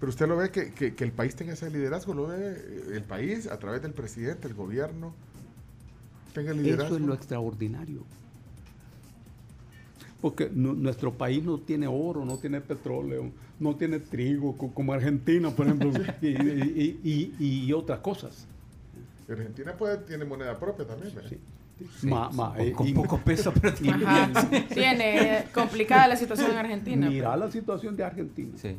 [0.00, 2.82] Pero usted lo ve que, que- que el país tenga ese liderazgo, lo ve eh,
[2.94, 5.14] el país a través del presidente, el gobierno,
[6.34, 6.86] tenga el liderazgo.
[6.86, 8.02] Eso es lo extraordinario.
[10.20, 14.92] Porque nu- nuestro país no tiene oro, no tiene petróleo, no tiene trigo, co- como
[14.92, 15.90] Argentina, por ejemplo,
[16.20, 18.46] y, y- y- y- y otras cosas.
[19.28, 21.14] Argentina puede, tiene moneda propia también.
[21.14, 21.30] ¿verdad?
[21.30, 21.38] Sí.
[22.00, 24.48] Sí, Ma- ma- con, eh, con poco peso, pero tiene- Ajá.
[24.72, 27.06] Tiene complicada la situación en Argentina.
[27.08, 28.52] Mira la situación de Argentina.
[28.56, 28.76] Sí.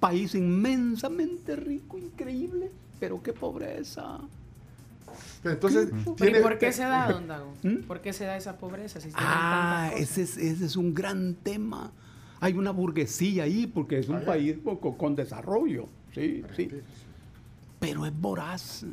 [0.00, 4.18] País inmensamente rico, increíble, pero qué pobreza.
[5.44, 7.52] Entonces, tiene- ¿Y por qué se da, don Dago?
[7.62, 7.82] ¿Mm?
[7.86, 9.00] ¿Por qué se da esa pobreza?
[9.00, 11.90] Si Ah, ese es, ese es un gran tema.
[12.40, 15.86] Hay una burguesía ahí porque es un Ah, país con, con- con desarrollo.
[16.14, 16.70] Sí, sí.
[17.80, 18.84] Pero es voraz.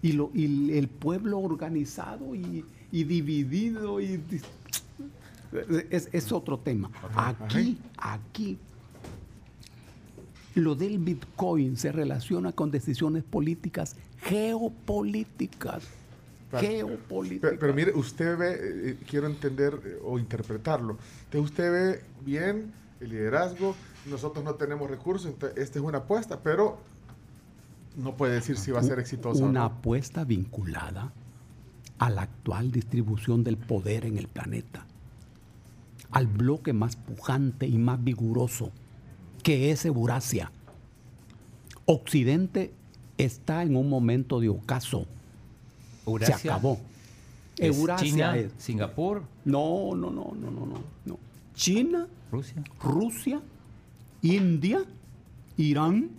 [0.00, 4.00] Y, lo, y el pueblo organizado y, y dividido.
[4.00, 4.20] Y,
[5.90, 6.90] es, es otro tema.
[7.14, 8.58] Aquí, aquí,
[10.54, 15.84] lo del Bitcoin se relaciona con decisiones políticas geopolíticas.
[16.50, 16.66] Claro.
[16.66, 17.50] Geopolíticas.
[17.50, 20.98] Pero, pero mire, usted ve, eh, quiero entender eh, o interpretarlo.
[21.24, 23.74] Entonces usted ve bien el liderazgo,
[24.06, 26.78] nosotros no tenemos recursos, entonces esta es una apuesta, pero
[27.96, 29.42] no puede decir si va a ser exitosa.
[29.42, 29.66] o Una no.
[29.66, 31.12] apuesta vinculada
[31.98, 34.86] a la actual distribución del poder en el planeta,
[36.10, 38.70] al bloque más pujante y más vigoroso,
[39.42, 40.50] que es Eurasia.
[41.86, 42.72] Occidente
[43.18, 45.06] está en un momento de ocaso.
[46.06, 46.78] Eurasia Se acabó.
[47.58, 51.18] es Eurasia China, es- Singapur, No, no, no, no, no, no, no.
[51.54, 52.62] China, Rusia.
[52.82, 53.40] Rusia,
[54.22, 54.80] India,
[55.56, 56.10] Irán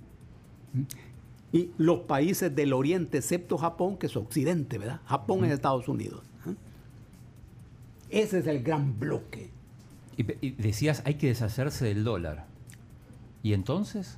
[1.54, 5.00] y los países del Oriente, excepto Japón, que es Occidente, ¿verdad?
[5.06, 6.24] Japón es Estados Unidos.
[6.48, 6.56] ¿eh?
[8.10, 9.52] Ese es el gran bloque.
[10.18, 12.48] Y, decías, hay que deshacerse del dólar.
[13.42, 14.18] ¿Y entonces?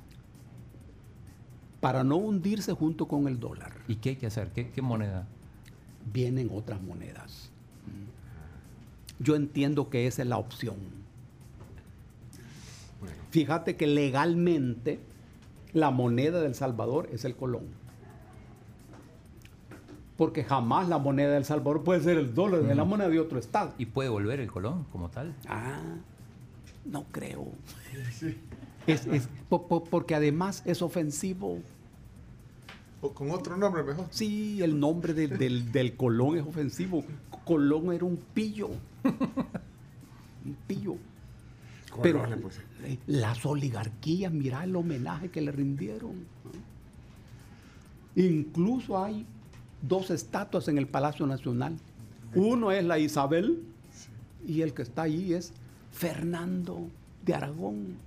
[1.80, 4.50] Para no hundirse junto con el dólar, ¿Y qué hay que hacer?
[4.52, 5.28] ¿Qué, qué moneda?
[6.12, 7.50] vienen otras monedas.
[9.18, 10.76] Yo entiendo que esa es la opción.
[13.30, 15.00] Fíjate que legalmente
[15.76, 17.64] la moneda del Salvador es el colón.
[20.16, 23.38] Porque jamás la moneda del Salvador puede ser el dólar, es la moneda de otro
[23.38, 23.74] estado.
[23.76, 25.34] ¿Y puede volver el colón como tal?
[25.46, 25.78] Ah,
[26.86, 27.48] no creo.
[28.86, 31.58] Es- es po- po- porque además es ofensivo.
[33.02, 34.06] O con otro nombre mejor.
[34.08, 37.04] Sí, el nombre del, del- del Colón es ofensivo.
[37.44, 38.70] Colón era un pillo.
[40.46, 40.94] Un pillo.
[42.02, 42.24] Pero
[42.84, 46.26] eh, las oligarquías, mira el homenaje que le rindieron.
[48.14, 49.26] Incluso hay
[49.82, 51.76] dos estatuas en el Palacio Nacional.
[52.34, 53.62] Uno es la Isabel
[54.46, 55.52] y el que está ahí es
[55.92, 56.88] Fernando
[57.24, 58.06] de Aragón.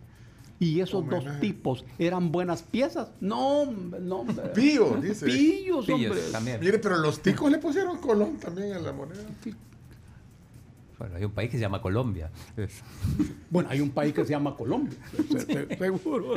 [0.60, 3.12] Y esos dos tipos eran buenas piezas.
[3.22, 4.50] No, hombre, no, hombre.
[4.50, 5.26] Pío, dice.
[5.26, 6.32] Pillos, Pillos, hombre.
[6.34, 6.60] también.
[6.60, 9.24] Mire, pero los ticos le pusieron colón también a la moneda.
[11.00, 12.30] Bueno, hay un país que se llama Colombia.
[13.50, 14.98] Bueno, hay un país que se llama Colombia,
[15.32, 16.36] se- se- seguro.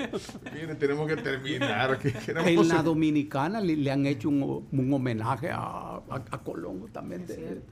[0.54, 1.98] Mire, tenemos que terminar.
[1.98, 6.86] que En la Dominicana le, le han hecho un, un homenaje a, a- a Colón
[6.92, 7.26] también.
[7.26, 7.62] de- cierto.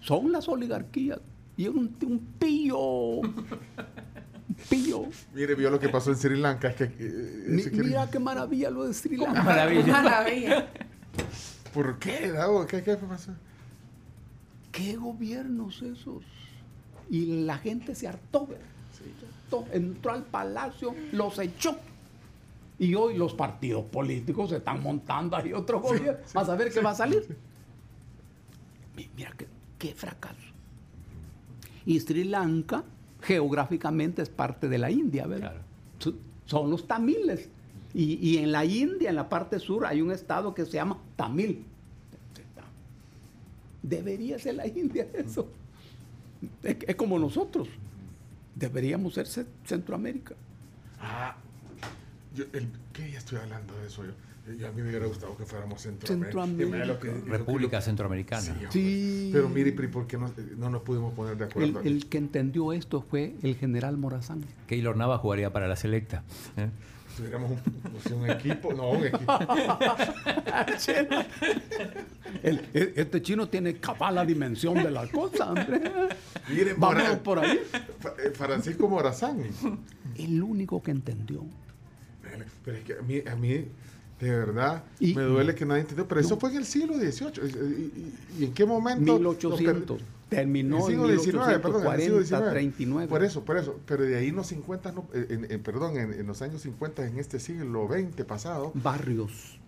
[0.00, 1.18] son las oligarquías.
[1.56, 2.78] Y es un, un pillo.
[2.78, 3.34] Un
[4.68, 5.04] pillo.
[5.34, 6.68] Mire, vio lo que pasó en Sri Lanka.
[6.68, 9.42] Es que, eh, Mi- ese que- mira qué maravilla lo de Sri Lanka.
[9.42, 9.86] Maravilla.
[9.86, 10.68] Maravilla.
[11.72, 12.66] ¿Por qué, Dago?
[12.66, 13.32] ¿Qué, qué pasó?
[14.72, 16.24] ¿Qué gobiernos esos?
[17.10, 18.64] Y la gente se hartó, ¿verdad?
[18.96, 19.66] Se hartó.
[19.72, 21.76] Entró al palacio, los echó.
[22.78, 26.18] Y hoy los partidos políticos se están montando ahí otro gobierno.
[26.34, 27.36] a saber qué va a salir.
[28.96, 29.46] Mi- Mira qué,
[29.78, 30.36] qué fracaso.
[31.84, 32.84] Y Sri Lanka
[33.22, 35.62] geográficamente es parte de la India, ¿verdad?
[35.98, 36.16] Claro.
[36.46, 37.48] Son los tamiles.
[37.92, 40.96] Y, y en la India, en la parte sur, hay un estado que se llama
[41.16, 41.64] Tamil.
[43.82, 45.48] Debería ser la India eso.
[46.62, 47.68] Es, es como nosotros.
[48.54, 50.34] Deberíamos ser ce- Centroamérica.
[51.00, 51.36] Ah,
[52.34, 54.10] yo, el, ¿qué ya estoy hablando de eso yo?
[54.58, 56.46] Yo- a mí me hubiera gustado que fuéramos Centroamérica.
[57.00, 58.56] Que- que- República Centroamericana.
[58.70, 59.30] Sí.
[59.32, 61.80] Pero mire, ¿por qué no, no nos pudimos poner de El, acuerdo?
[61.80, 64.44] el que entendió esto fue el general Morazán.
[64.66, 66.24] Keylor Nava jugaría para la selecta.
[66.56, 66.68] ¿eh?
[67.16, 67.58] Tuviéramos un,
[67.90, 69.32] pues, un equipo, no, un equipo.
[72.42, 75.80] El- e- este chino tiene cabal la dimensión de la cosa, hombre.
[76.48, 77.60] Mire, Vámonos Mora- por ahí.
[78.24, 79.38] Eh, Francisco Morazán.
[80.16, 81.44] El único que entendió.
[82.64, 83.66] Pero es que a mí, a mí
[84.20, 86.06] de verdad, Y- me duele que nadie entendió.
[86.06, 87.32] Pero eso fue en el siglo XVIII.
[87.42, 89.14] ¿Y, y- y en qué momento?
[89.18, 90.00] 1800.
[90.30, 92.50] En Terminó el en siglo XIX, perdón, en el siglo 1840, XIX.
[92.52, 93.08] 39.
[93.08, 93.80] Por eso, por eso.
[93.86, 96.62] Pero de ahí en los 50, no, eh, en- en- perdón, en, en los años
[96.62, 99.58] 50, en este siglo XX pasado, Barrios.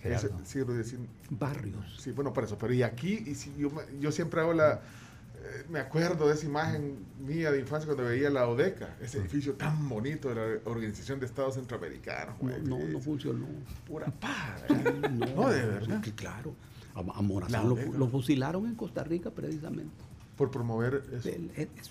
[0.00, 0.38] Gerardo.
[0.42, 1.96] ese siglo XIX, Barrios.
[2.00, 2.56] Sí, bueno, por eso.
[2.58, 3.70] Pero y aquí, y si yo,
[4.00, 4.74] yo siempre hago la.
[4.74, 9.52] eh, me acuerdo de esa imagen mía de infancia cuando veía la ODECA, ese edificio
[9.54, 12.36] tan bonito de la Organización de Estados Centroamericanos.
[12.40, 13.46] No, güey, no, funcionó.
[13.86, 14.62] Pura paja.
[15.10, 16.00] No, No, de verdad.
[16.00, 16.54] que claro.
[16.94, 20.05] A, a Morazán lo fusilaron en Costa Rica precisamente.
[20.36, 21.28] Por promover eso.
[21.28, 21.90] Él- él- eso.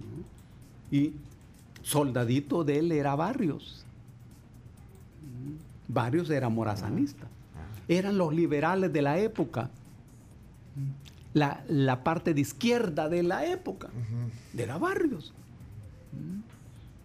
[0.00, 0.96] ¿no?
[0.96, 1.12] Y
[1.82, 3.84] soldadito de él era Barrios.
[5.88, 7.26] Barrios era morazanista.
[7.88, 9.70] Eran los liberales de la época.
[11.34, 13.88] La, la parte de izquierda de la época.
[14.56, 15.32] Era Barrios.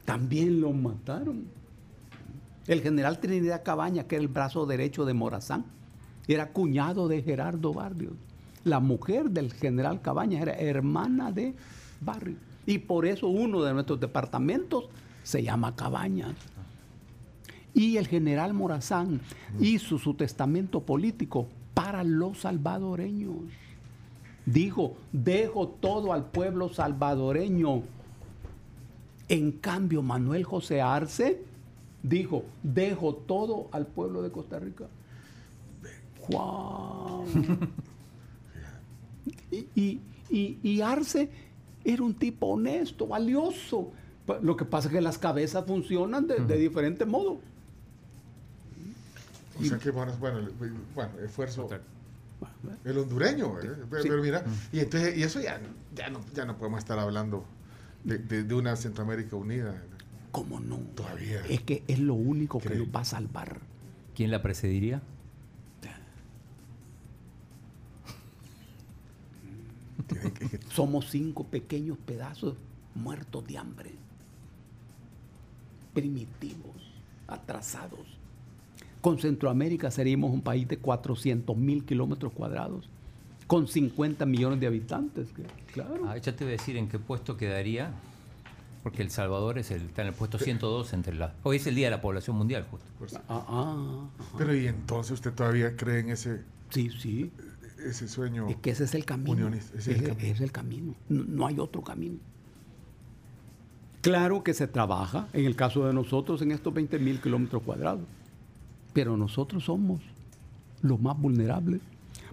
[0.05, 1.45] También lo mataron.
[2.67, 5.65] El general Trinidad Cabaña, que era el brazo derecho de Morazán,
[6.27, 8.13] era cuñado de Gerardo Barrios.
[8.69, 11.55] La mujer del general Cabañas era hermana de
[12.01, 12.37] Barrios.
[12.67, 14.89] Y por eso uno de nuestros departamentos
[15.23, 16.35] se llama Cabañas.
[17.73, 19.21] Y el general Morazán
[19.59, 23.37] hizo su testamento político para los salvadoreños.
[24.45, 27.81] Dijo, dejo todo al pueblo salvadoreño.
[29.29, 31.41] En cambio, Manuel José Arce
[32.03, 34.85] dijo, dejo todo al pueblo de Costa Rica.
[39.51, 41.29] y, y- y- y Arce
[41.83, 43.91] era un tipo honesto, valioso.
[44.41, 47.39] Lo que pasa es que las cabezas funcionan de, de diferente modo.
[49.59, 50.51] O sea que, bueno, bueno, el-
[50.95, 51.67] bueno, esfuerzo.
[52.85, 53.69] El hondureño, ¿eh?
[53.89, 54.09] pero, Sí.
[54.09, 55.59] pero mira, y entonces, y eso ya,
[55.95, 57.43] ya, no, ya no podemos estar hablando
[58.03, 59.75] de, de- de una Centroamérica unida.
[60.31, 60.77] ¿Cómo no?
[60.95, 61.41] Todavía.
[61.49, 63.59] Es que es lo único que nos va a salvar.
[64.15, 65.01] ¿Quién la precediría?
[70.71, 72.55] Somos cinco pequeños pedazos
[72.95, 73.91] muertos de hambre.
[75.93, 76.75] Primitivos,
[77.27, 77.99] atrasados.
[79.01, 82.89] Con Centroamérica seríamos un país de 400 mil kilómetros cuadrados,
[83.47, 85.29] con 50 millones de habitantes.
[85.73, 86.05] Claro.
[86.07, 87.91] Ah, ya te voy a decir en qué puesto quedaría,
[88.83, 91.31] porque El Salvador es el, está en el puesto 102 entre las...
[91.43, 92.85] Hoy es el Día de la Población Mundial, justo.
[92.99, 94.35] pues, Ah, ah, ajá.
[94.37, 97.31] pero y entonces usted todavía cree en ese, Sí, sí.
[97.79, 98.47] Ese sueño.
[98.49, 99.31] Es que ese es el camino.
[99.31, 100.33] Unionista, ese es el Ese- camino.
[100.33, 100.95] es el camino.
[101.09, 102.17] No, no hay otro camino.
[104.01, 108.05] Claro que se trabaja, en el caso de nosotros, en estos 20 mil kilómetros cuadrados.
[108.93, 110.01] Pero nosotros somos
[110.81, 111.81] los más vulnerables.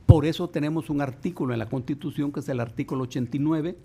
[0.07, 3.77] Por eso tenemos un artículo en la Constitución, que es el artículo 89,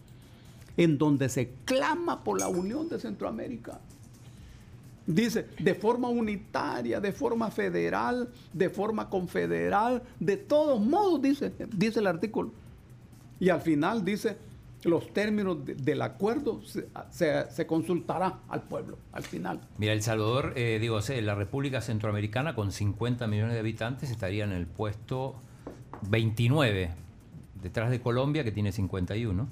[0.77, 3.79] en donde se clama por la unión de Centroamérica.
[5.07, 11.99] Dice, de forma unitaria, de forma federal, de forma confederal, de todos modos, dice, dice
[11.99, 12.52] el artículo.
[13.40, 14.38] Y al final dice,
[14.84, 19.60] los términos de- del acuerdo se, se- se consultará al pueblo, al final.
[19.80, 24.44] Mira, El Salvador, eh, digo, sé, la República Centroamericana con 50 millones de habitantes estaría
[24.44, 25.36] en el puesto
[26.10, 26.91] 29,
[27.61, 29.48] detrás de Colombia que tiene 51,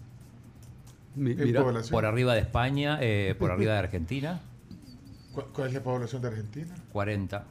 [1.15, 4.41] Mi- en mira, por arriba de España, eh, por arriba de Argentina,
[5.53, 6.75] ¿Cuál, es la población de Argentina?
[6.91, 7.45] 40.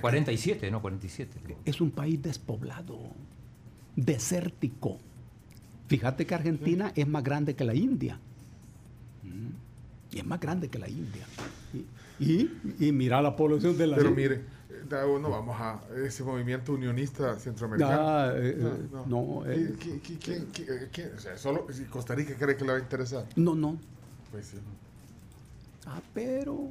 [0.00, 1.40] 47, no, 47.
[1.44, 1.56] creo.
[1.64, 2.98] es un país despoblado,
[3.94, 4.98] desértico.
[5.88, 8.18] Fíjate que Argentina es más grande que la India.
[9.22, 10.14] Mm.
[10.14, 11.24] Y es más grande que la India.
[12.18, 12.50] Y, y-
[12.80, 14.28] y mira la población de la Pero India.
[14.28, 14.56] mire,
[14.88, 17.96] Dago, no vamos a ese movimiento unionista centroamericano.
[18.00, 19.74] Ah, eh, eh, no, ¿Qui- eh.
[19.78, 21.10] qui- qui- quién- qui- eh, quién?
[21.16, 23.24] O sea, solo si Costa Rica cree que le va a interesar.
[23.36, 23.78] No, no.
[24.30, 24.58] Pues sí.
[25.86, 26.70] Ah, pero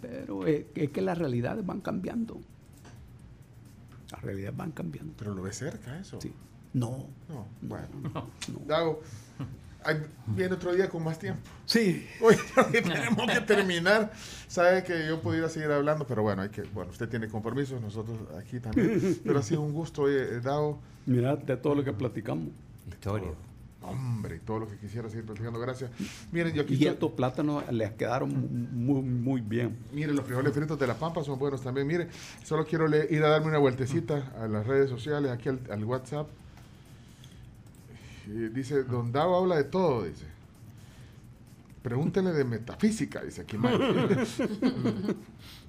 [0.00, 2.40] Pero es, es que las realidades van cambiando.
[4.10, 5.12] Las realidades van cambiando.
[5.18, 6.20] Pero lo ves cerca eso.
[6.20, 6.32] Sí.
[6.74, 7.08] No.
[7.28, 7.88] No, no, bueno.
[8.02, 8.58] no, no.
[8.66, 9.02] Dago,
[10.26, 11.40] viene otro día con más tiempo.
[11.64, 12.06] Sí.
[12.20, 12.36] Hoy
[12.82, 14.12] tenemos que terminar.
[14.48, 18.18] Sabe que yo pudiera seguir hablando, pero bueno, hay que, bueno, usted tiene compromisos, nosotros
[18.38, 19.20] aquí también.
[19.24, 20.80] Pero ha sido un gusto, oye, Dago.
[21.06, 22.48] Mira, de todo lo que platicamos.
[22.88, 23.30] Historia.
[23.88, 25.90] Hombre, todo lo que quisiera seguir platicando, gracias.
[26.32, 28.30] Miren, yo aquí Y estoy- estos plátanos les quedaron
[28.72, 29.76] muy, muy bien.
[29.92, 31.86] Miren, los frijoles fritos de la Pampa son buenos también.
[31.86, 32.08] Mire,
[32.44, 36.28] solo quiero ir a darme una vueltecita a las redes sociales, aquí al, al WhatsApp.
[38.28, 40.24] Eh, dice, Don Dago habla de todo, dice.
[41.82, 43.76] Pregúntele de metafísica, dice aquí Mike.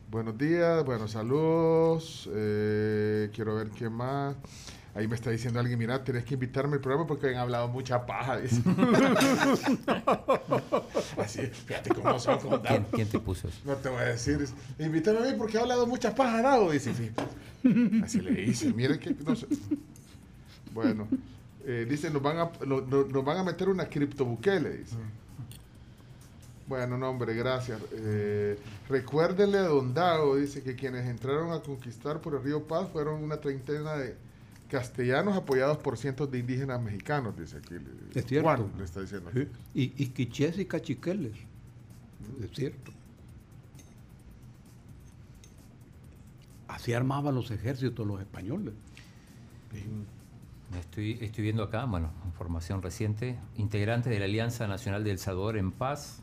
[0.10, 2.28] Buenos días, buenos saludos.
[2.34, 4.36] eh, quiero ver qué más.
[4.98, 8.04] Ahí me está diciendo alguien, mira, tenés que invitarme al programa porque han hablado mucha
[8.08, 8.64] paja, dice.
[11.18, 12.64] Así, fíjate cómo son con Dago.
[12.68, 13.58] ¿Quién, quién te puso eso?
[13.66, 14.48] No te voy a decir.
[14.80, 17.24] Invítame a mí porque he hablado muchas pajas, Dago", Dice, fíjate.
[18.04, 18.74] Así le dice.
[18.74, 19.16] Mire que.
[19.26, 19.48] No sé.
[20.74, 21.08] Bueno.
[21.66, 24.96] eh, dice, nos van, a, no- no- nos van a meter una criptobukele, dice.
[26.68, 27.80] Bueno, no, hombre, gracias.
[27.94, 28.58] Eh,
[28.90, 33.24] recuérdenle a Don Dago, dice que quienes entraron a conquistar por el río Paz fueron
[33.24, 34.16] una treintena de
[34.70, 37.76] castellanos apoyados por cientos de indígenas mexicanos, dice aquí.
[38.14, 38.48] Es cierto.
[38.50, 39.30] Juan le está diciendo.
[39.30, 39.44] aquí.
[39.44, 39.94] Sí.
[39.98, 41.34] Y, y quichés y cachiqueles.
[42.44, 42.92] Es cierto.
[46.68, 48.74] Así armaban los ejércitos los españoles.
[50.80, 53.40] Estoy, estoy viendo acá, bueno, información reciente.
[53.56, 56.22] Integrantes de la Alianza Nacional de El Salvador en Paz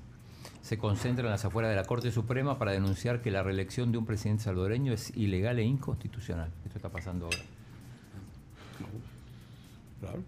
[0.60, 3.98] se concentran en las afueras de la Corte Suprema para denunciar que la reelección de
[3.98, 6.50] un presidente salvadoreño es ilegal e inconstitucional.
[6.64, 7.38] Esto está pasando ahora.
[10.04, 10.22] Claro.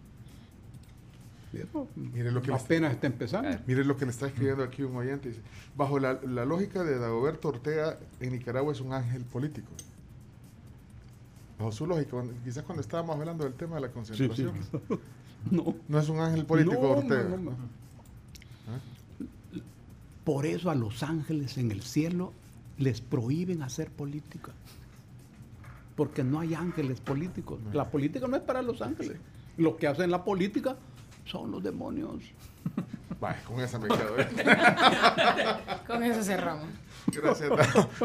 [1.53, 3.49] Y eso Mire lo que apenas está empezando.
[3.49, 3.63] Claro.
[3.67, 5.29] Mire lo que le está escribiendo aquí un oyente.
[5.31, 5.41] Dice,
[5.77, 9.69] bajo la, la lógica de Dagoberto Ortega, en Nicaragua es un ángel político.
[11.59, 14.79] Bajo su lógica, cuando- quizás cuando estábamos hablando del tema de la concentración, sí.
[15.51, 15.77] No.
[15.89, 17.23] no es un ángel político No, Ortega.
[17.23, 17.57] no, no, no.
[20.25, 22.33] Por eso a los ángeles en el cielo
[22.79, 24.53] les prohíben hacer política.
[25.95, 27.61] Porque no hay ángeles políticos.
[27.73, 29.17] La política no es para los ángeles.
[29.57, 30.77] Los que hacen la política
[31.25, 32.23] son los demonios.
[33.21, 34.19] Vaya, con esa me quedo.
[34.19, 34.29] ¿eh?
[35.87, 36.69] Con eso cerramos.
[37.07, 37.51] Gracias.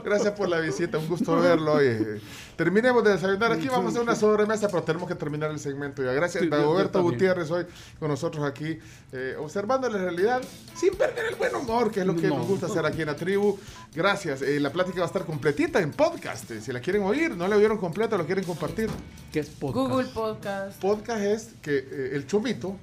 [0.04, 1.74] Gracias por la visita, un gusto verlo.
[1.74, 2.22] Oye,
[2.56, 3.52] terminemos de desayunar.
[3.52, 6.12] Aquí vamos a hacer una sobremesa, pero tenemos que terminar el segmento ya.
[6.14, 7.02] Gracias, Sí, Dagoberto.
[7.02, 7.66] Gutiérrez, hoy
[8.00, 8.78] con nosotros aquí,
[9.12, 10.42] eh, observando la realidad
[10.76, 12.38] sin perder el buen humor, que es lo que No.
[12.38, 13.58] nos gusta hacer aquí en la tribu.
[13.94, 14.42] Gracias.
[14.42, 16.50] Eh, la plática va a estar completita en podcast.
[16.52, 18.90] eh, si la quieren oír, no la oyeron completa, lo quieren compartir.
[19.34, 19.90] ¿Qué es podcast?
[19.90, 20.80] Google Podcast.
[20.82, 22.78] Podcast es que eh, el chomito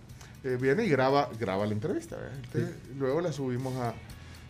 [0.44, 2.16] eh, viene y graba, graba la entrevista.
[2.44, 3.94] Entonces, Luego la subimos a...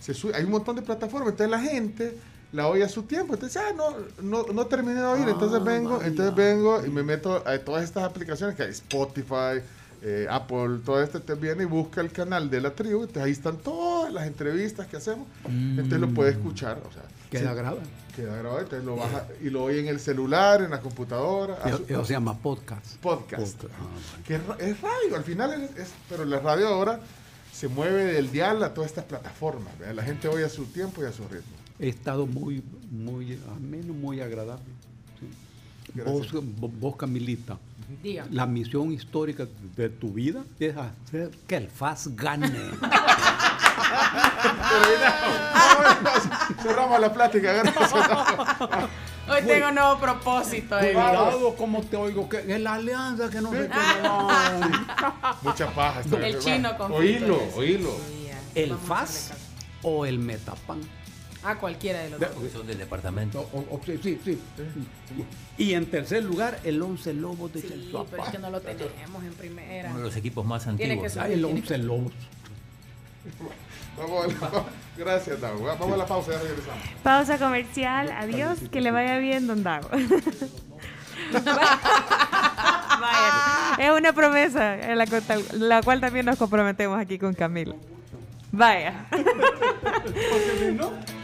[0.00, 2.16] Se sube, hay un montón de plataformas, entonces la gente
[2.52, 3.34] la oye a su tiempo.
[3.34, 6.06] Entonces, ah, no, no, no terminé de oír, entonces Ah, vengo, vaya.
[6.06, 9.60] entonces vengo y me meto a todas estas aplicaciones que hay, Spotify,
[10.00, 13.32] eh, Apple, todo esto, te viene y busca el canal de la tribu, entonces ahí
[13.32, 17.80] están todas las entrevistas que hacemos, entonces lo puede escuchar, o sea, Queda sí, grabado.
[18.14, 21.76] queda grabado, entonces lo baja y lo oye en el celular, en la computadora, a
[21.76, 22.96] su- Eso se llama podcast.
[23.02, 23.64] podcast.
[23.64, 24.22] Ah.
[24.24, 27.00] Que es, ra- es radio, al final es, es- pero la radio ahora
[27.58, 29.76] se mueve del dial a todas estas plataformas.
[29.80, 29.96] ¿verdad?
[29.96, 31.56] La gente oye a su tiempo y a su ritmo.
[31.80, 34.64] He estado muy, muy ameno, muy agradable.
[35.18, 36.00] sí.
[36.04, 37.58] Vos, vos, vos, Camilita,
[38.00, 38.26] Diga.
[38.30, 42.48] la misión histórica de tu vida es hacer que el FAS gane.
[46.62, 47.92] Cerramos la plática, gracias.
[49.30, 50.78] Hoy tengo un nuevo propósito.
[50.78, 50.92] eh.
[50.92, 53.68] Cuidado como te oigo, que es la alianza que no se
[55.42, 56.00] Mucha paja.
[56.00, 57.90] esta El chino con Oílo, oílo.
[58.54, 59.32] ¿El FAS
[59.82, 60.80] o el Metapan?
[61.44, 62.30] A cualquiera de los dos.
[62.52, 63.48] Son del departamento.
[63.52, 64.38] O- o- o- sí, sí, sí.
[65.56, 69.22] Y en tercer lugar, el Once Lobos de Sí, pero es que no lo tenemos
[69.22, 69.90] en primera.
[69.90, 71.12] Uno de los equipos más Tiene antiguos.
[71.12, 72.12] que Ay, el Once Lobos.
[73.98, 74.64] Vamos a la,
[74.96, 75.64] gracias, Dago.
[75.64, 76.82] Vamos a la pausa, ya regresamos.
[77.02, 78.10] Pausa comercial.
[78.12, 78.58] Adiós.
[78.70, 79.88] Que le vaya bien, don Dago.
[83.00, 87.34] Vaya, es una promesa en la, cual tal- la cual también nos comprometemos aquí con
[87.34, 87.76] Camilo.
[88.52, 89.06] Vaya.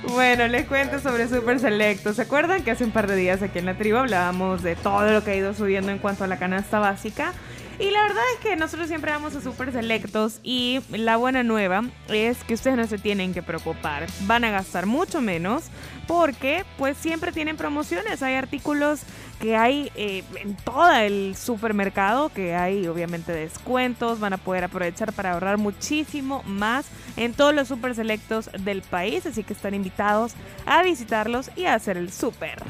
[0.06, 2.12] Bueno, les cuento sobre Super Selecto.
[2.12, 5.10] ¿Se acuerdan que hace un par de días aquí en la tribu hablábamos de todo
[5.10, 7.32] lo que ha ido subiendo en cuanto a la canasta básica?
[7.78, 11.82] Y la verdad es que nosotros siempre vamos a super selectos y la buena nueva
[12.08, 14.06] es que ustedes no se tienen que preocupar.
[14.22, 15.64] Van a gastar mucho menos
[16.06, 18.22] porque pues siempre tienen promociones.
[18.22, 19.00] Hay artículos
[19.40, 24.20] que hay eh, en todo el supermercado, que hay obviamente descuentos.
[24.20, 26.86] Van a poder aprovechar para ahorrar muchísimo más
[27.16, 29.26] en todos los super selectos del país.
[29.26, 30.34] Así que están invitados
[30.64, 32.62] a visitarlos y a hacer el super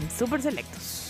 [0.00, 1.01] en super selectos.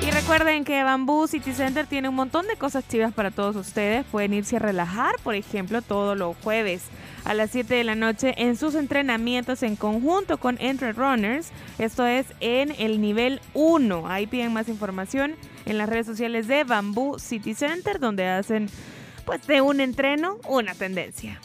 [0.00, 4.06] Y recuerden que Bamboo City Center tiene un montón de cosas chivas para todos ustedes.
[4.06, 6.84] Pueden irse a relajar, por ejemplo, todos los jueves
[7.24, 11.50] a las 7 de la noche en sus entrenamientos en conjunto con Entre Runners.
[11.78, 14.08] Esto es en el nivel 1.
[14.08, 15.34] Ahí piden más información
[15.66, 18.70] en las redes sociales de Bamboo City Center, donde hacen
[19.26, 21.40] pues de un entreno una tendencia.